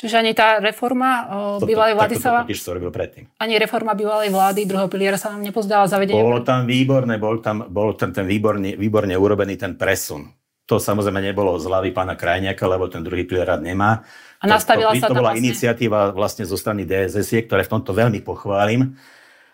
Čiže 0.05 0.21
ani 0.21 0.37
tá 0.37 0.61
reforma 0.61 1.09
o, 1.25 1.65
bývalej 1.65 1.97
vlády 1.97 2.15
sa... 2.21 2.45
Tiež 2.45 2.61
to 2.61 2.77
robil 2.77 2.93
predtým. 2.93 3.25
Ani 3.41 3.57
reforma 3.57 3.97
bývalej 3.97 4.29
vlády 4.29 4.69
druhého 4.69 4.85
piliera 4.85 5.17
sa 5.17 5.33
vám 5.33 5.41
nepozdala 5.41 5.89
zavedenie? 5.89 6.21
Bolo 6.21 6.45
tam 6.45 6.69
výborné, 6.69 7.17
bol 7.17 7.41
tam, 7.41 7.65
bol 7.65 7.97
tam 7.97 8.13
ten 8.13 8.29
výborný, 8.29 8.77
výborne 8.77 9.17
urobený 9.17 9.57
ten 9.57 9.73
presun. 9.73 10.29
To 10.69 10.77
samozrejme 10.77 11.25
nebolo 11.25 11.57
z 11.57 11.65
hlavy 11.65 11.89
pána 11.89 12.13
Krajniaka, 12.13 12.69
lebo 12.69 12.85
ten 12.85 13.01
druhý 13.01 13.25
pilier 13.25 13.49
nemá. 13.57 14.05
A 14.37 14.45
nastavila 14.45 14.93
to, 14.93 15.01
to, 15.01 15.01
sa 15.01 15.09
to 15.09 15.17
bola 15.17 15.33
vlastne... 15.33 15.41
iniciatíva 15.41 15.99
vlastne 16.13 16.45
zo 16.45 16.53
strany 16.53 16.85
DSS, 16.85 17.49
ktoré 17.49 17.65
v 17.65 17.71
tomto 17.73 17.97
veľmi 17.97 18.21
pochválim 18.21 18.93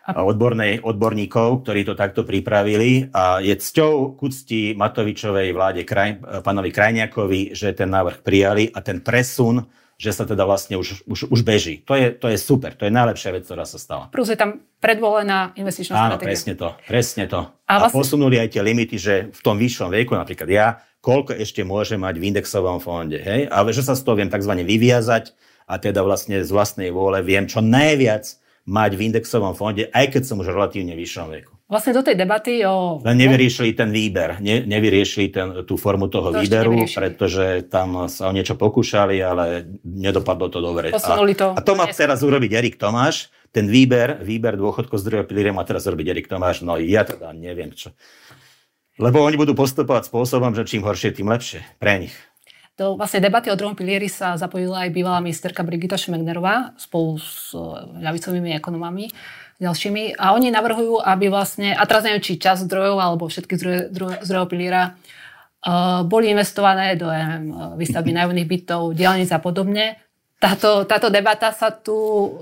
a 0.03 0.19
odbornej, 0.27 0.83
odborníkov, 0.83 1.63
ktorí 1.63 1.87
to 1.87 1.95
takto 1.95 2.27
pripravili 2.27 3.07
a 3.15 3.39
je 3.39 3.55
cťou 3.55 4.17
k 4.17 4.19
úcti 4.19 4.61
Matovičovej 4.75 5.55
vláde 5.55 5.87
kraj, 5.87 6.19
pánovi 6.43 6.73
Krajniakovi, 6.73 7.55
že 7.55 7.71
ten 7.71 7.87
návrh 7.87 8.19
prijali 8.19 8.67
a 8.73 8.83
ten 8.83 8.99
presun, 8.99 9.63
že 10.01 10.09
sa 10.11 10.25
teda 10.25 10.49
vlastne 10.49 10.81
už, 10.81 11.05
už, 11.05 11.29
už 11.29 11.39
beží. 11.45 11.85
To 11.85 11.93
je, 11.93 12.09
to 12.09 12.25
je 12.25 12.41
super, 12.41 12.73
to 12.73 12.89
je 12.89 12.91
najlepšia 12.91 13.29
vec, 13.31 13.45
ktorá 13.45 13.69
sa 13.69 13.77
stala. 13.77 14.09
Plus 14.09 14.25
je 14.25 14.33
tam 14.33 14.57
predvolená 14.81 15.53
investičná 15.53 15.93
Áno, 15.93 16.17
stratégia. 16.17 16.25
presne 16.25 16.53
to, 16.57 16.67
presne 16.89 17.23
to. 17.29 17.39
A 17.45 17.69
A, 17.69 17.73
vlastne- 17.85 18.01
posunuli 18.01 18.41
aj 18.41 18.49
tie 18.49 18.65
limity, 18.65 18.97
že 18.97 19.13
v 19.29 19.41
tom 19.45 19.61
vyššom 19.61 19.93
veku, 19.93 20.17
napríklad 20.17 20.49
ja, 20.49 20.67
koľko 20.99 21.37
ešte 21.37 21.61
môže 21.61 22.01
mať 22.01 22.17
v 22.17 22.33
indexovom 22.33 22.81
fonde, 22.81 23.21
hej? 23.21 23.45
Ale 23.47 23.69
že 23.69 23.85
sa 23.85 23.93
z 23.93 24.01
toho 24.01 24.17
viem 24.17 24.27
tzv. 24.27 24.57
vyviazať 24.57 25.37
a 25.69 25.77
teda 25.77 26.01
vlastne 26.01 26.41
z 26.41 26.49
vlastnej 26.49 26.89
vôle 26.89 27.21
viem 27.21 27.45
čo 27.45 27.61
najviac 27.61 28.25
mať 28.65 28.91
v 28.93 29.01
indexovom 29.05 29.53
fonde, 29.53 29.85
aj 29.89 30.17
keď 30.17 30.21
som 30.25 30.41
už 30.41 30.49
relatívne 30.49 30.97
vyššom 30.97 31.29
veku. 31.29 31.53
Vlastne 31.71 31.95
do 31.95 32.03
tej 32.03 32.19
debaty 32.19 32.67
o... 32.67 32.99
Len 32.99 33.15
nevyriešili 33.15 33.71
ten 33.71 33.95
výber, 33.95 34.43
ne, 34.43 34.67
nevyriešili 34.67 35.31
ten, 35.31 35.47
tú 35.63 35.79
formu 35.79 36.11
toho 36.11 36.35
To 36.35 36.43
výberu, 36.43 36.83
pretože 36.83 37.63
tam 37.71 38.11
sa 38.11 38.27
o 38.27 38.35
niečo 38.35 38.59
pokúšali, 38.59 39.15
ale 39.23 39.71
nedopadlo 39.87 40.51
to 40.51 40.59
dobre. 40.59 40.91
Posunuli 40.91 41.31
to 41.31 41.55
a, 41.55 41.63
a 41.63 41.63
to 41.63 41.71
má 41.79 41.87
teraz 41.87 42.27
urobiť 42.27 42.51
Erik 42.51 42.75
Tomáš, 42.75 43.31
ten 43.55 43.71
výber, 43.71 44.19
výber 44.19 44.59
dôchodkov 44.59 44.99
z 44.99 45.03
druhého 45.07 45.23
pilíra 45.23 45.55
má 45.55 45.63
teraz 45.63 45.87
urobiť 45.87 46.11
Erik 46.11 46.27
Tomáš, 46.27 46.59
no 46.59 46.75
ja 46.75 47.07
teda 47.07 47.31
neviem 47.31 47.71
čo. 47.71 47.95
Lebo 48.99 49.23
oni 49.23 49.39
budú 49.39 49.55
postupovať 49.55 50.11
spôsobom, 50.11 50.51
že 50.51 50.67
čím 50.67 50.83
horšie, 50.83 51.15
tým 51.15 51.31
lepšie 51.31 51.63
pre 51.79 52.03
nich. 52.03 52.15
Do 52.75 52.95
vlastne 52.95 53.19
debaty 53.19 53.51
o 53.51 53.59
druhom 53.59 53.75
pilieri 53.75 54.07
sa 54.07 54.39
zapojila 54.39 54.87
aj 54.87 54.95
bývalá 54.95 55.19
ministerka 55.19 55.61
Brigita 55.61 55.99
Šmegnerová 55.99 56.73
spolu 56.79 57.19
s 57.19 57.51
e, 57.51 57.59
ľavicovými 57.99 58.55
ekonomami 58.55 59.11
ďalšími. 59.61 60.17
A 60.17 60.33
oni 60.33 60.49
navrhujú, 60.49 60.97
aby 60.97 61.29
vlastne, 61.29 61.77
a 61.77 61.85
teraz 61.85 62.01
neviem, 62.01 62.25
či 62.25 62.41
čas 62.41 62.65
zdrojov 62.65 62.97
alebo 62.97 63.29
všetky 63.29 63.53
zdroje 63.53 63.79
zdroje- 63.93 64.21
z 64.25 64.27
druhého 64.27 64.49
piliera 64.49 64.83
uh, 64.89 66.01
boli 66.01 66.33
investované 66.33 66.97
do 66.97 67.05
neviem, 67.05 67.53
e, 67.53 67.77
výstavby 67.77 68.09
nájomných 68.09 68.49
bytov, 68.49 68.97
diálnic 68.97 69.29
a 69.29 69.37
podobne. 69.37 70.01
Táto, 70.41 70.89
táto 70.89 71.13
debata 71.13 71.53
sa 71.53 71.69
tu 71.69 71.93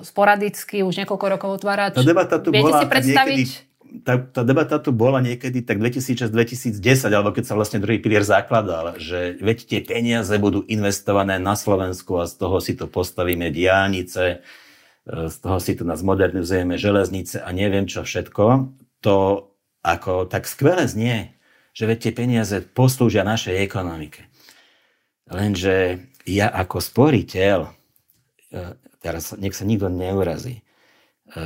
sporadicky 0.08 0.88
už 0.88 1.04
niekoľko 1.04 1.26
rokov 1.36 1.50
otvára. 1.60 1.92
Tá 1.92 2.00
debata 2.00 2.40
tu 2.40 2.56
Viete 2.56 2.72
bola 2.72 2.80
si 2.80 2.88
predstaviť? 2.88 3.36
niekedy, 3.36 3.68
tá, 4.06 4.14
tá 4.22 4.42
debata 4.46 4.78
tu 4.80 4.96
bola 4.96 5.20
niekedy 5.20 5.66
tak 5.66 5.82
2006-2010, 5.82 6.80
alebo 7.12 7.36
keď 7.36 7.44
sa 7.44 7.58
vlastne 7.60 7.82
druhý 7.82 8.00
pilier 8.00 8.24
zakladal, 8.24 8.96
že 9.02 9.36
veď 9.42 9.58
tie 9.66 9.80
peniaze 9.84 10.32
budú 10.40 10.64
investované 10.70 11.42
na 11.42 11.58
Slovensku 11.58 12.22
a 12.22 12.30
z 12.30 12.40
toho 12.40 12.64
si 12.64 12.78
to 12.78 12.86
postavíme 12.86 13.50
diálnice, 13.50 14.46
z 15.10 15.36
toho 15.42 15.58
si 15.58 15.74
tu 15.74 15.84
nás 15.84 16.06
modernizujeme 16.06 16.78
železnice 16.78 17.42
a 17.42 17.50
neviem 17.50 17.90
čo 17.90 18.06
všetko. 18.06 18.70
To 19.02 19.16
ako 19.82 20.30
tak 20.30 20.46
skvele 20.46 20.86
znie, 20.86 21.34
že 21.74 21.90
veď 21.90 21.98
tie 21.98 22.14
peniaze 22.14 22.58
poslúžia 22.62 23.26
našej 23.26 23.58
ekonomike. 23.64 24.30
Lenže 25.30 26.06
ja 26.30 26.54
ako 26.54 26.78
sporiteľ, 26.78 27.60
e, 27.66 27.72
teraz 29.02 29.34
nech 29.38 29.58
sa 29.58 29.66
nikto 29.66 29.90
neurazí, 29.90 30.62
E, 31.30 31.42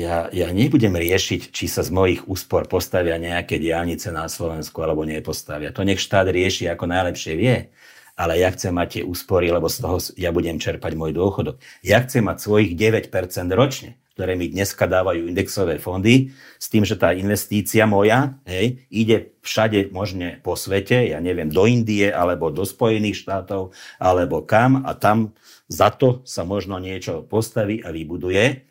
ja, 0.00 0.32
ja 0.32 0.48
nebudem 0.48 0.96
riešiť, 0.96 1.52
či 1.52 1.68
sa 1.68 1.84
z 1.84 1.92
mojich 1.92 2.24
úspor 2.24 2.64
postavia 2.64 3.20
nejaké 3.20 3.60
diálnice 3.60 4.08
na 4.08 4.32
Slovensku 4.32 4.80
alebo 4.80 5.04
nepostavia. 5.04 5.76
To 5.76 5.84
nech 5.84 6.00
štát 6.00 6.24
rieši 6.32 6.72
ako 6.72 6.88
najlepšie 6.88 7.32
vie. 7.36 7.68
Ale 8.16 8.40
ja 8.40 8.48
chcem 8.48 8.72
mať 8.72 8.88
tie 8.88 9.02
úspory, 9.04 9.52
lebo 9.52 9.68
z 9.68 9.84
toho 9.84 10.00
ja 10.16 10.32
budem 10.32 10.56
čerpať 10.56 10.96
môj 10.96 11.12
dôchodok. 11.12 11.60
Ja 11.84 12.00
chcem 12.00 12.24
mať 12.24 12.40
svojich 12.40 12.72
9% 12.72 13.12
ročne, 13.52 14.00
ktoré 14.16 14.32
mi 14.40 14.48
dneska 14.48 14.88
dávajú 14.88 15.28
indexové 15.28 15.76
fondy, 15.76 16.32
s 16.56 16.72
tým, 16.72 16.88
že 16.88 16.96
tá 16.96 17.12
investícia 17.12 17.84
moja 17.84 18.40
hej, 18.48 18.80
ide 18.88 19.36
všade 19.44 19.92
možne 19.92 20.40
po 20.40 20.56
svete, 20.56 21.12
ja 21.12 21.20
neviem, 21.20 21.52
do 21.52 21.68
Indie 21.68 22.08
alebo 22.08 22.48
do 22.48 22.64
Spojených 22.64 23.20
štátov 23.20 23.76
alebo 24.00 24.40
kam 24.48 24.88
a 24.88 24.96
tam 24.96 25.36
za 25.68 25.92
to 25.92 26.24
sa 26.24 26.48
možno 26.48 26.80
niečo 26.80 27.28
postaví 27.28 27.84
a 27.84 27.92
vybuduje. 27.92 28.64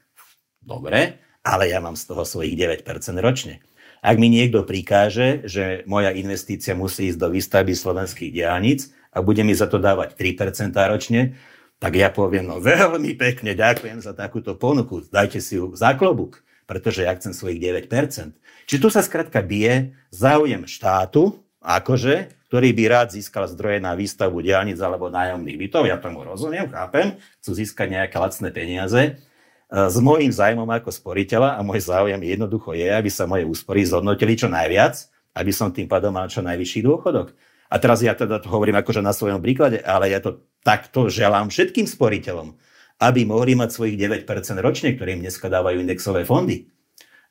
Dobre, 0.65 1.21
ale 1.45 1.69
ja 1.69 1.77
mám 1.77 1.93
z 1.93 2.09
toho 2.09 2.25
svojich 2.25 2.57
9% 2.57 2.81
ročne. 3.21 3.61
Ak 4.01 4.17
mi 4.17 4.33
niekto 4.33 4.65
prikáže, 4.65 5.45
že 5.45 5.85
moja 5.85 6.09
investícia 6.09 6.73
musí 6.73 7.13
ísť 7.13 7.21
do 7.21 7.29
výstavby 7.29 7.73
slovenských 7.77 8.33
diálnic 8.33 8.89
a 9.15 9.23
bude 9.23 9.41
mi 9.47 9.55
za 9.55 9.71
to 9.71 9.79
dávať 9.79 10.19
3% 10.19 10.75
ročne, 10.75 11.39
tak 11.79 11.95
ja 11.95 12.11
poviem, 12.11 12.51
no 12.51 12.59
veľmi 12.59 13.15
pekne 13.15 13.55
ďakujem 13.55 14.03
za 14.03 14.11
takúto 14.11 14.59
ponuku, 14.59 15.07
dajte 15.07 15.39
si 15.39 15.55
ju 15.55 15.71
za 15.71 15.95
klobúk, 15.95 16.43
pretože 16.67 17.07
ja 17.07 17.15
chcem 17.15 17.31
svojich 17.31 17.63
9%. 17.87 18.35
Čiže 18.67 18.81
tu 18.83 18.89
sa 18.91 18.99
skrátka 18.99 19.39
bije 19.39 19.95
záujem 20.11 20.67
štátu, 20.67 21.39
akože, 21.63 22.35
ktorý 22.51 22.75
by 22.75 22.83
rád 22.91 23.07
získal 23.15 23.47
zdroje 23.47 23.79
na 23.79 23.95
výstavbu 23.95 24.43
diálnic 24.43 24.77
alebo 24.83 25.07
nájomných 25.07 25.57
bytov, 25.67 25.87
ja 25.87 25.95
tomu 25.95 26.27
rozumiem, 26.27 26.67
chápem, 26.67 27.15
chcú 27.39 27.51
získať 27.55 27.87
nejaké 27.95 28.15
lacné 28.19 28.49
peniaze, 28.51 29.17
E, 29.65 29.89
s 29.89 29.97
môjim 29.97 30.29
zájmom 30.29 30.69
ako 30.69 30.93
sporiteľa 30.93 31.57
a 31.57 31.61
môj 31.65 31.81
záujem 31.89 32.21
jednoducho 32.21 32.77
je, 32.77 32.85
aby 32.85 33.09
sa 33.09 33.25
moje 33.25 33.43
úspory 33.49 33.81
zhodnotili 33.81 34.37
čo 34.37 34.45
najviac, 34.45 35.09
aby 35.33 35.51
som 35.51 35.73
tým 35.73 35.89
pádom 35.89 36.13
mal 36.13 36.29
čo 36.29 36.45
najvyšší 36.45 36.85
dôchodok. 36.85 37.33
A 37.75 37.79
teraz 37.83 37.99
ja 37.99 38.15
teda 38.15 38.39
to 38.39 38.47
hovorím 38.47 38.79
akože 38.79 39.03
na 39.03 39.11
svojom 39.11 39.43
príklade, 39.43 39.83
ale 39.83 40.07
ja 40.07 40.23
to 40.23 40.47
takto 40.63 41.11
želám 41.11 41.51
všetkým 41.51 41.83
sporiteľom, 41.83 42.55
aby 43.03 43.27
mohli 43.27 43.59
mať 43.59 43.75
svojich 43.75 43.99
9% 43.99 44.23
ročne, 44.63 44.95
ktoré 44.95 45.19
im 45.19 45.27
dneska 45.27 45.51
dávajú 45.51 45.83
indexové 45.83 46.23
fondy. 46.23 46.71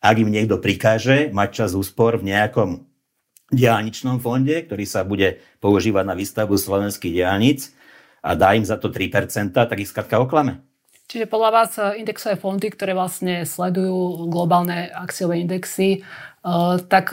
Ak 0.04 0.20
im 0.20 0.28
niekto 0.28 0.60
prikáže 0.60 1.32
mať 1.32 1.48
čas 1.64 1.70
úspor 1.72 2.20
v 2.20 2.28
nejakom 2.36 2.84
diálničnom 3.48 4.20
fonde, 4.20 4.52
ktorý 4.68 4.84
sa 4.84 5.00
bude 5.00 5.40
používať 5.64 6.04
na 6.04 6.12
výstavbu 6.12 6.60
slovenských 6.60 7.24
diálnic 7.24 7.72
a 8.20 8.36
dá 8.36 8.52
im 8.52 8.68
za 8.68 8.76
to 8.76 8.92
3%, 8.92 9.48
tak 9.48 9.80
ich 9.80 9.88
skratka 9.88 10.20
oklame. 10.20 10.60
Čiže 11.08 11.28
podľa 11.28 11.50
vás 11.52 11.70
e, 11.76 12.00
indexové 12.00 12.36
fondy, 12.36 12.72
ktoré 12.72 12.96
vlastne 12.96 13.44
sledujú 13.44 14.28
globálne 14.28 14.88
akciové 14.88 15.40
indexy, 15.40 16.00
e, 16.00 16.50
tak 16.88 17.12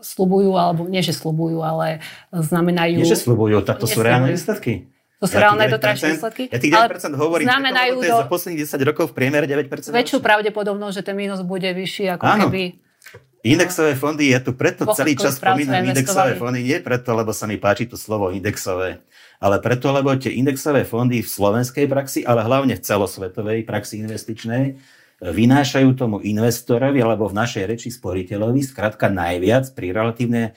slubujú, 0.00 0.56
alebo 0.56 0.88
nie, 0.88 1.00
že 1.04 1.14
slubujú, 1.14 1.60
ale 1.64 2.04
znamenajú... 2.32 3.00
Nie, 3.00 3.08
že 3.08 3.20
slubujú, 3.20 3.62
tak 3.64 3.80
to 3.80 3.86
sú 3.86 4.00
reálne 4.00 4.32
výsledky. 4.32 4.90
To 5.20 5.28
sú 5.28 5.36
reálne 5.36 5.68
doterajšie 5.68 6.16
výsledky? 6.16 6.42
Ja 6.48 6.56
tých 6.56 6.72
9% 6.72 7.12
Ale 7.12 7.16
hovorím, 7.20 7.44
znamenajú 7.44 7.94
to 8.00 8.08
je 8.08 8.16
za 8.24 8.28
posledných 8.32 8.60
10 8.64 8.88
rokov 8.88 9.04
v 9.12 9.14
priemere 9.20 9.44
9%. 9.44 9.68
väčšiu 9.92 10.18
pravdepodobnosť, 10.24 10.94
že 10.96 11.02
ten 11.04 11.16
mínus 11.16 11.44
bude 11.44 11.68
vyšší, 11.68 12.16
ako 12.16 12.24
Áno. 12.24 12.48
keby... 12.48 12.80
Indexové 13.40 13.96
fondy, 13.96 14.36
ja 14.36 14.40
tu 14.44 14.52
preto 14.52 14.84
celý 14.92 15.16
čas 15.16 15.40
spomínam 15.40 15.80
indexové 15.80 16.36
fondy, 16.36 16.60
nie 16.60 16.76
preto, 16.84 17.16
lebo 17.16 17.32
sa 17.32 17.48
mi 17.48 17.56
páči 17.56 17.88
to 17.88 17.96
slovo 17.96 18.28
indexové, 18.28 19.00
ale 19.40 19.56
preto, 19.64 19.88
lebo 19.96 20.12
tie 20.12 20.36
indexové 20.36 20.84
fondy 20.84 21.24
v 21.24 21.28
slovenskej 21.28 21.88
praxi, 21.88 22.20
ale 22.20 22.44
hlavne 22.44 22.76
v 22.76 22.84
celosvetovej 22.84 23.64
praxi 23.64 24.04
investičnej, 24.04 24.76
vynášajú 25.20 25.92
tomu 25.92 26.24
investorovi 26.24 27.04
alebo 27.04 27.28
v 27.28 27.36
našej 27.36 27.64
reči 27.68 27.88
sporiteľovi 27.92 28.64
skrátka 28.64 29.12
najviac 29.12 29.68
pri 29.76 29.92
relatívne 29.92 30.42
e, 30.48 30.52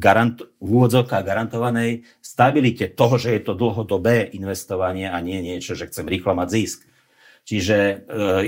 garant, 0.00 0.40
v 0.58 0.68
úvodzovkách 0.80 1.20
garantovanej 1.20 2.08
stabilite 2.24 2.88
toho, 2.88 3.20
že 3.20 3.36
je 3.36 3.42
to 3.44 3.52
dlhodobé 3.52 4.32
investovanie 4.32 5.12
a 5.12 5.20
nie 5.20 5.44
niečo, 5.44 5.76
že 5.76 5.92
chcem 5.92 6.08
rýchlo 6.08 6.32
mať 6.32 6.48
zisk. 6.48 6.78
Čiže 7.44 7.76
e, 7.76 7.94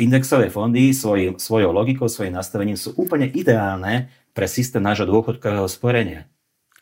indexové 0.00 0.48
fondy 0.48 0.96
svoj, 0.96 1.36
svojou 1.36 1.76
logikou, 1.76 2.08
svojim 2.08 2.36
nastavením 2.36 2.80
sú 2.80 2.96
úplne 2.96 3.28
ideálne 3.28 4.08
pre 4.32 4.48
systém 4.48 4.80
nášho 4.80 5.04
dôchodkového 5.04 5.68
sporenia. 5.68 6.24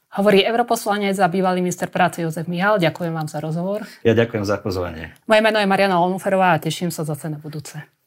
Hovorí 0.09 0.41
europoslanec 0.41 1.19
a 1.21 1.29
bývalý 1.29 1.61
minister 1.61 1.91
práce 1.93 2.23
Jozef 2.25 2.49
Mihal. 2.49 2.81
Ďakujem 2.81 3.13
vám 3.13 3.29
za 3.29 3.45
rozhovor. 3.45 3.85
Ja 4.07 4.17
ďakujem 4.17 4.47
za 4.47 4.57
pozvanie. 4.57 5.13
Moje 5.29 5.43
meno 5.45 5.61
je 5.61 5.69
Mariana 5.69 6.01
Olmuferová 6.01 6.57
a 6.57 6.63
teším 6.63 6.89
sa 6.89 7.05
zase 7.05 7.29
na 7.29 7.37
budúce. 7.37 7.98